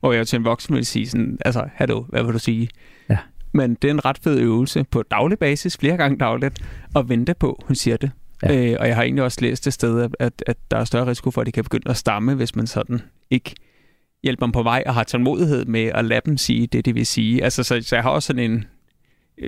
Hvor 0.00 0.12
jeg 0.12 0.26
til 0.26 0.36
en 0.36 0.44
voksen 0.44 0.76
vil 0.76 0.86
sige 0.86 1.08
sådan, 1.08 1.38
altså, 1.44 1.64
hallo, 1.74 2.04
hvad 2.08 2.22
vil 2.22 2.32
du 2.32 2.38
sige? 2.38 2.68
Ja. 3.10 3.18
Men 3.52 3.74
det 3.74 3.88
er 3.88 3.94
en 3.94 4.04
ret 4.04 4.18
fed 4.18 4.38
øvelse 4.38 4.84
på 4.84 5.02
daglig 5.02 5.38
basis, 5.38 5.76
flere 5.76 5.96
gange 5.96 6.18
dagligt, 6.18 6.62
at 6.96 7.08
vente 7.08 7.34
på, 7.34 7.62
hun 7.66 7.74
siger 7.74 7.96
det. 7.96 8.10
Ja. 8.42 8.70
Øh, 8.70 8.76
og 8.80 8.88
jeg 8.88 8.96
har 8.96 9.02
egentlig 9.02 9.24
også 9.24 9.38
læst 9.40 9.64
det 9.64 9.72
sted, 9.72 10.10
at, 10.20 10.42
at 10.46 10.56
der 10.70 10.76
er 10.76 10.84
større 10.84 11.06
risiko 11.06 11.30
for, 11.30 11.40
at 11.40 11.46
de 11.46 11.52
kan 11.52 11.64
begynde 11.64 11.90
at 11.90 11.96
stamme, 11.96 12.34
hvis 12.34 12.56
man 12.56 12.66
sådan 12.66 13.00
ikke 13.30 13.54
hjælper 14.22 14.46
dem 14.46 14.52
på 14.52 14.62
vej 14.62 14.82
og 14.86 14.94
har 14.94 15.04
tålmodighed 15.04 15.64
med 15.64 15.84
at 15.84 16.04
lade 16.04 16.20
dem 16.26 16.36
sige 16.36 16.66
det, 16.66 16.84
de 16.84 16.94
vil 16.94 17.06
sige. 17.06 17.44
Altså, 17.44 17.62
så, 17.62 17.80
så 17.82 17.96
jeg 17.96 18.02
har 18.02 18.10
også 18.10 18.26
sådan 18.26 18.50
en... 18.50 18.64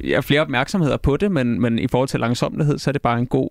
Jeg 0.04 0.16
har 0.16 0.22
flere 0.22 0.40
opmærksomheder 0.40 0.96
på 0.96 1.16
det, 1.16 1.32
men, 1.32 1.60
men 1.60 1.78
i 1.78 1.86
forhold 1.88 2.08
til 2.08 2.20
langsomlighed, 2.20 2.78
så 2.78 2.90
er 2.90 2.92
det 2.92 3.02
bare 3.02 3.18
en 3.18 3.26
god 3.26 3.48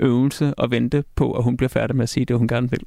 øvelse 0.00 0.54
at 0.58 0.70
vente 0.70 1.04
på, 1.16 1.32
at 1.32 1.44
hun 1.44 1.56
bliver 1.56 1.68
færdig 1.68 1.96
med 1.96 2.02
at 2.02 2.08
sige 2.08 2.26
det, 2.26 2.38
hun 2.38 2.48
gerne 2.48 2.70
vil. 2.70 2.80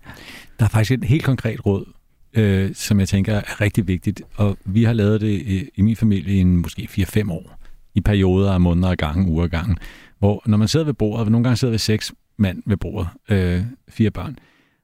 Der 0.59 0.65
er 0.65 0.69
faktisk 0.69 0.91
et 0.91 1.03
helt 1.03 1.23
konkret 1.23 1.65
råd, 1.65 1.85
øh, 2.33 2.69
som 2.73 2.99
jeg 2.99 3.07
tænker 3.07 3.33
er 3.33 3.61
rigtig 3.61 3.87
vigtigt, 3.87 4.21
og 4.35 4.57
vi 4.65 4.83
har 4.83 4.93
lavet 4.93 5.21
det 5.21 5.41
i, 5.41 5.69
i 5.75 5.81
min 5.81 5.95
familie 5.95 6.35
i 6.35 6.39
en, 6.39 6.57
måske 6.57 6.87
4-5 6.91 7.31
år, 7.31 7.59
i 7.95 8.01
perioder 8.01 8.51
af 8.51 8.61
måneder 8.61 8.89
og 8.89 8.97
gange, 8.97 9.31
uger 9.31 9.43
og 9.43 9.49
gange 9.49 9.75
hvor 10.19 10.41
når 10.45 10.57
man 10.57 10.67
sidder 10.67 10.85
ved 10.85 10.93
bordet, 10.93 11.25
og 11.25 11.31
nogle 11.31 11.43
gange 11.43 11.57
sidder 11.57 11.71
vi 11.71 11.77
seks 11.77 12.13
mand 12.37 12.63
ved 12.65 12.77
bordet, 12.77 13.09
øh, 13.29 13.63
fire 13.89 14.11
børn, 14.11 14.37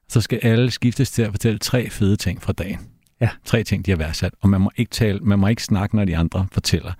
så 0.09 0.21
skal 0.21 0.39
alle 0.43 0.71
skiftes 0.71 1.11
til 1.11 1.21
at 1.21 1.31
fortælle 1.31 1.59
tre 1.59 1.89
fede 1.89 2.15
ting 2.15 2.41
fra 2.41 2.53
dagen. 2.53 2.79
Ja. 3.21 3.29
Tre 3.45 3.63
ting, 3.63 3.85
de 3.85 3.91
har 3.91 3.97
værdsat. 3.97 4.33
Og 4.41 4.49
man 4.49 4.61
må 4.61 4.71
ikke, 4.75 4.89
tale, 4.89 5.19
man 5.19 5.39
må 5.39 5.47
ikke 5.47 5.63
snakke, 5.63 5.95
når 5.95 6.05
de 6.05 6.17
andre 6.17 6.47
fortæller. 6.51 6.91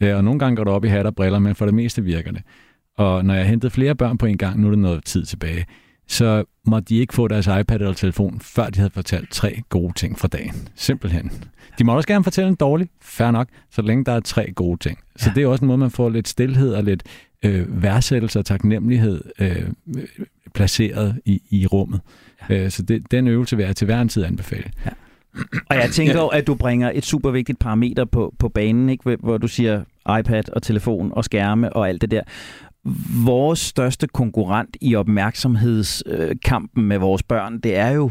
Øh, 0.00 0.16
og 0.16 0.24
nogle 0.24 0.38
gange 0.38 0.56
går 0.56 0.64
det 0.64 0.72
op 0.72 0.84
i 0.84 0.88
hat 0.88 1.06
og 1.06 1.14
briller, 1.14 1.38
men 1.38 1.54
for 1.54 1.64
det 1.64 1.74
meste 1.74 2.04
virker 2.04 2.32
det. 2.32 2.42
Og 2.98 3.24
når 3.24 3.34
jeg 3.34 3.46
hentede 3.46 3.70
flere 3.70 3.94
børn 3.94 4.18
på 4.18 4.26
en 4.26 4.38
gang, 4.38 4.60
nu 4.60 4.66
er 4.66 4.70
det 4.70 4.78
noget 4.78 5.04
tid 5.04 5.24
tilbage, 5.24 5.66
så 6.06 6.44
må 6.66 6.80
de 6.80 6.96
ikke 6.96 7.14
få 7.14 7.28
deres 7.28 7.46
iPad 7.46 7.80
eller 7.80 7.92
telefon, 7.92 8.40
før 8.40 8.70
de 8.70 8.78
havde 8.78 8.90
fortalt 8.90 9.30
tre 9.30 9.62
gode 9.68 9.92
ting 9.92 10.18
fra 10.18 10.28
dagen. 10.28 10.68
Simpelthen. 10.74 11.32
De 11.78 11.84
må 11.84 11.96
også 11.96 12.08
gerne 12.08 12.24
fortælle 12.24 12.48
en 12.48 12.54
dårlig, 12.54 12.88
fair 13.02 13.30
nok, 13.30 13.48
så 13.70 13.82
længe 13.82 14.04
der 14.04 14.12
er 14.12 14.20
tre 14.20 14.52
gode 14.52 14.78
ting. 14.78 14.98
Så 15.16 15.30
det 15.34 15.42
er 15.42 15.46
også 15.46 15.64
en 15.64 15.66
måde, 15.66 15.78
man 15.78 15.90
får 15.90 16.08
lidt 16.08 16.28
stillhed 16.28 16.74
og 16.74 16.84
lidt 16.84 17.02
øh, 17.44 17.82
værdsættelse 17.82 18.38
og 18.38 18.46
taknemmelighed 18.46 19.20
øh, 19.38 19.62
placeret 20.54 21.20
i, 21.24 21.42
i 21.50 21.66
rummet. 21.66 22.00
Ja. 22.50 22.64
Øh, 22.64 22.70
så 22.70 22.82
det, 22.82 23.10
den 23.10 23.28
øvelse 23.28 23.56
vil 23.56 23.66
jeg 23.66 23.76
til 23.76 23.84
hver 23.84 24.00
en 24.00 24.08
tid 24.08 24.24
anbefale. 24.24 24.70
Ja. 24.86 24.90
Og 25.70 25.76
jeg 25.76 25.90
tænker 25.90 26.28
at 26.28 26.46
du 26.46 26.54
bringer 26.54 26.90
et 26.94 27.04
super 27.04 27.30
vigtigt 27.30 27.58
parameter 27.58 28.04
på, 28.04 28.34
på 28.38 28.48
banen, 28.48 28.88
ikke? 28.88 29.16
hvor 29.16 29.38
du 29.38 29.48
siger 29.48 29.82
iPad 30.18 30.42
og 30.52 30.62
telefon 30.62 31.12
og 31.12 31.24
skærme 31.24 31.72
og 31.72 31.88
alt 31.88 32.00
det 32.00 32.10
der. 32.10 32.22
Vores 33.24 33.58
største 33.58 34.06
konkurrent 34.06 34.76
i 34.80 34.94
opmærksomhedskampen 34.94 36.84
med 36.84 36.98
vores 36.98 37.22
børn, 37.22 37.60
det 37.60 37.76
er 37.76 37.88
jo 37.88 38.10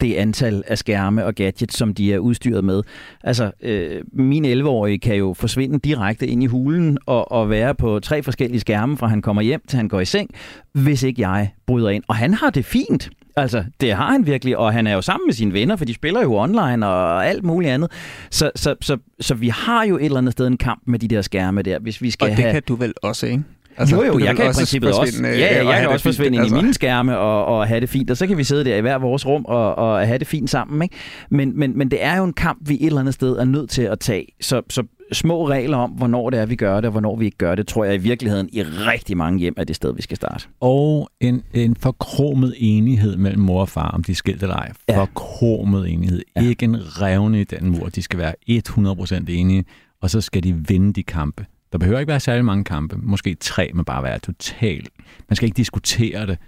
det 0.00 0.14
antal 0.14 0.62
af 0.66 0.78
skærme 0.78 1.24
og 1.24 1.34
gadgets, 1.34 1.76
som 1.76 1.94
de 1.94 2.12
er 2.12 2.18
udstyret 2.18 2.64
med. 2.64 2.82
Altså, 3.24 3.50
øh, 3.62 4.02
min 4.12 4.44
11-årige 4.44 4.98
kan 4.98 5.16
jo 5.16 5.34
forsvinde 5.34 5.78
direkte 5.78 6.26
ind 6.26 6.42
i 6.42 6.46
hulen 6.46 6.98
og, 7.06 7.32
og 7.32 7.50
være 7.50 7.74
på 7.74 8.00
tre 8.00 8.22
forskellige 8.22 8.60
skærme, 8.60 8.96
fra 8.96 9.06
han 9.06 9.22
kommer 9.22 9.42
hjem 9.42 9.60
til 9.68 9.76
han 9.76 9.88
går 9.88 10.00
i 10.00 10.04
seng, 10.04 10.30
hvis 10.72 11.02
ikke 11.02 11.22
jeg 11.28 11.50
bryder 11.66 11.90
ind. 11.90 12.04
Og 12.08 12.16
han 12.16 12.34
har 12.34 12.50
det 12.50 12.64
fint. 12.64 13.10
Altså, 13.36 13.64
det 13.80 13.92
har 13.92 14.12
han 14.12 14.26
virkelig, 14.26 14.56
og 14.56 14.72
han 14.72 14.86
er 14.86 14.94
jo 14.94 15.02
sammen 15.02 15.26
med 15.26 15.34
sine 15.34 15.52
venner, 15.52 15.76
for 15.76 15.84
de 15.84 15.94
spiller 15.94 16.22
jo 16.22 16.34
online 16.34 16.86
og 16.86 17.26
alt 17.26 17.44
muligt 17.44 17.72
andet. 17.72 17.90
Så, 18.30 18.50
så, 18.54 18.74
så, 18.80 18.96
så 19.20 19.34
vi 19.34 19.48
har 19.48 19.84
jo 19.84 19.96
et 19.96 20.04
eller 20.04 20.18
andet 20.18 20.32
sted 20.32 20.46
en 20.46 20.56
kamp 20.56 20.82
med 20.86 20.98
de 20.98 21.08
der 21.08 21.22
skærme 21.22 21.62
der, 21.62 21.78
hvis 21.78 22.02
vi 22.02 22.10
skal 22.10 22.24
Og 22.24 22.30
det 22.30 22.38
have... 22.38 22.52
kan 22.52 22.62
du 22.68 22.74
vel 22.74 22.94
også, 23.02 23.26
ikke? 23.26 23.42
Altså, 23.78 23.96
jo, 23.96 24.04
jo, 24.04 24.18
jeg 24.18 24.36
kan 24.36 24.50
i 24.50 24.52
princippet 24.52 24.92
også, 24.98 25.22
ja, 25.22 25.30
ja, 25.30 25.68
jeg 25.68 25.80
kan 25.80 25.88
også 25.88 26.02
forsvinde 26.02 26.38
altså. 26.38 26.54
ind 26.54 26.60
i 26.60 26.62
mine 26.62 26.74
skærme 26.74 27.18
og, 27.18 27.44
og 27.44 27.66
have 27.66 27.80
det 27.80 27.88
fint, 27.88 28.10
og 28.10 28.16
så 28.16 28.26
kan 28.26 28.38
vi 28.38 28.44
sidde 28.44 28.64
der 28.64 28.76
i 28.76 28.80
hver 28.80 28.98
vores 28.98 29.26
rum 29.26 29.44
og, 29.44 29.74
og 29.74 30.06
have 30.06 30.18
det 30.18 30.26
fint 30.26 30.50
sammen. 30.50 30.82
Ikke? 30.82 30.96
Men, 31.30 31.58
men, 31.58 31.78
men 31.78 31.90
det 31.90 32.04
er 32.04 32.16
jo 32.16 32.24
en 32.24 32.32
kamp, 32.32 32.58
vi 32.68 32.74
et 32.74 32.86
eller 32.86 33.00
andet 33.00 33.14
sted 33.14 33.36
er 33.36 33.44
nødt 33.44 33.70
til 33.70 33.82
at 33.82 34.00
tage. 34.00 34.26
Så, 34.40 34.62
så 34.70 34.82
små 35.12 35.48
regler 35.48 35.76
om, 35.76 35.90
hvornår 35.90 36.30
det 36.30 36.40
er, 36.40 36.46
vi 36.46 36.56
gør 36.56 36.76
det, 36.76 36.84
og 36.84 36.90
hvornår 36.90 37.16
vi 37.16 37.24
ikke 37.24 37.36
gør 37.38 37.54
det, 37.54 37.66
tror 37.66 37.84
jeg 37.84 37.94
i 37.94 37.98
virkeligheden 37.98 38.48
i 38.52 38.62
rigtig 38.62 39.16
mange 39.16 39.38
hjem 39.38 39.54
er 39.56 39.64
det 39.64 39.76
sted, 39.76 39.94
vi 39.94 40.02
skal 40.02 40.16
starte. 40.16 40.46
Og 40.60 41.10
en, 41.20 41.42
en 41.54 41.76
forkromet 41.76 42.54
enighed 42.56 43.16
mellem 43.16 43.42
mor 43.42 43.60
og 43.60 43.68
far, 43.68 43.88
om 43.88 44.04
de 44.04 44.12
er 44.12 44.16
skilt 44.16 44.42
eller 44.42 44.56
ej. 44.56 44.72
Ja. 44.88 44.98
Forkromet 44.98 45.92
enighed. 45.92 46.22
Ja. 46.36 46.42
Ikke 46.42 46.64
en 46.64 46.76
revne 47.02 47.40
i 47.40 47.44
den 47.44 47.70
mur. 47.70 47.88
De 47.88 48.02
skal 48.02 48.18
være 48.18 48.34
100% 48.50 49.24
enige, 49.28 49.64
og 50.02 50.10
så 50.10 50.20
skal 50.20 50.42
de 50.42 50.54
vinde 50.68 50.92
de 50.92 51.02
kampe. 51.02 51.46
Der 51.72 51.78
behøver 51.78 51.98
ikke 51.98 52.10
være 52.10 52.20
særlig 52.20 52.44
mange 52.44 52.64
kampe. 52.64 52.96
Måske 53.02 53.34
tre, 53.40 53.70
men 53.74 53.84
bare 53.84 54.02
være 54.02 54.18
totalt. 54.18 54.88
Man 55.28 55.36
skal 55.36 55.46
ikke 55.46 55.56
diskutere 55.56 56.26
det, 56.26 56.38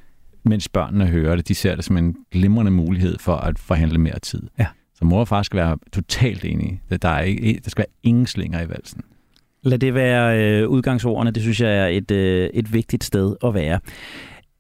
mens 0.45 0.69
børnene 0.69 1.07
hører 1.07 1.37
det. 1.37 1.49
De 1.49 1.55
ser 1.55 1.75
det 1.75 1.85
som 1.85 1.97
en 1.97 2.17
glimrende 2.31 2.71
mulighed 2.71 3.19
for 3.19 3.37
at 3.37 3.59
forhandle 3.59 3.99
mere 3.99 4.19
tid. 4.19 4.43
Ja. 4.59 4.67
Så 4.95 5.05
mor 5.05 5.21
og 5.21 5.29
far 5.29 5.43
skal 5.43 5.57
være 5.57 5.79
totalt 5.93 6.45
enige. 6.45 6.83
Der, 7.03 7.09
er 7.09 7.23
ikke, 7.23 7.61
der 7.65 7.71
skal 7.71 7.81
være 7.83 7.95
ingen 8.03 8.27
slinger 8.27 8.63
i 8.63 8.69
valsen. 8.69 9.03
Lad 9.63 9.79
det 9.79 9.95
være 9.95 10.39
øh, 10.39 10.69
udgangsordene. 10.69 11.31
Det 11.31 11.43
synes 11.43 11.61
jeg 11.61 11.79
er 11.79 11.87
et, 11.87 12.11
øh, 12.11 12.51
et 12.55 12.73
vigtigt 12.73 13.05
sted 13.05 13.37
at 13.45 13.55
være. 13.55 13.81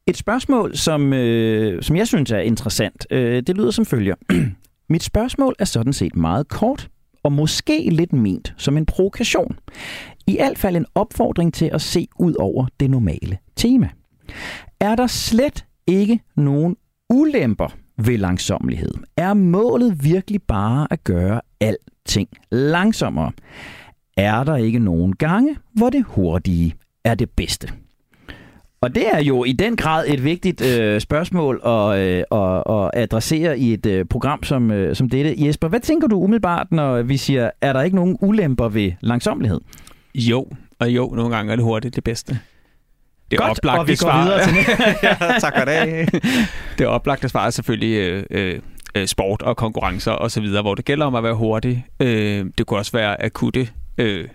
Et 0.07 0.17
spørgsmål, 0.17 0.77
som, 0.77 1.13
øh, 1.13 1.83
som 1.83 1.97
jeg 1.97 2.09
synes 2.09 2.31
er 2.31 2.39
interessant, 2.39 3.07
øh, 3.11 3.43
det 3.43 3.57
lyder 3.57 3.71
som 3.71 3.85
følger. 3.87 4.15
Mit 4.91 5.03
spørgsmål 5.03 5.55
er 5.59 5.65
sådan 5.65 5.93
set 5.93 6.17
meget 6.17 6.49
kort, 6.49 6.89
og 7.23 7.33
måske 7.33 7.89
lidt 7.91 8.13
ment 8.13 8.55
som 8.57 8.77
en 8.77 8.87
provokation. 8.87 9.59
I 10.29 10.37
hvert 10.37 10.59
fald 10.59 10.77
en 10.77 10.87
opfordring 10.95 11.55
til 11.55 11.71
at 11.73 11.81
se 11.81 12.09
ud 12.19 12.35
over 12.39 12.67
det 12.81 12.91
normale 12.91 13.39
tema. 13.57 13.89
Er 14.81 14.97
der 14.97 15.07
slet 15.07 15.65
ikke 15.87 16.21
nogen 16.37 16.77
ulemper 17.11 17.69
ved 17.97 18.19
langsommelighed? 18.19 18.91
Er 19.17 19.35
målet 19.35 20.05
virkelig 20.05 20.43
bare 20.43 20.87
at 20.91 21.05
gøre 21.05 21.41
alting 21.61 22.29
langsommere? 22.51 23.33
Er 24.17 24.45
der 24.45 24.57
ikke 24.57 24.79
nogen 24.79 25.17
gange, 25.17 25.57
hvor 25.73 25.91
det 25.91 26.05
hurtige 26.05 26.75
er 27.05 27.15
det 27.15 27.31
bedste? 27.31 27.69
Og 28.81 28.95
det 28.95 29.05
er 29.13 29.23
jo 29.23 29.45
i 29.45 29.53
den 29.53 29.77
grad 29.77 30.05
et 30.09 30.25
vigtigt 30.25 30.67
øh, 30.67 31.01
spørgsmål 31.01 31.61
at, 31.67 31.99
øh, 31.99 32.25
at, 32.33 32.63
at 32.71 32.91
adressere 33.03 33.59
i 33.59 33.73
et 33.73 33.87
øh, 33.87 34.05
program 34.05 34.43
som, 34.43 34.71
øh, 34.71 34.97
som 34.97 35.09
dette. 35.09 35.35
Jesper, 35.47 35.69
hvad 35.69 35.81
tænker 35.81 36.09
du 36.09 36.23
umiddelbart, 36.23 36.67
når 36.73 37.03
vi 37.03 37.17
siger, 37.17 37.51
er 37.61 37.73
der 37.73 37.83
ikke 37.83 37.97
nogen 37.97 38.19
ulemper 38.21 38.69
ved 38.69 38.93
langsomlighed? 39.01 39.61
Jo, 40.15 40.47
og 40.79 40.91
jo, 40.91 41.13
nogle 41.15 41.37
gange 41.37 41.53
er 41.53 41.57
det 41.57 41.65
hurtigt 41.65 41.95
det 41.97 42.05
bedste. 42.05 42.39
Det 43.31 43.39
Godt, 43.39 43.51
oplagte 43.51 43.79
og 43.81 43.89
vi 43.89 43.93
går 43.93 43.97
svar. 43.97 44.23
videre 44.23 44.45
til 44.45 44.55
ja, 45.03 45.39
tak 45.41 45.53
for 45.59 45.65
det. 45.65 46.09
Det 46.79 46.87
oplagte 46.87 47.29
svar 47.29 47.47
er 47.47 47.51
selvfølgelig 47.51 47.97
øh, 47.97 48.25
øh, 48.31 48.61
øh, 48.95 49.07
sport 49.07 49.43
og 49.43 49.57
konkurrencer 49.57 50.13
og 50.13 50.31
så 50.31 50.41
videre, 50.41 50.63
hvor 50.63 50.75
det 50.75 50.85
gælder 50.85 51.07
om 51.07 51.15
at 51.15 51.23
være 51.25 51.35
hurtig. 51.35 51.87
Øh, 52.01 52.47
det 52.59 52.67
kunne 52.67 52.79
også 52.81 52.93
være 52.93 53.25
akutte 53.25 53.69
øh, 53.99 54.29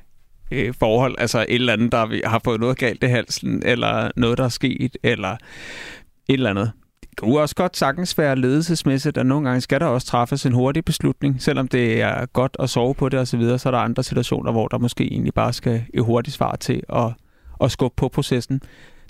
øh, 0.51 0.73
forhold, 0.79 1.15
altså 1.17 1.39
et 1.39 1.55
eller 1.55 1.73
andet, 1.73 1.91
der 1.91 2.29
har 2.29 2.41
fået 2.43 2.59
noget 2.59 2.77
galt 2.77 3.03
i 3.03 3.07
halsen, 3.07 3.63
eller 3.65 4.11
noget, 4.15 4.37
der 4.37 4.43
er 4.43 4.49
sket, 4.49 4.97
eller 5.03 5.31
et 5.31 5.37
eller 6.33 6.49
andet. 6.49 6.71
Kunne 7.17 7.39
også 7.39 7.55
godt 7.55 7.77
sagtens 7.77 8.17
være 8.17 8.35
ledelsesmæssigt, 8.35 9.17
at 9.17 9.25
nogle 9.25 9.47
gange 9.47 9.61
skal 9.61 9.79
der 9.79 9.85
også 9.85 10.07
træffes 10.07 10.45
en 10.45 10.53
hurtig 10.53 10.85
beslutning, 10.85 11.41
selvom 11.41 11.67
det 11.67 12.01
er 12.01 12.25
godt 12.25 12.57
at 12.59 12.69
sove 12.69 12.95
på 12.95 13.09
det 13.09 13.19
osv., 13.19 13.25
så, 13.25 13.37
videre, 13.37 13.59
så 13.59 13.69
er 13.69 13.71
der 13.71 13.79
andre 13.79 14.03
situationer, 14.03 14.51
hvor 14.51 14.67
der 14.67 14.77
måske 14.77 15.03
egentlig 15.11 15.33
bare 15.33 15.53
skal 15.53 15.85
et 15.93 16.03
hurtigt 16.03 16.35
svar 16.35 16.55
til 16.55 16.83
at, 16.89 17.11
at 17.61 17.71
skubbe 17.71 17.95
på 17.95 18.09
processen. 18.09 18.61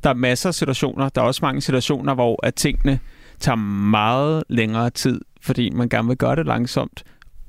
Der 0.04 0.10
er 0.10 0.14
masser 0.14 0.50
af 0.50 0.54
situationer, 0.54 1.10
der 1.10 1.22
er 1.22 1.26
også 1.26 1.40
mange 1.44 1.62
situationer, 1.62 2.14
hvor 2.14 2.46
at 2.46 2.56
tingene 2.56 3.00
tager 3.40 3.56
meget 3.56 4.44
længere 4.50 4.90
tid, 4.90 5.22
fordi 5.42 5.70
man 5.70 5.90
gerne 5.90 6.08
vil 6.08 6.18
gøre 6.18 6.36
det 6.36 6.46
langsomt, 6.46 7.04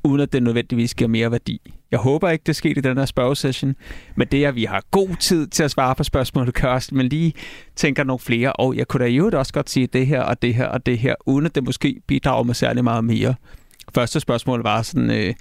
uden 0.04 0.20
at 0.20 0.32
det 0.32 0.42
nødvendigvis 0.42 0.94
giver 0.94 1.08
mere 1.08 1.30
værdi. 1.30 1.60
Jeg 1.90 1.98
håber 1.98 2.30
ikke, 2.30 2.42
det 2.46 2.56
sker 2.56 2.70
i 2.70 2.80
den 2.80 2.98
her 2.98 3.04
spørgesession, 3.04 3.74
men 4.16 4.28
det 4.28 4.44
er, 4.44 4.48
at 4.48 4.54
vi 4.54 4.64
har 4.64 4.82
god 4.90 5.16
tid 5.20 5.46
til 5.46 5.62
at 5.62 5.70
svare 5.70 5.94
på 5.94 6.04
spørgsmålet, 6.04 6.54
Kørst, 6.54 6.92
men 6.92 7.06
lige 7.08 7.32
tænker 7.76 8.04
nogle 8.04 8.18
flere, 8.18 8.52
og 8.52 8.76
jeg 8.76 8.88
kunne 8.88 9.04
da 9.04 9.10
jo 9.10 9.30
også 9.34 9.52
godt 9.52 9.70
sige 9.70 9.86
det 9.86 10.06
her 10.06 10.20
og 10.20 10.42
det 10.42 10.54
her 10.54 10.66
og 10.66 10.86
det 10.86 10.98
her, 10.98 11.14
uden 11.26 11.46
at 11.46 11.54
det 11.54 11.64
måske 11.64 12.00
bidrager 12.06 12.42
med 12.42 12.54
særlig 12.54 12.84
meget 12.84 13.04
mere. 13.04 13.34
Første 13.94 14.20
spørgsmål 14.20 14.62
var 14.62 14.82
sådan, 14.82 15.10
øh, 15.10 15.34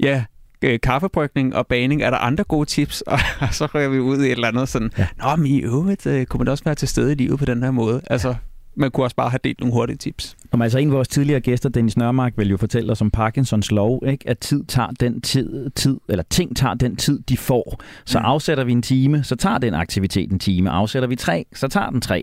ja, 0.00 0.24
øh, 0.62 0.80
kaffebrygning 0.80 1.56
og 1.56 1.66
baning, 1.66 2.02
er 2.02 2.10
der 2.10 2.18
andre 2.18 2.44
gode 2.44 2.66
tips? 2.66 3.00
Og 3.06 3.18
så 3.50 3.66
rører 3.66 3.88
vi 3.88 3.98
ud 3.98 4.18
i 4.18 4.26
et 4.26 4.32
eller 4.32 4.48
andet 4.48 4.68
sådan, 4.68 4.90
ja. 4.98 5.06
Nå, 5.18 5.36
men 5.36 5.46
i 5.46 5.60
øvrigt 5.60 6.06
øh, 6.06 6.26
kunne 6.26 6.38
man 6.38 6.46
da 6.46 6.50
også 6.50 6.64
være 6.64 6.74
til 6.74 6.88
stede 6.88 7.12
i 7.12 7.14
livet 7.14 7.38
på 7.38 7.44
den 7.44 7.62
her 7.62 7.70
måde. 7.70 8.00
Altså, 8.10 8.34
man 8.74 8.90
kunne 8.90 9.06
også 9.06 9.16
bare 9.16 9.30
have 9.30 9.40
delt 9.44 9.60
nogle 9.60 9.72
hurtige 9.72 9.96
tips. 9.96 10.36
Om 10.52 10.62
altså 10.62 10.78
en 10.78 10.88
af 10.88 10.94
vores 10.94 11.08
tidligere 11.08 11.40
gæster, 11.40 11.68
Dennis 11.68 11.96
Nørmark, 11.96 12.32
vil 12.36 12.50
jo 12.50 12.56
fortælle 12.56 12.92
os 12.92 13.00
om 13.00 13.10
Parkinsons 13.10 13.70
lov, 13.70 14.02
ikke? 14.06 14.28
at 14.28 14.38
tid 14.38 14.64
tager 14.64 14.88
den 15.00 15.20
tid, 15.20 15.70
tid, 15.70 16.00
eller 16.08 16.24
ting 16.30 16.56
tager 16.56 16.74
den 16.74 16.96
tid, 16.96 17.20
de 17.28 17.36
får. 17.36 17.80
Så 18.04 18.18
mm. 18.18 18.24
afsætter 18.24 18.64
vi 18.64 18.72
en 18.72 18.82
time, 18.82 19.24
så 19.24 19.36
tager 19.36 19.58
den 19.58 19.74
aktivitet 19.74 20.30
en 20.30 20.38
time. 20.38 20.70
Afsætter 20.70 21.08
vi 21.08 21.16
tre, 21.16 21.44
så 21.54 21.68
tager 21.68 21.90
den 21.90 22.00
tre. 22.00 22.22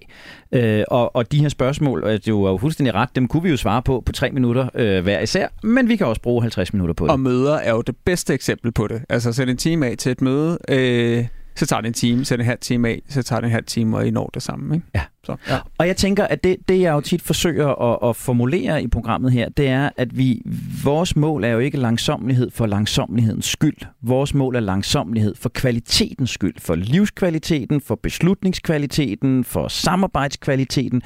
Øh, 0.51 0.83
og, 0.87 1.15
og 1.15 1.31
de 1.31 1.39
her 1.39 1.49
spørgsmål, 1.49 2.03
det 2.03 2.27
er 2.27 2.31
jo 2.31 2.57
fuldstændig 2.61 2.95
ret, 2.95 3.15
dem 3.15 3.27
kunne 3.27 3.43
vi 3.43 3.49
jo 3.49 3.57
svare 3.57 3.81
på 3.81 4.03
på 4.05 4.11
tre 4.11 4.31
minutter 4.31 4.69
øh, 4.75 5.03
hver 5.03 5.19
især, 5.19 5.47
men 5.63 5.89
vi 5.89 5.95
kan 5.95 6.07
også 6.07 6.21
bruge 6.21 6.41
50 6.41 6.73
minutter 6.73 6.93
på 6.93 7.05
det. 7.05 7.11
Og 7.11 7.19
møder 7.19 7.55
er 7.55 7.71
jo 7.71 7.81
det 7.81 7.95
bedste 8.05 8.33
eksempel 8.33 8.71
på 8.71 8.87
det. 8.87 9.01
Altså 9.09 9.33
sætte 9.33 9.51
en 9.51 9.57
time 9.57 9.87
af 9.87 9.97
til 9.97 10.11
et 10.11 10.21
møde, 10.21 10.57
øh, 10.69 11.25
så 11.59 11.65
tager 11.65 11.81
det 11.81 11.87
en 11.87 11.93
time, 11.93 12.25
så 12.25 12.33
en 12.33 12.41
halv 12.41 12.59
time 12.59 12.89
af, 12.89 13.01
så 13.09 13.23
tager 13.23 13.39
det 13.39 13.47
en 13.47 13.51
halv 13.51 13.65
time, 13.65 13.97
og 13.97 14.07
I 14.07 14.11
når 14.11 14.29
det 14.33 14.43
samme. 14.43 14.75
Ikke? 14.75 14.87
Ja. 14.95 15.01
Så, 15.23 15.35
ja. 15.49 15.57
Og 15.77 15.87
jeg 15.87 15.97
tænker, 15.97 16.27
at 16.27 16.43
det, 16.43 16.57
det 16.67 16.81
jeg 16.81 16.91
jo 16.91 17.01
tit 17.01 17.21
forsøger 17.21 17.67
at, 17.67 18.09
at 18.09 18.15
formulere 18.15 18.83
i 18.83 18.87
programmet 18.87 19.31
her, 19.31 19.49
det 19.49 19.67
er, 19.67 19.89
at 19.97 20.17
vi 20.17 20.41
vores 20.83 21.15
mål 21.15 21.43
er 21.43 21.49
jo 21.49 21.59
ikke 21.59 21.77
langsomlighed 21.77 22.51
for 22.51 22.65
langsomlighedens 22.65 23.45
skyld. 23.45 23.77
Vores 24.01 24.33
mål 24.33 24.55
er 24.55 24.59
langsomlighed 24.59 25.35
for 25.35 25.49
kvalitetens 25.49 26.29
skyld, 26.29 26.55
for 26.59 26.75
livskvaliteten, 26.75 27.81
for 27.81 27.95
beslutningskvaliteten, 28.03 29.43
for 29.43 29.67
samarbejdskvaliteten. 29.67 31.01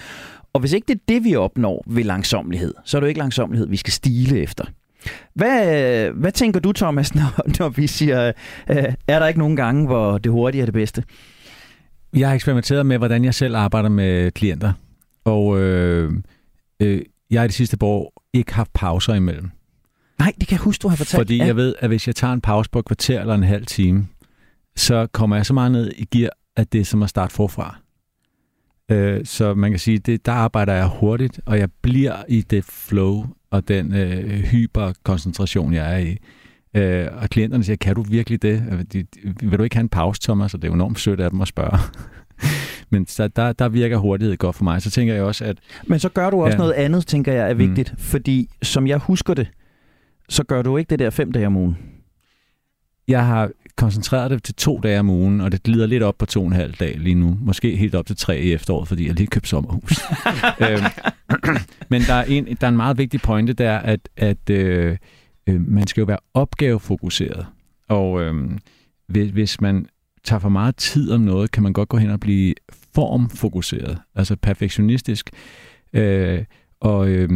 Og 0.53 0.59
hvis 0.59 0.73
ikke 0.73 0.85
det 0.87 0.95
er 0.95 1.03
det, 1.07 1.23
vi 1.23 1.35
opnår 1.35 1.83
ved 1.87 2.03
langsomlighed, 2.03 2.73
så 2.85 2.97
er 2.97 2.99
det 2.99 3.05
jo 3.05 3.09
ikke 3.09 3.19
langsomlighed, 3.19 3.67
vi 3.67 3.77
skal 3.77 3.93
stile 3.93 4.39
efter. 4.39 4.65
Hvad, 5.33 6.09
hvad 6.09 6.31
tænker 6.31 6.59
du, 6.59 6.71
Thomas, 6.71 7.15
når, 7.15 7.59
når 7.59 7.69
vi 7.69 7.87
siger, 7.87 8.31
øh, 8.69 8.83
er 9.07 9.19
der 9.19 9.27
ikke 9.27 9.39
nogen 9.39 9.55
gange, 9.55 9.85
hvor 9.85 10.17
det 10.17 10.31
hurtige 10.31 10.61
er 10.61 10.65
det 10.65 10.73
bedste? 10.73 11.03
Jeg 12.15 12.27
har 12.27 12.35
eksperimenteret 12.35 12.85
med, 12.85 12.97
hvordan 12.97 13.25
jeg 13.25 13.33
selv 13.33 13.55
arbejder 13.55 13.89
med 13.89 14.31
klienter, 14.31 14.73
og 15.25 15.59
øh, 15.59 16.13
øh, 16.79 17.01
jeg 17.29 17.41
har 17.41 17.47
de 17.47 17.53
sidste 17.53 17.77
par 17.77 17.87
år 17.87 18.23
ikke 18.33 18.53
haft 18.53 18.73
pauser 18.73 19.13
imellem. 19.13 19.49
Nej, 20.19 20.33
det 20.39 20.47
kan 20.47 20.55
jeg 20.55 20.63
huske, 20.63 20.81
du 20.81 20.87
har 20.87 20.95
fortalt. 20.95 21.19
Fordi 21.19 21.37
ja. 21.37 21.45
jeg 21.45 21.55
ved, 21.55 21.75
at 21.79 21.89
hvis 21.89 22.07
jeg 22.07 22.15
tager 22.15 22.33
en 22.33 22.41
pause 22.41 22.69
på 22.69 22.79
et 22.79 22.85
kvarter 22.85 23.21
eller 23.21 23.35
en 23.35 23.43
halv 23.43 23.65
time, 23.65 24.07
så 24.75 25.07
kommer 25.11 25.35
jeg 25.35 25.45
så 25.45 25.53
meget 25.53 25.71
ned 25.71 25.91
i 25.97 26.05
gear, 26.05 26.29
at 26.55 26.73
det 26.73 26.81
er 26.81 26.85
som 26.85 27.03
at 27.03 27.09
starte 27.09 27.33
forfra. 27.33 27.77
Øh, 28.91 29.25
så 29.25 29.53
man 29.53 29.71
kan 29.71 29.79
sige, 29.79 29.99
det, 29.99 30.25
der 30.25 30.31
arbejder 30.31 30.73
jeg 30.73 30.87
hurtigt, 30.87 31.39
og 31.45 31.59
jeg 31.59 31.69
bliver 31.81 32.23
i 32.29 32.41
det 32.41 32.65
flow 32.65 33.25
og 33.53 33.67
den 33.67 33.95
øh, 33.95 34.29
hyperkoncentration, 34.29 35.73
jeg 35.73 35.93
er 35.93 35.97
i. 35.97 36.17
Øh, 36.73 37.07
og 37.21 37.29
klienterne 37.29 37.63
siger, 37.63 37.77
kan 37.77 37.95
du 37.95 38.01
virkelig 38.01 38.41
det? 38.41 38.63
Øh, 38.71 38.79
de, 38.93 39.03
de, 39.03 39.49
vil 39.49 39.59
du 39.59 39.63
ikke 39.63 39.75
have 39.75 39.81
en 39.81 39.89
pause, 39.89 40.21
Thomas? 40.21 40.53
Og 40.53 40.61
det 40.61 40.67
er 40.67 40.69
jo 40.69 40.75
enormt 40.75 40.99
sødt 40.99 41.19
af 41.19 41.29
dem 41.29 41.41
at 41.41 41.47
spørge. 41.47 41.77
Men 42.91 43.07
så 43.07 43.27
der, 43.27 43.53
der 43.53 43.69
virker 43.69 43.97
hurtighed 43.97 44.37
godt 44.37 44.55
for 44.55 44.63
mig. 44.63 44.81
Så 44.81 44.91
tænker 44.91 45.13
jeg 45.13 45.23
også, 45.23 45.45
at... 45.45 45.57
Men 45.87 45.99
så 45.99 46.09
gør 46.09 46.29
du 46.29 46.43
også 46.43 46.55
ja. 46.55 46.57
noget 46.57 46.73
andet, 46.73 47.07
tænker 47.07 47.33
jeg 47.33 47.49
er 47.49 47.53
vigtigt. 47.53 47.91
Mm. 47.91 47.97
Fordi 47.97 48.49
som 48.61 48.87
jeg 48.87 48.97
husker 48.97 49.33
det, 49.33 49.47
så 50.29 50.43
gør 50.43 50.61
du 50.61 50.77
ikke 50.77 50.89
det 50.89 50.99
der 50.99 51.09
fem 51.09 51.31
dage 51.31 51.47
om 51.47 51.55
ugen. 51.55 51.77
Jeg 53.07 53.25
har 53.25 53.49
koncentreret 53.75 54.31
det 54.31 54.43
til 54.43 54.55
to 54.55 54.79
dage 54.83 54.99
om 54.99 55.09
ugen, 55.09 55.41
og 55.41 55.51
det 55.51 55.63
glider 55.63 55.85
lidt 55.85 56.03
op 56.03 56.17
på 56.17 56.25
to 56.25 56.41
og 56.41 56.47
en 56.47 56.53
halv 56.53 56.73
dag 56.73 56.99
lige 56.99 57.15
nu. 57.15 57.37
Måske 57.41 57.75
helt 57.75 57.95
op 57.95 58.05
til 58.05 58.17
tre 58.17 58.39
i 58.39 58.53
efteråret, 58.53 58.87
fordi 58.87 59.07
jeg 59.07 59.15
lige 59.15 59.27
købt 59.27 59.47
sommerhus. 59.47 59.99
øhm, 60.69 60.83
men 61.91 62.01
der 62.01 62.13
er, 62.13 62.23
en, 62.23 62.45
der 62.45 62.67
er 62.67 62.69
en 62.69 62.77
meget 62.77 62.97
vigtig 62.97 63.21
pointe, 63.21 63.53
der 63.53 63.77
at, 63.77 64.09
at 64.17 64.49
øh, 64.49 64.97
øh, 65.47 65.67
man 65.67 65.87
skal 65.87 66.01
jo 66.01 66.05
være 66.05 66.17
opgavefokuseret. 66.33 67.45
Og 67.89 68.21
øh, 68.21 68.51
hvis, 69.07 69.31
hvis 69.31 69.61
man 69.61 69.85
tager 70.23 70.39
for 70.39 70.49
meget 70.49 70.75
tid 70.75 71.11
om 71.11 71.21
noget, 71.21 71.51
kan 71.51 71.63
man 71.63 71.73
godt 71.73 71.89
gå 71.89 71.97
hen 71.97 72.09
og 72.09 72.19
blive 72.19 72.53
formfokuseret, 72.95 73.97
altså 74.15 74.35
perfektionistisk. 74.35 75.29
Øh, 75.93 76.43
og 76.79 77.09
øh, 77.09 77.29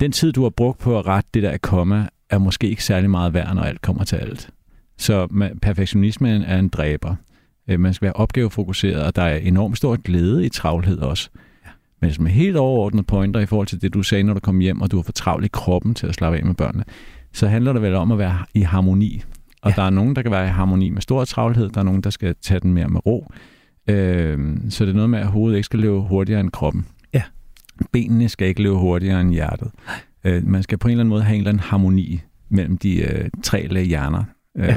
den 0.00 0.12
tid, 0.12 0.32
du 0.32 0.42
har 0.42 0.50
brugt 0.50 0.78
på 0.78 0.98
at 0.98 1.06
rette 1.06 1.30
det 1.34 1.42
der 1.42 1.56
komma, 1.56 2.08
er 2.30 2.38
måske 2.38 2.68
ikke 2.68 2.84
særlig 2.84 3.10
meget 3.10 3.34
værd, 3.34 3.54
når 3.54 3.62
alt 3.62 3.82
kommer 3.82 4.04
til 4.04 4.16
alt. 4.16 4.50
Så 4.98 5.26
perfektionismen 5.62 6.42
er 6.42 6.58
en 6.58 6.68
dræber. 6.68 7.14
Øh, 7.68 7.80
man 7.80 7.94
skal 7.94 8.06
være 8.06 8.12
opgavefokuseret, 8.12 9.02
og 9.02 9.16
der 9.16 9.22
er 9.22 9.36
enormt 9.36 9.76
stor 9.76 9.96
glæde 9.96 10.46
i 10.46 10.48
travlhed 10.48 10.98
også. 10.98 11.30
Men 12.00 12.12
som 12.12 12.26
helt 12.26 12.56
overordnet 12.56 13.06
pointer 13.06 13.40
i 13.40 13.46
forhold 13.46 13.66
til 13.66 13.82
det, 13.82 13.94
du 13.94 14.02
sagde, 14.02 14.24
når 14.24 14.34
du 14.34 14.40
kom 14.40 14.58
hjem, 14.58 14.80
og 14.80 14.90
du 14.90 14.96
har 14.96 15.02
for 15.02 15.12
travlt 15.12 15.44
i 15.44 15.48
kroppen 15.52 15.94
til 15.94 16.06
at 16.06 16.14
slappe 16.14 16.38
af 16.38 16.44
med 16.44 16.54
børnene, 16.54 16.84
så 17.32 17.48
handler 17.48 17.72
det 17.72 17.82
vel 17.82 17.94
om 17.94 18.12
at 18.12 18.18
være 18.18 18.38
i 18.54 18.60
harmoni. 18.60 19.22
Og 19.62 19.70
ja. 19.70 19.74
der 19.76 19.82
er 19.82 19.90
nogen, 19.90 20.16
der 20.16 20.22
kan 20.22 20.30
være 20.30 20.46
i 20.46 20.48
harmoni 20.48 20.90
med 20.90 21.02
stor 21.02 21.24
travlhed, 21.24 21.68
der 21.68 21.80
er 21.80 21.84
nogen, 21.84 22.00
der 22.00 22.10
skal 22.10 22.34
tage 22.42 22.60
den 22.60 22.74
mere 22.74 22.88
med 22.88 23.06
ro. 23.06 23.32
Øh, 23.86 24.56
så 24.70 24.84
det 24.84 24.90
er 24.90 24.94
noget 24.94 25.10
med, 25.10 25.18
at 25.18 25.26
hovedet 25.26 25.56
ikke 25.56 25.64
skal 25.64 25.80
løbe 25.80 26.00
hurtigere 26.00 26.40
end 26.40 26.50
kroppen. 26.50 26.86
Ja. 27.14 27.22
Benene 27.92 28.28
skal 28.28 28.48
ikke 28.48 28.62
løbe 28.62 28.76
hurtigere 28.76 29.20
end 29.20 29.32
hjertet. 29.32 29.70
Øh, 30.24 30.46
man 30.46 30.62
skal 30.62 30.78
på 30.78 30.88
en 30.88 30.92
eller 30.92 31.02
anden 31.02 31.10
måde 31.10 31.22
have 31.22 31.34
en 31.34 31.40
eller 31.40 31.48
anden 31.48 31.62
harmoni 31.62 32.20
mellem 32.48 32.78
de 32.78 32.96
øh, 32.96 33.30
tre 33.42 33.66
lag 33.66 33.84
hjerner. 33.84 34.24
Øh, 34.56 34.64
ja. 34.64 34.76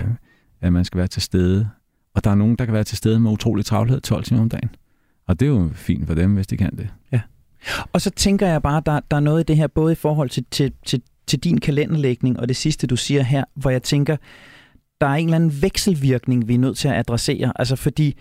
At 0.62 0.74
man 0.74 0.86
skal 0.86 0.98
være 0.98 1.08
til 1.08 1.22
stede. 1.22 1.70
Og 2.16 2.24
der 2.24 2.32
er 2.32 2.36
nogen, 2.36 2.56
der 2.56 2.66
kan 2.66 2.74
være 2.74 2.84
til 2.84 2.98
stede 2.98 3.20
med 3.20 3.32
utrolig 3.32 3.66
travlhed 3.66 4.02
12 4.02 4.24
timer 4.24 4.41
om 4.41 4.50
dagen. 4.50 4.70
Og 5.28 5.39
det 5.39 5.46
er 5.46 5.50
jo 5.50 5.70
fint 5.74 6.08
for 6.08 6.14
dem, 6.14 6.34
hvis 6.34 6.48
de 6.48 6.58
kan 6.58 6.78
det. 6.78 6.89
Ja. 7.12 7.22
Og 7.94 8.02
så 8.02 8.10
tænker 8.10 8.48
jeg 8.48 8.62
bare, 8.62 8.82
der, 8.86 9.00
der 9.12 9.18
er 9.18 9.22
noget 9.22 9.39
i 9.39 9.44
det 9.44 9.58
her, 9.58 9.68
både 9.68 9.91
i 9.91 9.96
forhold 9.96 10.30
til, 10.30 10.46
til, 10.52 10.74
til, 10.86 11.02
til 11.28 11.39
din 11.39 11.60
kalenderlægning 11.60 12.39
og 12.39 12.48
det 12.48 12.56
sidste, 12.56 12.88
du 12.88 12.96
siger 12.96 13.24
her, 13.24 13.44
hvor 13.56 13.70
jeg 13.70 13.84
tænker, 13.84 14.18
der 15.02 15.08
er 15.08 15.14
en 15.14 15.26
eller 15.26 15.36
anden 15.36 15.62
vekselvirkning, 15.62 16.48
vi 16.48 16.54
er 16.54 16.60
nødt 16.60 16.78
til 16.78 16.88
at 16.88 16.94
adressere. 16.94 17.54
Altså 17.56 17.76
fordi 17.76 18.18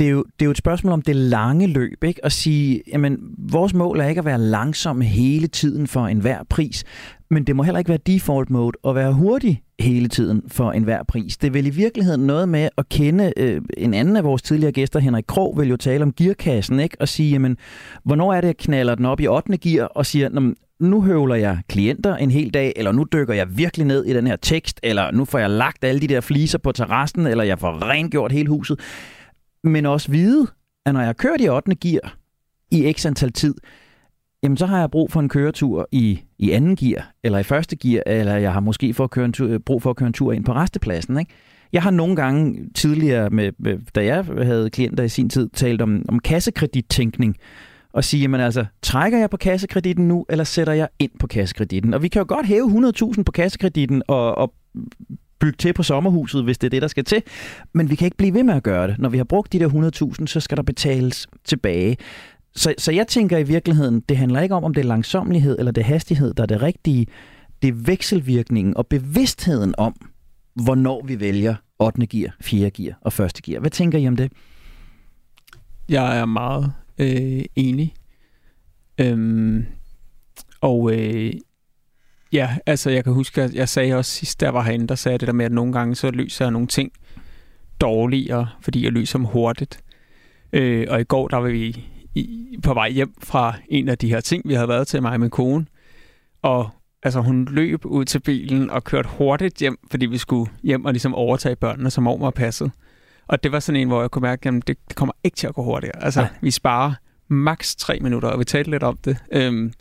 det 0.00 0.06
er, 0.06 0.10
jo, 0.10 0.24
det 0.38 0.42
er 0.42 0.44
jo 0.44 0.50
et 0.50 0.58
spørgsmål 0.58 0.92
om 0.92 1.02
det 1.02 1.16
lange 1.16 1.66
løb, 1.66 2.04
ikke? 2.04 2.24
At 2.24 2.32
sige, 2.32 2.82
jamen, 2.92 3.18
vores 3.38 3.74
mål 3.74 4.00
er 4.00 4.06
ikke 4.06 4.18
at 4.18 4.24
være 4.24 4.38
langsom 4.38 5.00
hele 5.00 5.46
tiden 5.46 5.86
for 5.86 6.06
enhver 6.06 6.38
pris, 6.48 6.84
men 7.30 7.44
det 7.44 7.56
må 7.56 7.62
heller 7.62 7.78
ikke 7.78 7.88
være 7.88 7.98
default 8.06 8.50
mode 8.50 8.72
at 8.88 8.94
være 8.94 9.12
hurtig 9.12 9.62
hele 9.80 10.08
tiden 10.08 10.42
for 10.48 10.72
enhver 10.72 11.02
pris. 11.08 11.36
Det 11.36 11.46
er 11.46 11.52
vel 11.52 11.66
i 11.66 11.70
virkeligheden 11.70 12.26
noget 12.26 12.48
med 12.48 12.68
at 12.78 12.88
kende 12.88 13.32
øh, 13.36 13.62
en 13.76 13.94
anden 13.94 14.16
af 14.16 14.24
vores 14.24 14.42
tidligere 14.42 14.72
gæster, 14.72 15.00
Henrik 15.00 15.24
Krog, 15.28 15.58
vil 15.58 15.68
jo 15.68 15.76
tale 15.76 16.02
om 16.02 16.12
gearkassen, 16.12 16.80
ikke? 16.80 16.96
Og 17.00 17.08
sige, 17.08 17.30
jamen, 17.30 17.56
hvornår 18.04 18.32
er 18.34 18.40
det, 18.40 18.48
jeg 18.48 18.56
knaller 18.56 18.94
den 18.94 19.06
op 19.06 19.20
i 19.20 19.26
8. 19.26 19.56
gear 19.56 19.84
og 19.84 20.06
siger, 20.06 20.52
nu 20.80 21.02
høvler 21.02 21.34
jeg 21.34 21.58
klienter 21.68 22.16
en 22.16 22.30
hel 22.30 22.54
dag, 22.54 22.72
eller 22.76 22.92
nu 22.92 23.06
dykker 23.12 23.34
jeg 23.34 23.58
virkelig 23.58 23.86
ned 23.86 24.04
i 24.04 24.12
den 24.12 24.26
her 24.26 24.36
tekst, 24.36 24.80
eller 24.82 25.10
nu 25.10 25.24
får 25.24 25.38
jeg 25.38 25.50
lagt 25.50 25.84
alle 25.84 26.00
de 26.00 26.06
der 26.06 26.20
fliser 26.20 26.58
på 26.58 26.72
terrassen, 26.72 27.26
eller 27.26 27.44
jeg 27.44 27.58
får 27.58 27.88
rengjort 27.88 28.32
hele 28.32 28.48
huset 28.48 28.80
men 29.64 29.86
også 29.86 30.10
vide, 30.10 30.46
at 30.86 30.94
når 30.94 31.00
jeg 31.00 31.16
kører 31.16 31.36
i 31.40 31.48
8. 31.48 31.74
gear 31.74 32.16
i 32.70 32.92
x 32.92 33.06
antal 33.06 33.32
tid, 33.32 33.54
jamen 34.42 34.56
så 34.56 34.66
har 34.66 34.78
jeg 34.78 34.90
brug 34.90 35.10
for 35.12 35.20
en 35.20 35.28
køretur 35.28 35.88
i, 35.92 36.20
i 36.38 36.50
anden 36.50 36.76
gear, 36.76 37.12
eller 37.24 37.38
i 37.38 37.42
første 37.42 37.76
gear, 37.76 38.02
eller 38.06 38.36
jeg 38.36 38.52
har 38.52 38.60
måske 38.60 38.94
for 38.94 39.04
at 39.04 39.10
køre 39.10 39.24
en 39.24 39.32
tur, 39.32 39.58
brug 39.58 39.82
for 39.82 39.90
at 39.90 39.96
køre 39.96 40.06
en 40.06 40.12
tur 40.12 40.32
ind 40.32 40.44
på 40.44 40.52
restepladsen. 40.52 41.18
Ikke? 41.18 41.32
Jeg 41.72 41.82
har 41.82 41.90
nogle 41.90 42.16
gange 42.16 42.68
tidligere, 42.74 43.30
med, 43.30 43.52
med, 43.58 43.78
da 43.94 44.04
jeg 44.04 44.24
havde 44.24 44.70
klienter 44.70 45.04
i 45.04 45.08
sin 45.08 45.28
tid, 45.28 45.48
talt 45.48 45.82
om, 45.82 46.04
om 46.08 46.18
kassekredittænkning, 46.18 47.36
og 47.92 48.04
sige, 48.04 48.20
jamen 48.20 48.40
altså, 48.40 48.64
trækker 48.82 49.18
jeg 49.18 49.30
på 49.30 49.36
kassekreditten 49.36 50.08
nu, 50.08 50.26
eller 50.28 50.44
sætter 50.44 50.72
jeg 50.72 50.88
ind 50.98 51.10
på 51.18 51.26
kassekreditten? 51.26 51.94
Og 51.94 52.02
vi 52.02 52.08
kan 52.08 52.20
jo 52.20 52.26
godt 52.28 52.46
hæve 52.46 52.92
100.000 53.16 53.22
på 53.22 53.32
kassekreditten 53.32 54.02
og, 54.08 54.38
og 54.38 54.54
bygge 55.40 55.56
til 55.56 55.72
på 55.72 55.82
sommerhuset, 55.82 56.44
hvis 56.44 56.58
det 56.58 56.66
er 56.66 56.70
det, 56.70 56.82
der 56.82 56.88
skal 56.88 57.04
til. 57.04 57.22
Men 57.72 57.90
vi 57.90 57.94
kan 57.94 58.04
ikke 58.04 58.16
blive 58.16 58.34
ved 58.34 58.42
med 58.42 58.54
at 58.54 58.62
gøre 58.62 58.88
det. 58.88 58.98
Når 58.98 59.08
vi 59.08 59.16
har 59.16 59.24
brugt 59.24 59.52
de 59.52 59.58
der 59.58 59.68
100.000, 60.20 60.26
så 60.26 60.40
skal 60.40 60.56
der 60.56 60.62
betales 60.62 61.26
tilbage. 61.44 61.96
Så, 62.54 62.74
så 62.78 62.92
jeg 62.92 63.06
tænker 63.06 63.38
i 63.38 63.42
virkeligheden, 63.42 64.00
det 64.00 64.16
handler 64.16 64.40
ikke 64.40 64.54
om, 64.54 64.64
om 64.64 64.74
det 64.74 64.80
er 64.84 64.88
langsomlighed 64.88 65.58
eller 65.58 65.72
det 65.72 65.80
er 65.80 65.86
hastighed, 65.86 66.34
der 66.34 66.42
er 66.42 66.46
det 66.46 66.62
rigtige. 66.62 67.06
Det 67.62 67.68
er 67.68 67.72
vekselvirkningen 67.72 68.76
og 68.76 68.86
bevidstheden 68.86 69.74
om, 69.78 69.94
hvornår 70.54 71.04
vi 71.06 71.20
vælger 71.20 71.54
8. 71.78 72.06
gear, 72.06 72.36
4. 72.40 72.70
gear 72.70 72.98
og 73.00 73.24
1. 73.24 73.32
gear. 73.42 73.60
Hvad 73.60 73.70
tænker 73.70 73.98
I 73.98 74.08
om 74.08 74.16
det? 74.16 74.32
Jeg 75.88 76.18
er 76.18 76.24
meget 76.24 76.72
øh, 76.98 77.44
enig. 77.56 77.94
Øhm, 79.00 79.66
og 80.60 80.92
øh, 80.92 81.32
Ja, 82.32 82.56
altså 82.66 82.90
jeg 82.90 83.04
kan 83.04 83.12
huske, 83.12 83.42
at 83.42 83.54
jeg 83.54 83.68
sagde 83.68 83.94
også 83.94 84.10
sidst, 84.10 84.40
der 84.40 84.48
var 84.48 84.62
herinde, 84.62 84.86
der 84.86 84.94
sagde 84.94 85.18
det 85.18 85.26
der 85.26 85.32
med, 85.32 85.44
at 85.44 85.52
nogle 85.52 85.72
gange 85.72 85.94
så 85.94 86.10
løser 86.10 86.44
jeg 86.44 86.52
nogle 86.52 86.68
ting 86.68 86.92
dårligere, 87.80 88.48
fordi 88.60 88.84
jeg 88.84 88.92
løser 88.92 89.18
dem 89.18 89.24
hurtigt. 89.24 89.80
Øh, 90.52 90.86
og 90.90 91.00
i 91.00 91.04
går, 91.04 91.28
der 91.28 91.36
var 91.36 91.48
vi 91.48 91.86
i, 92.14 92.56
på 92.62 92.74
vej 92.74 92.90
hjem 92.90 93.14
fra 93.22 93.54
en 93.68 93.88
af 93.88 93.98
de 93.98 94.08
her 94.08 94.20
ting, 94.20 94.48
vi 94.48 94.54
havde 94.54 94.68
været 94.68 94.86
til 94.86 95.02
mig 95.02 95.12
og 95.12 95.20
min 95.20 95.30
kone. 95.30 95.66
Og 96.42 96.70
altså, 97.02 97.20
hun 97.20 97.48
løb 97.50 97.86
ud 97.86 98.04
til 98.04 98.18
bilen 98.20 98.70
og 98.70 98.84
kørte 98.84 99.08
hurtigt 99.08 99.56
hjem, 99.56 99.78
fordi 99.90 100.06
vi 100.06 100.18
skulle 100.18 100.50
hjem 100.62 100.84
og 100.84 100.92
ligesom 100.92 101.14
overtage 101.14 101.56
børnene, 101.56 101.90
som 101.90 102.06
om 102.06 102.20
var 102.20 102.30
passet. 102.30 102.70
Og 103.26 103.42
det 103.42 103.52
var 103.52 103.60
sådan 103.60 103.80
en, 103.80 103.88
hvor 103.88 104.00
jeg 104.00 104.10
kunne 104.10 104.22
mærke, 104.22 104.48
at 104.48 104.54
det, 104.54 104.78
det 104.88 104.96
kommer 104.96 105.12
ikke 105.24 105.36
til 105.36 105.46
at 105.46 105.54
gå 105.54 105.62
hurtigere. 105.62 106.04
Altså, 106.04 106.20
Nej. 106.20 106.30
vi 106.40 106.50
sparer 106.50 106.92
maks 107.28 107.76
tre 107.76 107.98
minutter, 108.00 108.28
og 108.28 108.38
vi 108.38 108.44
talte 108.44 108.70
lidt 108.70 108.82
om 108.82 108.96
det. 109.04 109.16
Øhm, 109.32 109.72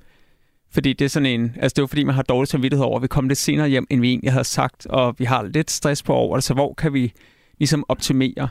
fordi 0.72 0.93
det 0.93 1.05
er 1.05 1.09
sådan 1.09 1.26
en, 1.26 1.55
altså 1.59 1.74
det 1.76 1.82
var 1.82 1.88
fordi, 1.88 2.03
man 2.03 2.15
har 2.15 2.22
dårlig 2.22 2.47
samvittighed 2.47 2.86
over, 2.86 2.95
at 2.95 3.01
vi 3.01 3.07
kom 3.07 3.28
lidt 3.28 3.39
senere 3.39 3.70
hjem, 3.70 3.88
end 3.89 4.01
vi 4.01 4.09
egentlig 4.09 4.32
havde 4.32 4.43
sagt, 4.43 4.86
og 4.86 5.15
vi 5.17 5.26
har 5.26 5.43
lidt 5.43 5.72
stress 5.72 6.03
på 6.03 6.13
over 6.13 6.38
det, 6.38 6.43
så 6.43 6.53
hvor 6.53 6.74
kan 6.74 6.93
vi 6.93 7.13
ligesom 7.59 7.86
optimere? 7.88 8.49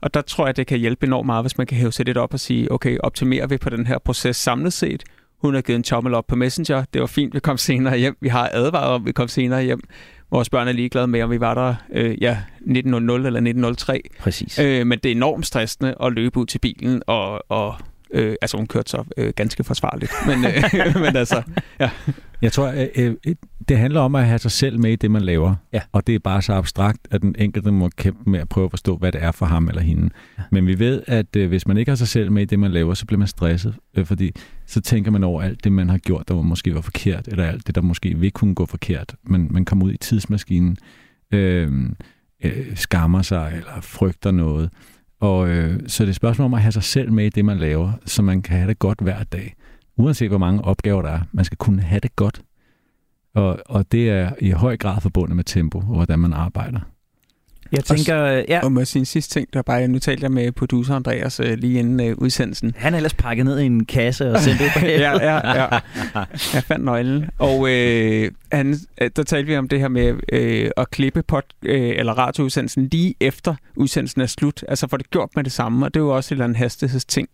Og 0.00 0.14
der 0.14 0.20
tror 0.20 0.46
jeg, 0.46 0.56
det 0.56 0.66
kan 0.66 0.78
hjælpe 0.78 1.06
enormt 1.06 1.26
meget, 1.26 1.44
hvis 1.44 1.58
man 1.58 1.66
kan 1.66 1.76
hæve 1.76 1.92
sig 1.92 2.06
lidt 2.06 2.18
op 2.18 2.32
og 2.32 2.40
sige, 2.40 2.72
okay, 2.72 2.98
optimerer 2.98 3.46
vi 3.46 3.58
på 3.58 3.70
den 3.70 3.86
her 3.86 3.98
proces 3.98 4.36
samlet 4.36 4.72
set? 4.72 5.02
Hun 5.42 5.54
har 5.54 5.60
givet 5.60 5.76
en 5.76 5.82
tommel 5.82 6.14
op 6.14 6.26
på 6.26 6.36
Messenger. 6.36 6.84
Det 6.92 7.00
var 7.00 7.06
fint, 7.06 7.34
vi 7.34 7.40
kom 7.40 7.56
senere 7.56 7.98
hjem. 7.98 8.16
Vi 8.20 8.28
har 8.28 8.50
advaret 8.52 8.90
om, 8.90 9.06
vi 9.06 9.12
kom 9.12 9.28
senere 9.28 9.62
hjem. 9.62 9.80
Vores 10.30 10.50
børn 10.50 10.68
er 10.68 10.72
ligeglade 10.72 11.06
med, 11.06 11.22
om 11.22 11.30
vi 11.30 11.40
var 11.40 11.54
der 11.54 11.74
øh, 11.92 12.22
ja, 12.22 12.38
1900 12.56 13.16
eller 13.16 13.40
1903. 13.40 14.02
Præcis. 14.18 14.58
Øh, 14.58 14.86
men 14.86 14.98
det 14.98 15.12
er 15.12 15.16
enormt 15.16 15.46
stressende 15.46 15.94
at 16.02 16.12
løbe 16.12 16.40
ud 16.40 16.46
til 16.46 16.58
bilen 16.58 17.02
og, 17.06 17.50
og 17.50 17.74
Øh, 18.12 18.34
altså 18.42 18.56
hun 18.56 18.66
kørte 18.66 18.90
så 18.90 19.04
øh, 19.16 19.32
ganske 19.36 19.64
forsvarligt. 19.64 20.12
Men, 20.26 20.44
øh, 20.44 20.96
men 21.04 21.16
altså, 21.16 21.42
ja. 21.80 21.90
Jeg 22.42 22.52
tror, 22.52 22.88
øh, 22.96 23.14
øh, 23.26 23.34
det 23.68 23.78
handler 23.78 24.00
om 24.00 24.14
at 24.14 24.26
have 24.26 24.38
sig 24.38 24.50
selv 24.50 24.78
med 24.78 24.92
i 24.92 24.96
det, 24.96 25.10
man 25.10 25.22
laver. 25.22 25.54
Ja. 25.72 25.80
Og 25.92 26.06
det 26.06 26.14
er 26.14 26.18
bare 26.18 26.42
så 26.42 26.52
abstrakt, 26.52 26.98
at 27.10 27.22
den 27.22 27.34
enkelte 27.38 27.72
må 27.72 27.88
kæmpe 27.88 28.30
med 28.30 28.40
at 28.40 28.48
prøve 28.48 28.64
at 28.64 28.70
forstå, 28.70 28.96
hvad 28.96 29.12
det 29.12 29.22
er 29.22 29.32
for 29.32 29.46
ham 29.46 29.68
eller 29.68 29.82
hende. 29.82 30.10
Ja. 30.38 30.42
Men 30.50 30.66
vi 30.66 30.78
ved, 30.78 31.02
at 31.06 31.36
øh, 31.36 31.48
hvis 31.48 31.66
man 31.66 31.76
ikke 31.76 31.90
har 31.90 31.96
sig 31.96 32.08
selv 32.08 32.32
med 32.32 32.42
i 32.42 32.44
det, 32.44 32.58
man 32.58 32.70
laver, 32.70 32.94
så 32.94 33.06
bliver 33.06 33.18
man 33.18 33.28
stresset. 33.28 33.74
Øh, 33.96 34.06
fordi 34.06 34.32
så 34.66 34.80
tænker 34.80 35.10
man 35.10 35.24
over 35.24 35.42
alt 35.42 35.64
det, 35.64 35.72
man 35.72 35.88
har 35.88 35.98
gjort, 35.98 36.28
der 36.28 36.34
måske 36.34 36.74
var 36.74 36.80
forkert, 36.80 37.28
eller 37.28 37.44
alt 37.44 37.66
det, 37.66 37.74
der 37.74 37.82
måske 37.82 38.18
vil 38.18 38.30
kunne 38.30 38.54
gå 38.54 38.66
forkert. 38.66 39.14
Men 39.22 39.48
man 39.50 39.64
kommer 39.64 39.86
ud 39.86 39.92
i 39.92 39.96
tidsmaskinen, 39.96 40.76
øh, 41.32 41.90
øh, 42.44 42.76
skammer 42.76 43.22
sig 43.22 43.52
eller 43.56 43.80
frygter 43.80 44.30
noget. 44.30 44.70
Og 45.22 45.48
øh, 45.48 45.80
så 45.86 46.02
det 46.02 46.08
er 46.08 46.12
et 46.12 46.16
spørgsmål 46.16 46.44
om 46.44 46.54
at 46.54 46.62
have 46.62 46.72
sig 46.72 46.82
selv 46.82 47.12
med 47.12 47.26
i 47.26 47.28
det, 47.28 47.44
man 47.44 47.58
laver, 47.58 47.92
så 48.04 48.22
man 48.22 48.42
kan 48.42 48.56
have 48.56 48.68
det 48.68 48.78
godt 48.78 49.00
hver 49.00 49.22
dag. 49.22 49.54
Uanset 49.96 50.28
hvor 50.28 50.38
mange 50.38 50.64
opgaver 50.64 51.02
der 51.02 51.08
er. 51.08 51.20
Man 51.32 51.44
skal 51.44 51.58
kunne 51.58 51.82
have 51.82 52.00
det 52.00 52.16
godt. 52.16 52.42
Og, 53.34 53.58
og 53.66 53.92
det 53.92 54.10
er 54.10 54.32
i 54.40 54.50
høj 54.50 54.76
grad 54.76 55.00
forbundet 55.00 55.36
med 55.36 55.44
tempo, 55.44 55.78
og 55.78 55.84
hvordan 55.84 56.18
man 56.18 56.32
arbejder. 56.32 56.80
Jeg 57.72 57.84
tænker, 57.84 58.14
og, 58.14 58.44
ja. 58.48 58.60
Og 58.64 58.72
med 58.72 58.84
sin 58.84 59.04
sidste 59.04 59.34
ting, 59.34 59.48
der 59.52 59.62
bare, 59.62 59.88
nu 59.88 59.98
talte 59.98 60.22
jeg 60.22 60.32
med 60.32 60.52
producer 60.52 60.94
Andreas 60.94 61.40
uh, 61.40 61.46
lige 61.46 61.78
inden 61.78 62.12
uh, 62.12 62.18
udsendelsen. 62.18 62.74
Han 62.76 62.92
er 62.92 62.96
ellers 62.96 63.14
pakket 63.14 63.44
ned 63.44 63.58
i 63.58 63.66
en 63.66 63.84
kasse 63.84 64.32
og 64.32 64.40
sendt 64.40 64.60
ud 64.60 64.66
på 64.78 64.86
ja, 65.06 65.12
ja, 65.12 65.60
ja. 65.60 65.66
Jeg 66.54 66.62
fandt 66.62 66.84
nøglen. 66.84 67.30
Og 67.38 67.58
uh, 67.60 67.68
han, 68.52 68.78
der 69.16 69.22
talte 69.22 69.46
vi 69.46 69.56
om 69.56 69.68
det 69.68 69.80
her 69.80 69.88
med 69.88 70.12
uh, 70.12 70.70
at 70.76 70.90
klippe 70.90 71.22
pod, 71.22 71.42
uh, 71.62 71.70
eller 71.70 72.12
radioudsendelsen 72.12 72.88
lige 72.92 73.14
efter 73.20 73.54
udsendelsen 73.76 74.20
er 74.20 74.26
slut. 74.26 74.64
Altså 74.68 74.88
for 74.88 74.96
det 74.96 75.10
gjort 75.10 75.30
med 75.36 75.44
det 75.44 75.52
samme, 75.52 75.86
og 75.86 75.94
det 75.94 76.00
er 76.00 76.04
jo 76.04 76.16
også 76.16 76.28
et 76.28 76.36
eller 76.36 76.44
andet 76.44 76.58
hastighedsting. 76.58 77.28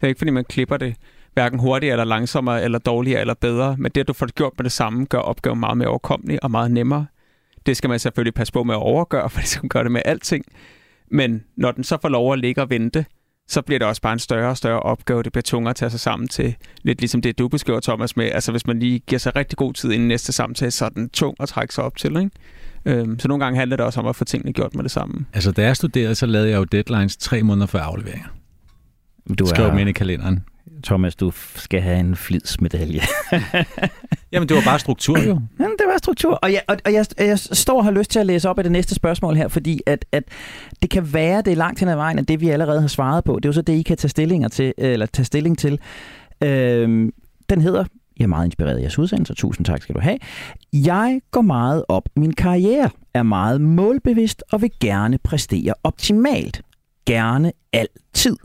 Det 0.00 0.06
er 0.06 0.08
ikke, 0.08 0.18
fordi 0.18 0.30
man 0.30 0.44
klipper 0.44 0.76
det 0.76 0.94
hverken 1.34 1.58
hurtigere 1.58 1.92
eller 1.92 2.04
langsommere, 2.04 2.64
eller 2.64 2.78
dårligere 2.78 3.20
eller 3.20 3.34
bedre, 3.34 3.76
men 3.78 3.90
det, 3.94 4.00
at 4.00 4.08
du 4.08 4.12
får 4.12 4.26
det 4.26 4.34
gjort 4.34 4.52
med 4.58 4.64
det 4.64 4.72
samme, 4.72 5.04
gør 5.04 5.18
opgaven 5.18 5.60
meget 5.60 5.76
mere 5.78 5.88
overkommelig 5.88 6.44
og 6.44 6.50
meget 6.50 6.70
nemmere. 6.70 7.06
Det 7.66 7.76
skal 7.76 7.90
man 7.90 7.98
selvfølgelig 7.98 8.34
passe 8.34 8.52
på 8.52 8.64
med 8.64 8.74
at 8.74 8.78
overgøre, 8.78 9.30
for 9.30 9.40
det 9.40 9.48
skal 9.48 9.68
gøre 9.68 9.84
det 9.84 9.92
med 9.92 10.02
alting. 10.04 10.44
Men 11.10 11.44
når 11.56 11.72
den 11.72 11.84
så 11.84 11.98
får 12.02 12.08
lov 12.08 12.32
at 12.32 12.38
ligge 12.38 12.62
og 12.62 12.70
vente, 12.70 13.04
så 13.48 13.62
bliver 13.62 13.78
det 13.78 13.88
også 13.88 14.02
bare 14.02 14.12
en 14.12 14.18
større 14.18 14.50
og 14.50 14.56
større 14.56 14.80
opgave. 14.80 15.22
Det 15.22 15.32
bliver 15.32 15.42
tungere 15.42 15.70
at 15.70 15.76
tage 15.76 15.90
sig 15.90 16.00
sammen 16.00 16.28
til, 16.28 16.54
lidt 16.82 17.00
ligesom 17.00 17.22
det, 17.22 17.38
du 17.38 17.48
beskriver, 17.48 17.80
Thomas, 17.80 18.16
med, 18.16 18.30
altså 18.32 18.50
hvis 18.50 18.66
man 18.66 18.78
lige 18.78 18.98
giver 18.98 19.18
sig 19.18 19.36
rigtig 19.36 19.58
god 19.58 19.72
tid 19.74 19.92
inden 19.92 20.08
næste 20.08 20.32
samtale, 20.32 20.70
så 20.70 20.84
er 20.84 20.88
den 20.88 21.08
tung 21.08 21.36
at 21.40 21.48
trække 21.48 21.74
sig 21.74 21.84
op 21.84 21.96
til, 21.96 22.16
ikke? 22.16 22.30
Øhm, 22.84 23.18
så 23.18 23.28
nogle 23.28 23.44
gange 23.44 23.58
handler 23.58 23.76
det 23.76 23.86
også 23.86 24.00
om 24.00 24.06
at 24.06 24.16
få 24.16 24.24
tingene 24.24 24.52
gjort 24.52 24.74
med 24.74 24.82
det 24.82 24.90
samme. 24.90 25.26
Altså, 25.32 25.52
da 25.52 25.62
jeg 25.62 25.76
studerede, 25.76 26.14
så 26.14 26.26
lavede 26.26 26.50
jeg 26.50 26.56
jo 26.56 26.64
deadlines 26.64 27.16
tre 27.16 27.42
måneder 27.42 27.66
før 27.66 27.80
afleveringer. 27.80 28.28
Du 29.38 29.46
Skrev 29.46 29.66
er... 29.66 29.70
dem 29.70 29.78
ind 29.78 29.88
i 29.88 29.92
kalenderen. 29.92 30.44
Thomas, 30.84 31.16
du 31.16 31.32
skal 31.54 31.80
have 31.80 32.00
en 32.00 32.16
flidsmedalje. 32.16 33.00
Jamen, 34.32 34.48
det 34.48 34.56
var 34.56 34.62
bare 34.64 34.78
struktur 34.78 35.18
jo. 35.18 35.40
Jamen, 35.60 35.76
det 35.78 35.86
var 35.86 35.98
struktur. 35.98 36.34
Og, 36.34 36.52
jeg, 36.52 36.62
og, 36.68 36.76
og 36.84 36.92
jeg, 36.92 37.06
jeg 37.18 37.38
står 37.38 37.78
og 37.78 37.84
har 37.84 37.90
lyst 37.90 38.10
til 38.10 38.18
at 38.18 38.26
læse 38.26 38.48
op 38.48 38.58
af 38.58 38.64
det 38.64 38.72
næste 38.72 38.94
spørgsmål 38.94 39.36
her, 39.36 39.48
fordi 39.48 39.80
at, 39.86 40.04
at 40.12 40.24
det 40.82 40.90
kan 40.90 41.12
være, 41.12 41.42
det 41.42 41.52
er 41.52 41.56
langt 41.56 41.80
hen 41.80 41.88
ad 41.88 41.96
vejen, 41.96 42.18
at 42.18 42.28
det 42.28 42.40
vi 42.40 42.48
allerede 42.48 42.80
har 42.80 42.88
svaret 42.88 43.24
på, 43.24 43.36
det 43.36 43.44
er 43.44 43.48
jo 43.48 43.52
så 43.52 43.62
det, 43.62 43.72
I 43.72 43.82
kan 43.82 43.96
tage, 43.96 44.08
stillinger 44.08 44.48
til, 44.48 44.74
eller 44.78 45.06
tage 45.06 45.24
stilling 45.24 45.58
til. 45.58 45.80
Øhm, 46.42 47.12
den 47.50 47.60
hedder, 47.60 47.84
jeg 48.18 48.24
er 48.24 48.28
meget 48.28 48.44
inspireret 48.44 48.76
af 48.76 48.80
jeres 48.80 48.98
udsendelse, 48.98 49.34
tusind 49.34 49.66
tak 49.66 49.82
skal 49.82 49.94
du 49.94 50.00
have. 50.00 50.18
Jeg 50.72 51.20
går 51.30 51.42
meget 51.42 51.84
op. 51.88 52.08
Min 52.16 52.32
karriere 52.32 52.90
er 53.14 53.22
meget 53.22 53.60
målbevidst 53.60 54.42
og 54.52 54.62
vil 54.62 54.70
gerne 54.80 55.18
præstere 55.18 55.74
optimalt. 55.84 56.62
Gerne 57.06 57.52
altid. 57.72 58.36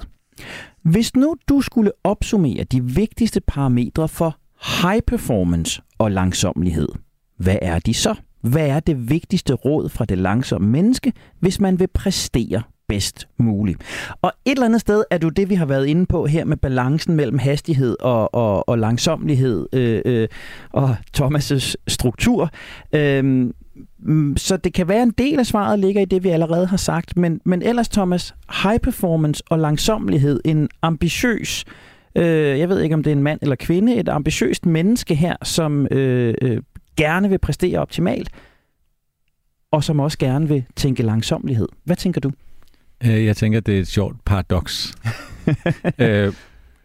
Hvis 0.85 1.15
nu 1.15 1.35
du 1.49 1.61
skulle 1.61 1.91
opsummere 2.03 2.63
de 2.63 2.83
vigtigste 2.83 3.41
parametre 3.41 4.07
for 4.07 4.37
high 4.81 5.01
performance 5.07 5.81
og 5.97 6.11
langsomlighed, 6.11 6.87
hvad 7.37 7.57
er 7.61 7.79
de 7.79 7.93
så? 7.93 8.15
Hvad 8.41 8.67
er 8.67 8.79
det 8.79 9.09
vigtigste 9.09 9.53
råd 9.53 9.89
fra 9.89 10.05
det 10.05 10.17
langsomme 10.17 10.67
menneske, 10.67 11.13
hvis 11.39 11.59
man 11.59 11.79
vil 11.79 11.87
præstere 11.87 12.61
bedst 12.87 13.27
muligt. 13.37 13.81
Og 14.21 14.31
et 14.45 14.51
eller 14.51 14.65
andet 14.65 14.81
sted 14.81 15.03
er 15.11 15.17
det 15.17 15.23
jo 15.23 15.29
det, 15.29 15.49
vi 15.49 15.55
har 15.55 15.65
været 15.65 15.85
inde 15.85 16.05
på 16.05 16.25
her 16.25 16.45
med 16.45 16.57
balancen 16.57 17.15
mellem 17.15 17.37
hastighed 17.37 17.95
og, 17.99 18.35
og, 18.35 18.69
og 18.69 18.77
langsomlighed 18.79 19.67
øh, 19.73 20.01
øh, 20.05 20.27
og 20.69 20.95
Thomas' 21.17 21.75
struktur. 21.87 22.49
Øh, 22.93 23.49
så 24.37 24.57
det 24.57 24.73
kan 24.73 24.87
være 24.87 25.03
en 25.03 25.11
del 25.17 25.39
af 25.39 25.45
svaret 25.45 25.79
ligger 25.79 26.01
i 26.01 26.05
det, 26.05 26.23
vi 26.23 26.29
allerede 26.29 26.67
har 26.67 26.77
sagt. 26.77 27.17
Men, 27.17 27.41
men 27.45 27.61
ellers, 27.61 27.89
Thomas, 27.89 28.35
high 28.63 28.79
performance 28.79 29.43
og 29.49 29.59
langsomlighed, 29.59 30.41
en 30.45 30.69
ambitiøs, 30.81 31.65
øh, 32.15 32.59
jeg 32.59 32.69
ved 32.69 32.81
ikke 32.81 32.95
om 32.95 33.03
det 33.03 33.11
er 33.11 33.15
en 33.15 33.23
mand 33.23 33.39
eller 33.41 33.55
kvinde, 33.55 33.95
et 33.95 34.09
ambitiøst 34.09 34.65
menneske 34.65 35.15
her, 35.15 35.35
som 35.43 35.87
øh, 35.91 36.33
øh, 36.41 36.61
gerne 36.97 37.29
vil 37.29 37.37
præstere 37.37 37.79
optimalt, 37.79 38.29
og 39.71 39.83
som 39.83 39.99
også 39.99 40.17
gerne 40.17 40.47
vil 40.47 40.63
tænke 40.75 41.03
langsomlighed. 41.03 41.67
Hvad 41.83 41.95
tænker 41.95 42.21
du? 42.21 42.31
Øh, 43.05 43.25
jeg 43.25 43.37
tænker, 43.37 43.59
det 43.59 43.75
er 43.75 43.79
et 43.79 43.87
sjovt 43.87 44.15
paradoks. 44.25 44.95
øh, 45.99 46.33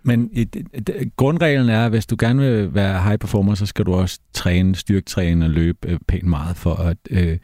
men 0.03 0.31
et, 0.33 0.57
et, 0.57 0.91
et, 0.97 1.17
grundreglen 1.17 1.69
er, 1.69 1.85
at 1.85 1.91
hvis 1.91 2.07
du 2.07 2.17
gerne 2.19 2.43
vil 2.43 2.75
være 2.75 3.03
high 3.03 3.19
performer, 3.19 3.55
så 3.55 3.67
skal 3.67 3.87
du 3.87 3.95
også 3.95 4.21
træne, 4.35 4.75
styrketræne 4.75 5.45
og 5.45 5.51
løbe 5.51 5.79
øh, 5.89 5.99
pænt 6.09 6.27
meget 6.27 6.57
for 6.57 6.75
at... 6.75 6.97
Øh, 7.11 7.39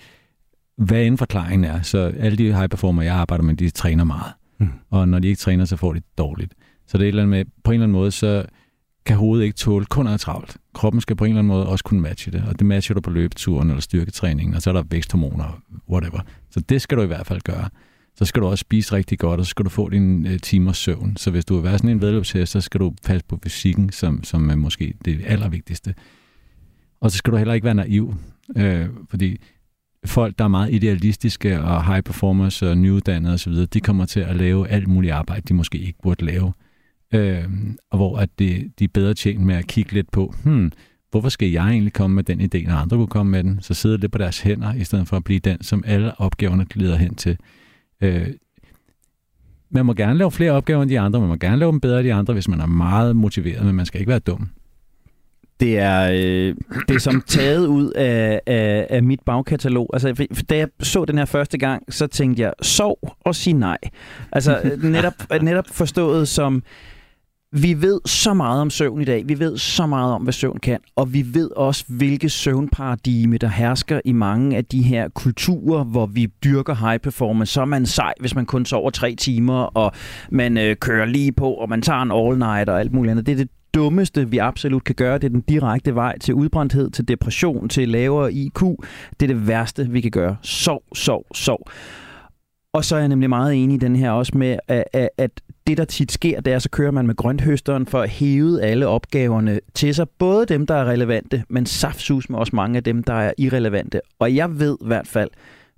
hvad 0.76 1.02
end 1.02 1.18
forklaringen 1.18 1.64
er. 1.64 1.82
Så 1.82 1.98
alle 1.98 2.38
de 2.38 2.54
high 2.54 2.68
performer, 2.68 3.02
jeg 3.02 3.14
arbejder 3.14 3.44
med, 3.44 3.54
de 3.54 3.70
træner 3.70 4.04
meget. 4.04 4.32
Mm. 4.58 4.68
Og 4.90 5.08
når 5.08 5.18
de 5.18 5.28
ikke 5.28 5.38
træner, 5.38 5.64
så 5.64 5.76
får 5.76 5.92
de 5.92 5.98
det 5.98 6.18
dårligt. 6.18 6.54
Så 6.86 6.98
det 6.98 7.04
er 7.04 7.08
et 7.08 7.08
eller 7.08 7.22
andet 7.22 7.38
med, 7.38 7.44
på 7.64 7.70
en 7.70 7.74
eller 7.74 7.84
anden 7.84 7.92
måde, 7.92 8.10
så 8.10 8.44
kan 9.06 9.16
hovedet 9.16 9.44
ikke 9.44 9.56
tåle 9.56 9.86
kun 9.86 10.06
er 10.06 10.16
travlt. 10.16 10.56
Kroppen 10.74 11.00
skal 11.00 11.16
på 11.16 11.24
en 11.24 11.30
eller 11.30 11.38
anden 11.38 11.48
måde 11.48 11.68
også 11.68 11.84
kunne 11.84 12.00
matche 12.00 12.32
det, 12.32 12.44
og 12.48 12.58
det 12.58 12.66
matcher 12.66 12.94
du 12.94 13.00
på 13.00 13.10
løbeturen 13.10 13.70
eller 13.70 13.80
styrketræningen, 13.80 14.54
og 14.54 14.62
så 14.62 14.70
er 14.70 14.74
der 14.74 14.82
væksthormoner, 14.90 15.60
whatever. 15.90 16.20
Så 16.50 16.60
det 16.60 16.82
skal 16.82 16.98
du 16.98 17.02
i 17.02 17.06
hvert 17.06 17.26
fald 17.26 17.40
gøre 17.40 17.68
så 18.16 18.24
skal 18.24 18.42
du 18.42 18.46
også 18.46 18.62
spise 18.62 18.92
rigtig 18.92 19.18
godt, 19.18 19.40
og 19.40 19.46
så 19.46 19.50
skal 19.50 19.64
du 19.64 19.70
få 19.70 19.88
din 19.88 20.26
øh, 20.26 20.40
timers 20.40 20.78
søvn. 20.78 21.16
Så 21.16 21.30
hvis 21.30 21.44
du 21.44 21.54
vil 21.54 21.64
være 21.64 21.78
sådan 21.78 21.90
en 21.90 22.00
vedløbshest, 22.00 22.52
så 22.52 22.60
skal 22.60 22.80
du 22.80 22.94
passe 23.04 23.26
på 23.28 23.38
fysikken, 23.42 23.92
som, 23.92 24.24
som 24.24 24.50
er 24.50 24.54
måske 24.54 24.94
det 25.04 25.20
allervigtigste. 25.26 25.94
Og 27.00 27.10
så 27.10 27.16
skal 27.16 27.32
du 27.32 27.36
heller 27.36 27.54
ikke 27.54 27.64
være 27.64 27.74
naiv, 27.74 28.14
øh, 28.56 28.86
fordi 29.10 29.36
folk, 30.04 30.38
der 30.38 30.44
er 30.44 30.48
meget 30.48 30.74
idealistiske 30.74 31.60
og 31.60 31.86
high 31.86 32.02
performers 32.02 32.62
og 32.62 32.78
nyuddannede 32.78 33.34
osv., 33.34 33.52
de 33.52 33.80
kommer 33.80 34.06
til 34.06 34.20
at 34.20 34.36
lave 34.36 34.68
alt 34.68 34.88
muligt 34.88 35.12
arbejde, 35.12 35.42
de 35.48 35.54
måske 35.54 35.78
ikke 35.78 35.98
burde 36.02 36.24
lave. 36.24 36.52
Øh, 37.14 37.44
og 37.90 37.98
hvor 37.98 38.18
at 38.18 38.38
det, 38.38 38.72
de 38.78 38.84
er 38.84 38.88
bedre 38.94 39.14
tjent 39.14 39.40
med 39.40 39.54
at 39.54 39.66
kigge 39.66 39.92
lidt 39.92 40.10
på, 40.10 40.34
hmm, 40.44 40.72
hvorfor 41.10 41.28
skal 41.28 41.50
jeg 41.50 41.68
egentlig 41.68 41.92
komme 41.92 42.14
med 42.14 42.24
den 42.24 42.40
idé, 42.40 42.68
når 42.68 42.76
andre 42.76 42.96
kunne 42.96 43.06
komme 43.06 43.32
med 43.32 43.44
den? 43.44 43.58
Så 43.62 43.74
sidder 43.74 43.96
det 43.96 44.10
på 44.10 44.18
deres 44.18 44.40
hænder, 44.40 44.74
i 44.74 44.84
stedet 44.84 45.08
for 45.08 45.16
at 45.16 45.24
blive 45.24 45.40
den, 45.40 45.62
som 45.62 45.84
alle 45.86 46.20
opgaverne 46.20 46.64
glider 46.64 46.96
hen 46.96 47.14
til. 47.14 47.36
Øh, 48.00 48.28
man 49.70 49.86
må 49.86 49.94
gerne 49.94 50.18
lave 50.18 50.30
flere 50.30 50.52
opgaver 50.52 50.82
end 50.82 50.90
de 50.90 51.00
andre, 51.00 51.20
man 51.20 51.28
må 51.28 51.36
gerne 51.36 51.56
lave 51.56 51.72
dem 51.72 51.80
bedre 51.80 52.00
end 52.00 52.08
de 52.08 52.14
andre, 52.14 52.34
hvis 52.34 52.48
man 52.48 52.60
er 52.60 52.66
meget 52.66 53.16
motiveret, 53.16 53.66
men 53.66 53.74
man 53.74 53.86
skal 53.86 54.00
ikke 54.00 54.10
være 54.10 54.18
dum. 54.18 54.48
Det 55.60 55.78
er, 55.78 56.10
øh, 56.12 56.54
det 56.88 56.94
er 56.94 57.00
som 57.00 57.22
taget 57.26 57.66
ud 57.66 57.90
af, 57.90 58.40
af, 58.46 58.86
af 58.90 59.02
mit 59.02 59.20
bagkatalog. 59.26 59.90
Altså, 59.92 60.26
da 60.50 60.56
jeg 60.56 60.68
så 60.80 61.04
den 61.04 61.18
her 61.18 61.24
første 61.24 61.58
gang, 61.58 61.94
så 61.94 62.06
tænkte 62.06 62.42
jeg, 62.42 62.52
sov 62.62 62.98
og 63.20 63.34
sig 63.34 63.54
nej. 63.54 63.78
Altså 64.32 64.70
netop, 64.82 65.42
netop 65.42 65.64
forstået 65.72 66.28
som, 66.28 66.62
vi 67.52 67.82
ved 67.82 68.00
så 68.04 68.34
meget 68.34 68.60
om 68.60 68.70
søvn 68.70 69.00
i 69.00 69.04
dag. 69.04 69.28
Vi 69.28 69.38
ved 69.38 69.58
så 69.58 69.86
meget 69.86 70.12
om, 70.14 70.22
hvad 70.22 70.32
søvn 70.32 70.58
kan. 70.58 70.78
Og 70.96 71.12
vi 71.12 71.24
ved 71.34 71.50
også, 71.56 71.84
hvilke 71.88 72.28
søvnparadigme, 72.28 73.38
der 73.38 73.48
hersker 73.48 74.00
i 74.04 74.12
mange 74.12 74.56
af 74.56 74.64
de 74.64 74.82
her 74.82 75.08
kulturer, 75.08 75.84
hvor 75.84 76.06
vi 76.06 76.26
dyrker 76.44 76.74
high 76.74 77.00
performance. 77.00 77.52
Så 77.52 77.60
er 77.60 77.64
man 77.64 77.86
sej, 77.86 78.12
hvis 78.20 78.34
man 78.34 78.46
kun 78.46 78.64
sover 78.64 78.90
tre 78.90 79.14
timer, 79.14 79.54
og 79.54 79.92
man 80.30 80.58
øh, 80.58 80.76
kører 80.76 81.06
lige 81.06 81.32
på, 81.32 81.52
og 81.52 81.68
man 81.68 81.82
tager 81.82 82.02
en 82.02 82.10
all-night 82.10 82.72
og 82.72 82.80
alt 82.80 82.92
muligt 82.92 83.10
andet. 83.10 83.26
Det 83.26 83.32
er 83.32 83.36
det 83.36 83.48
dummeste, 83.74 84.30
vi 84.30 84.38
absolut 84.38 84.84
kan 84.84 84.94
gøre. 84.94 85.14
Det 85.14 85.24
er 85.24 85.28
den 85.28 85.40
direkte 85.40 85.94
vej 85.94 86.18
til 86.18 86.34
udbrændthed, 86.34 86.90
til 86.90 87.08
depression, 87.08 87.68
til 87.68 87.88
lavere 87.88 88.32
IQ. 88.32 88.60
Det 89.20 89.30
er 89.30 89.34
det 89.34 89.48
værste, 89.48 89.88
vi 89.90 90.00
kan 90.00 90.10
gøre. 90.10 90.36
Sov, 90.42 90.82
sov, 90.94 91.26
sov. 91.34 91.68
Og 92.76 92.84
så 92.84 92.96
er 92.96 92.98
jeg 92.98 93.08
nemlig 93.08 93.28
meget 93.28 93.62
enig 93.62 93.74
i 93.74 93.78
den 93.78 93.96
her 93.96 94.10
også 94.10 94.38
med, 94.38 94.58
at, 94.68 95.08
at 95.18 95.30
det, 95.66 95.76
der 95.76 95.84
tit 95.84 96.12
sker, 96.12 96.40
det 96.40 96.52
er, 96.52 96.58
så 96.58 96.70
kører 96.70 96.90
man 96.90 97.06
med 97.06 97.14
grønthøsteren 97.14 97.86
for 97.86 98.00
at 98.00 98.08
hæve 98.10 98.62
alle 98.62 98.86
opgaverne 98.86 99.60
til 99.74 99.94
sig. 99.94 100.08
Både 100.18 100.46
dem, 100.46 100.66
der 100.66 100.74
er 100.74 100.84
relevante, 100.84 101.44
men 101.48 101.66
saftsus 101.66 102.30
med 102.30 102.38
også 102.38 102.56
mange 102.56 102.76
af 102.76 102.84
dem, 102.84 103.02
der 103.02 103.14
er 103.14 103.32
irrelevante. 103.38 104.00
Og 104.18 104.34
jeg 104.34 104.58
ved 104.60 104.76
i 104.80 104.86
hvert 104.86 105.06
fald, 105.06 105.30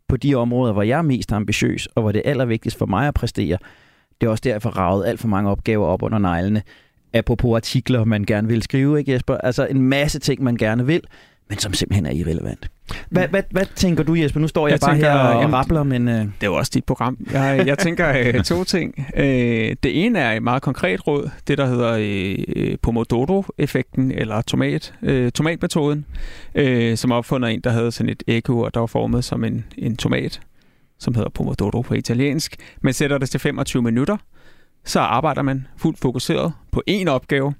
på 0.08 0.16
de 0.16 0.34
områder, 0.34 0.72
hvor 0.72 0.82
jeg 0.82 0.98
er 0.98 1.02
mest 1.02 1.32
ambitiøs, 1.32 1.86
og 1.86 2.02
hvor 2.02 2.12
det 2.12 2.22
er 2.24 2.30
allervigtigst 2.30 2.78
for 2.78 2.86
mig 2.86 3.08
at 3.08 3.14
præstere, 3.14 3.58
det 4.20 4.26
er 4.26 4.30
også 4.30 4.42
derfor 4.44 4.70
ravet 4.70 5.06
alt 5.06 5.20
for 5.20 5.28
mange 5.28 5.50
opgaver 5.50 5.86
op 5.86 6.02
under 6.02 6.18
neglene. 6.18 6.62
Apropos 7.12 7.56
artikler, 7.56 8.04
man 8.04 8.24
gerne 8.24 8.48
vil 8.48 8.62
skrive, 8.62 8.98
ikke 8.98 9.12
Jesper? 9.12 9.34
Altså 9.36 9.66
en 9.66 9.82
masse 9.82 10.18
ting, 10.18 10.42
man 10.42 10.56
gerne 10.56 10.86
vil, 10.86 11.02
men 11.48 11.58
som 11.58 11.72
simpelthen 11.72 12.06
er 12.06 12.10
irrelevant. 12.10 12.70
Hvad, 13.10 13.28
hvad, 13.28 13.42
hvad 13.50 13.66
tænker 13.74 14.02
du, 14.02 14.14
Jesper? 14.14 14.40
Nu 14.40 14.48
står 14.48 14.68
jeg, 14.68 14.72
jeg 14.72 14.80
bare 14.80 14.94
tænker, 14.94 15.10
her 15.10 15.18
og 15.18 15.40
jamen, 15.40 15.54
rappler, 15.54 15.82
men... 15.82 16.08
Uh... 16.08 16.14
Det 16.14 16.32
er 16.40 16.46
jo 16.46 16.54
også 16.54 16.70
dit 16.74 16.84
program. 16.84 17.18
Jeg, 17.32 17.66
jeg 17.66 17.78
tænker 17.78 18.34
uh, 18.38 18.42
to 18.56 18.64
ting. 18.64 18.94
Uh, 18.98 19.22
det 19.22 20.04
ene 20.04 20.18
er 20.18 20.32
et 20.32 20.42
meget 20.42 20.62
konkret 20.62 21.06
råd, 21.06 21.30
det 21.48 21.58
der 21.58 21.66
hedder 21.66 21.92
uh, 22.72 22.78
Pomodoro-effekten, 22.82 24.12
eller 24.12 24.42
tomat, 24.42 24.94
uh, 25.02 25.28
tomatmetoden, 25.28 26.06
uh, 26.60 26.94
som 26.94 27.12
opfundet 27.12 27.52
en, 27.52 27.60
der 27.60 27.70
havde 27.70 27.92
sådan 27.92 28.10
et 28.10 28.22
ægge 28.28 28.52
der 28.74 28.80
var 28.80 28.86
formet 28.86 29.24
som 29.24 29.44
en, 29.44 29.64
en 29.78 29.96
tomat, 29.96 30.40
som 30.98 31.14
hedder 31.14 31.30
Pomodoro 31.30 31.80
på 31.80 31.94
italiensk. 31.94 32.56
Man 32.80 32.92
sætter 32.92 33.18
det 33.18 33.30
til 33.30 33.40
25 33.40 33.82
minutter, 33.82 34.16
så 34.84 35.00
arbejder 35.00 35.42
man 35.42 35.66
fuldt 35.76 35.98
fokuseret 35.98 36.52
på 36.72 36.82
én 36.90 37.08
opgave, 37.08 37.54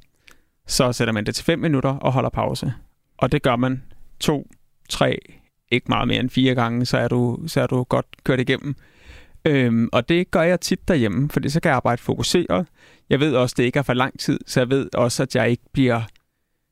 så 0.66 0.92
sætter 0.92 1.12
man 1.12 1.26
det 1.26 1.34
til 1.34 1.44
5 1.44 1.58
minutter 1.58 1.90
og 1.90 2.12
holder 2.12 2.30
pause. 2.30 2.72
Og 3.18 3.32
det 3.32 3.42
gør 3.42 3.56
man 3.56 3.82
to, 4.20 4.50
tre, 4.88 5.18
ikke 5.70 5.86
meget 5.88 6.08
mere 6.08 6.20
end 6.20 6.30
fire 6.30 6.54
gange, 6.54 6.86
så 6.86 6.98
er 6.98 7.08
du, 7.08 7.38
så 7.46 7.60
er 7.60 7.66
du 7.66 7.82
godt 7.82 8.06
kørt 8.24 8.40
igennem. 8.40 8.74
Øhm, 9.44 9.88
og 9.92 10.08
det 10.08 10.30
gør 10.30 10.42
jeg 10.42 10.60
tit 10.60 10.88
derhjemme, 10.88 11.30
fordi 11.30 11.48
så 11.48 11.60
kan 11.60 11.68
jeg 11.68 11.76
arbejde 11.76 12.02
fokuseret. 12.02 12.66
Jeg 13.10 13.20
ved 13.20 13.34
også, 13.34 13.52
at 13.52 13.56
det 13.56 13.64
ikke 13.64 13.78
er 13.78 13.82
for 13.82 13.94
lang 13.94 14.18
tid, 14.18 14.40
så 14.46 14.60
jeg 14.60 14.70
ved 14.70 14.94
også, 14.94 15.22
at 15.22 15.36
jeg 15.36 15.50
ikke 15.50 15.64
bliver 15.72 16.02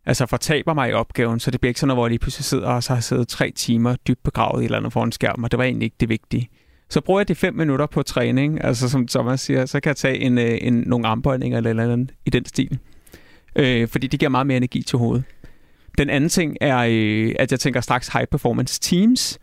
altså 0.06 0.26
fortaber 0.26 0.74
mig 0.74 0.90
i 0.90 0.92
opgaven, 0.92 1.40
så 1.40 1.50
det 1.50 1.60
bliver 1.60 1.70
ikke 1.70 1.80
sådan 1.80 1.88
noget, 1.88 1.96
hvor 1.96 2.06
jeg 2.06 2.10
lige 2.10 2.18
pludselig 2.18 2.44
sidder 2.44 2.68
og 2.68 2.82
så 2.82 2.94
har 2.94 3.00
siddet 3.00 3.28
tre 3.28 3.50
timer 3.50 3.96
dybt 3.96 4.22
begravet 4.22 4.60
i 4.60 4.64
et 4.64 4.64
eller 4.64 4.78
andet 4.78 4.92
foran 4.92 5.12
skærm, 5.12 5.44
og 5.44 5.50
det 5.50 5.58
var 5.58 5.64
egentlig 5.64 5.84
ikke 5.84 5.96
det 6.00 6.08
vigtige. 6.08 6.48
Så 6.90 7.00
bruger 7.00 7.20
jeg 7.20 7.28
de 7.28 7.34
fem 7.34 7.54
minutter 7.54 7.86
på 7.86 8.02
træning, 8.02 8.64
altså 8.64 8.88
som 8.88 9.06
Thomas 9.06 9.40
siger, 9.40 9.66
så 9.66 9.80
kan 9.80 9.88
jeg 9.88 9.96
tage 9.96 10.18
en, 10.18 10.38
øh, 10.38 10.58
en, 10.60 10.74
nogle 10.74 11.06
armbøjninger 11.06 11.58
eller, 11.58 11.70
eller 11.70 11.92
andet 11.92 12.12
i 12.26 12.30
den 12.30 12.44
stil. 12.44 12.78
Øh, 13.56 13.88
fordi 13.88 14.06
det 14.06 14.20
giver 14.20 14.30
meget 14.30 14.46
mere 14.46 14.56
energi 14.56 14.82
til 14.82 14.98
hovedet. 14.98 15.24
Den 15.98 16.10
anden 16.10 16.30
ting 16.30 16.56
er, 16.60 16.78
øh, 16.90 17.34
at 17.38 17.50
jeg 17.50 17.60
tænker 17.60 17.80
straks 17.80 18.08
high 18.08 18.26
performance 18.26 18.80
teams 18.80 19.38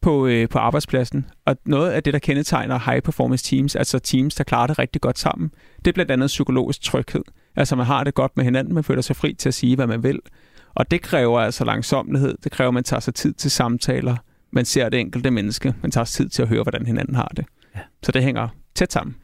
på, 0.00 0.26
øh, 0.26 0.48
på 0.48 0.58
arbejdspladsen. 0.58 1.26
Og 1.46 1.56
noget 1.66 1.90
af 1.90 2.02
det, 2.02 2.12
der 2.12 2.18
kendetegner 2.18 2.78
high 2.90 3.02
performance 3.02 3.44
teams, 3.44 3.76
altså 3.76 3.98
teams, 3.98 4.34
der 4.34 4.44
klarer 4.44 4.66
det 4.66 4.78
rigtig 4.78 5.00
godt 5.00 5.18
sammen, 5.18 5.50
det 5.78 5.86
er 5.86 5.92
blandt 5.92 6.10
andet 6.10 6.26
psykologisk 6.26 6.82
tryghed. 6.82 7.22
Altså 7.56 7.76
man 7.76 7.86
har 7.86 8.04
det 8.04 8.14
godt 8.14 8.36
med 8.36 8.44
hinanden, 8.44 8.74
man 8.74 8.84
føler 8.84 9.02
sig 9.02 9.16
fri 9.16 9.34
til 9.34 9.48
at 9.48 9.54
sige, 9.54 9.76
hvad 9.76 9.86
man 9.86 10.02
vil. 10.02 10.20
Og 10.74 10.90
det 10.90 11.02
kræver 11.02 11.40
altså 11.40 11.64
langsomlighed, 11.64 12.34
det 12.44 12.52
kræver, 12.52 12.68
at 12.68 12.74
man 12.74 12.84
tager 12.84 13.00
sig 13.00 13.14
tid 13.14 13.32
til 13.32 13.50
samtaler, 13.50 14.16
man 14.50 14.64
ser 14.64 14.88
det 14.88 15.00
enkelte 15.00 15.30
menneske, 15.30 15.74
man 15.82 15.90
tager 15.90 16.04
sig 16.04 16.16
tid 16.16 16.28
til 16.28 16.42
at 16.42 16.48
høre, 16.48 16.62
hvordan 16.62 16.86
hinanden 16.86 17.14
har 17.14 17.32
det. 17.36 17.44
Ja. 17.74 17.80
Så 18.02 18.12
det 18.12 18.22
hænger 18.22 18.48
tæt 18.74 18.92
sammen. 18.92 19.16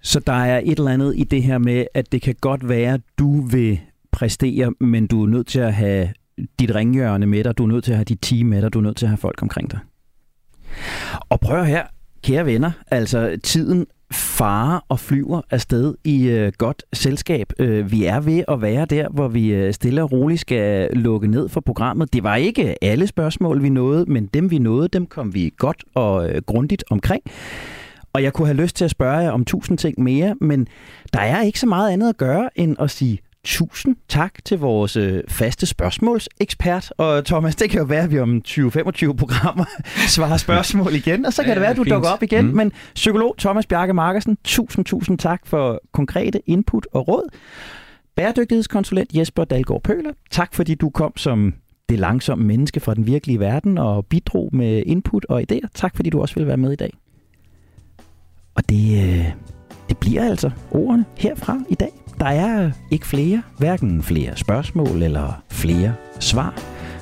Så 0.00 0.20
der 0.20 0.32
er 0.32 0.60
et 0.64 0.78
eller 0.78 0.90
andet 0.90 1.14
i 1.16 1.24
det 1.24 1.42
her 1.42 1.58
med, 1.58 1.86
at 1.94 2.12
det 2.12 2.22
kan 2.22 2.34
godt 2.40 2.68
være, 2.68 2.94
at 2.94 3.00
du 3.18 3.40
vil 3.40 3.80
præstere, 4.12 4.72
men 4.80 5.06
du 5.06 5.22
er 5.22 5.26
nødt 5.26 5.46
til 5.46 5.60
at 5.60 5.74
have 5.74 6.08
dit 6.58 6.74
ringhjørne 6.74 7.26
med 7.26 7.44
dig, 7.44 7.58
du 7.58 7.62
er 7.62 7.68
nødt 7.68 7.84
til 7.84 7.92
at 7.92 7.96
have 7.96 8.04
dit 8.04 8.18
team 8.22 8.46
med 8.46 8.62
dig, 8.62 8.72
du 8.72 8.78
er 8.78 8.82
nødt 8.82 8.96
til 8.96 9.06
at 9.06 9.10
have 9.10 9.16
folk 9.18 9.42
omkring 9.42 9.70
dig. 9.70 9.78
Og 11.28 11.40
prøv 11.40 11.64
her, 11.64 11.86
kære 12.22 12.46
venner, 12.46 12.70
altså 12.90 13.38
tiden 13.42 13.86
farer 14.12 14.80
og 14.88 15.00
flyver 15.00 15.40
afsted 15.50 15.94
i 16.04 16.28
øh, 16.28 16.52
godt 16.58 16.82
selskab. 16.92 17.52
Øh, 17.58 17.92
vi 17.92 18.04
er 18.04 18.20
ved 18.20 18.44
at 18.48 18.62
være 18.62 18.84
der, 18.84 19.08
hvor 19.08 19.28
vi 19.28 19.52
øh, 19.54 19.74
stille 19.74 20.02
og 20.02 20.12
roligt 20.12 20.40
skal 20.40 20.90
lukke 20.92 21.28
ned 21.28 21.48
for 21.48 21.60
programmet. 21.60 22.12
Det 22.12 22.22
var 22.22 22.36
ikke 22.36 22.84
alle 22.84 23.06
spørgsmål, 23.06 23.62
vi 23.62 23.68
nåede, 23.68 24.04
men 24.12 24.26
dem 24.26 24.50
vi 24.50 24.58
nåede, 24.58 24.88
dem 24.88 25.06
kom 25.06 25.34
vi 25.34 25.52
godt 25.56 25.84
og 25.94 26.30
øh, 26.30 26.42
grundigt 26.46 26.84
omkring. 26.90 27.22
Og 28.12 28.22
jeg 28.22 28.32
kunne 28.32 28.46
have 28.46 28.62
lyst 28.62 28.76
til 28.76 28.84
at 28.84 28.90
spørge 28.90 29.16
jer 29.16 29.30
om 29.30 29.44
tusind 29.44 29.78
ting 29.78 30.02
mere, 30.02 30.34
men 30.40 30.66
der 31.12 31.20
er 31.20 31.42
ikke 31.42 31.60
så 31.60 31.66
meget 31.66 31.92
andet 31.92 32.08
at 32.08 32.16
gøre, 32.16 32.58
end 32.58 32.76
at 32.80 32.90
sige 32.90 33.18
Tusind 33.44 33.96
tak 34.08 34.44
til 34.44 34.58
vores 34.58 34.96
øh, 34.96 35.22
faste 35.28 35.66
spørgsmålsekspert. 35.66 36.92
Og 36.98 37.24
Thomas, 37.24 37.56
det 37.56 37.70
kan 37.70 37.78
jo 37.78 37.84
være, 37.84 38.02
at 38.02 38.10
vi 38.10 38.18
om 38.18 38.42
20-25 38.48 39.12
programmer 39.12 39.64
svarer 40.14 40.36
spørgsmål 40.36 40.94
igen, 40.94 41.26
og 41.26 41.32
så 41.32 41.42
kan 41.42 41.48
ja, 41.48 41.54
det 41.54 41.60
være, 41.60 41.70
at 41.70 41.76
du 41.76 41.84
fint. 41.84 41.94
dukker 41.94 42.08
op 42.08 42.22
igen. 42.22 42.46
Mm. 42.46 42.56
Men 42.56 42.72
psykolog 42.94 43.34
Thomas 43.38 43.66
Bjarke 43.66 43.92
Markersen, 43.92 44.38
tusind, 44.44 44.84
tusind 44.84 45.18
tak 45.18 45.46
for 45.46 45.80
konkrete 45.92 46.40
input 46.46 46.86
og 46.92 47.08
råd. 47.08 47.28
Bæredygtighedskonsulent 48.16 49.14
Jesper 49.14 49.44
Dalgaard 49.44 49.82
Pøler, 49.82 50.12
tak 50.30 50.54
fordi 50.54 50.74
du 50.74 50.90
kom 50.90 51.16
som 51.16 51.54
det 51.88 51.98
langsomme 51.98 52.44
menneske 52.44 52.80
fra 52.80 52.94
den 52.94 53.06
virkelige 53.06 53.40
verden 53.40 53.78
og 53.78 54.06
bidrog 54.06 54.50
med 54.52 54.82
input 54.86 55.26
og 55.28 55.44
idéer. 55.50 55.68
Tak 55.74 55.96
fordi 55.96 56.10
du 56.10 56.20
også 56.20 56.34
vil 56.34 56.46
være 56.46 56.56
med 56.56 56.72
i 56.72 56.76
dag. 56.76 56.92
Og 58.54 58.68
det, 58.68 59.04
øh, 59.04 59.26
det 59.88 59.98
bliver 59.98 60.24
altså 60.24 60.50
ordene 60.70 61.04
herfra 61.18 61.58
i 61.68 61.74
dag. 61.74 62.01
Der 62.18 62.26
er 62.26 62.70
ikke 62.90 63.06
flere, 63.06 63.42
hverken 63.58 64.02
flere 64.02 64.36
spørgsmål 64.36 65.02
eller 65.02 65.42
flere 65.50 65.94
svar. 66.20 66.54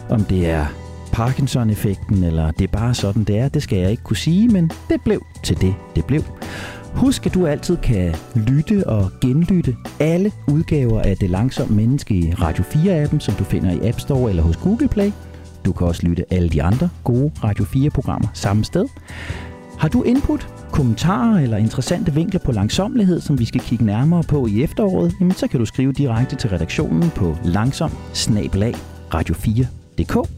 Om 0.09 0.25
det 0.25 0.51
er 0.51 0.67
Parkinson-effekten, 1.13 2.25
eller 2.25 2.51
det 2.51 2.65
er 2.65 2.79
bare 2.79 2.95
sådan, 2.95 3.25
det 3.25 3.39
er, 3.39 3.49
det 3.49 3.63
skal 3.63 3.79
jeg 3.79 3.91
ikke 3.91 4.03
kunne 4.03 4.17
sige, 4.17 4.49
men 4.49 4.71
det 4.89 5.01
blev 5.05 5.27
til 5.43 5.61
det, 5.61 5.75
det 5.97 6.05
blev. 6.05 6.23
Husk, 6.95 7.27
at 7.27 7.35
du 7.35 7.47
altid 7.47 7.77
kan 7.77 8.15
lytte 8.35 8.87
og 8.87 9.11
genlytte 9.21 9.77
alle 10.01 10.33
udgaver 10.49 11.01
af 11.01 11.17
Det 11.17 11.31
Langsomme 11.31 11.77
Menneske 11.77 12.15
i 12.15 12.35
Radio 12.35 12.65
4-appen, 12.65 13.21
som 13.21 13.35
du 13.35 13.45
finder 13.45 13.71
i 13.71 13.89
App 13.89 14.01
Store 14.01 14.31
eller 14.31 14.43
hos 14.43 14.57
Google 14.57 14.89
Play. 14.89 15.13
Du 15.65 15.73
kan 15.73 15.87
også 15.87 16.07
lytte 16.07 16.25
alle 16.31 16.49
de 16.49 16.63
andre 16.63 16.89
gode 17.05 17.33
Radio 17.45 17.65
4-programmer 17.65 18.29
samme 18.35 18.65
sted. 18.65 18.87
Har 19.81 19.89
du 19.89 20.03
input, 20.03 20.49
kommentarer 20.73 21.39
eller 21.39 21.57
interessante 21.57 22.15
vinkler 22.15 22.41
på 22.41 22.53
langsomlighed, 22.53 23.21
som 23.21 23.39
vi 23.39 23.45
skal 23.45 23.61
kigge 23.61 23.85
nærmere 23.85 24.23
på 24.23 24.47
i 24.47 24.63
efteråret, 24.63 25.13
jamen 25.21 25.35
så 25.35 25.49
kan 25.49 25.61
du 25.61 25.67
skrive 25.67 25.93
direkte 25.93 26.37
til 26.37 26.51
redaktionen 26.51 27.11
på 27.11 27.37
langsom 27.45 27.91
radio4.dk. 29.15 30.29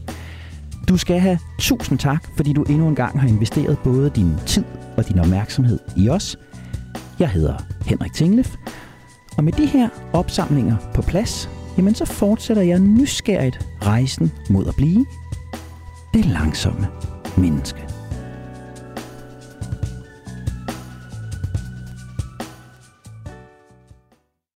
Du 0.89 0.97
skal 0.97 1.19
have 1.19 1.39
tusind 1.59 1.99
tak, 1.99 2.27
fordi 2.35 2.53
du 2.53 2.63
endnu 2.63 2.87
en 2.87 2.95
gang 2.95 3.19
har 3.19 3.27
investeret 3.27 3.77
både 3.83 4.09
din 4.09 4.33
tid 4.45 4.63
og 4.97 5.07
din 5.07 5.19
opmærksomhed 5.19 5.79
i 5.97 6.09
os. 6.09 6.37
Jeg 7.19 7.29
hedder 7.29 7.55
Henrik 7.85 8.13
Tinglef, 8.13 8.55
og 9.37 9.43
med 9.43 9.53
de 9.53 9.65
her 9.65 9.89
opsamlinger 10.13 10.75
på 10.93 11.01
plads, 11.01 11.49
jamen 11.77 11.95
så 11.95 12.05
fortsætter 12.05 12.63
jeg 12.63 12.79
nysgerrigt 12.79 13.67
rejsen 13.81 14.31
mod 14.49 14.67
at 14.67 14.75
blive 14.75 15.05
det 16.13 16.25
langsomme 16.25 16.87
menneske. 17.37 17.92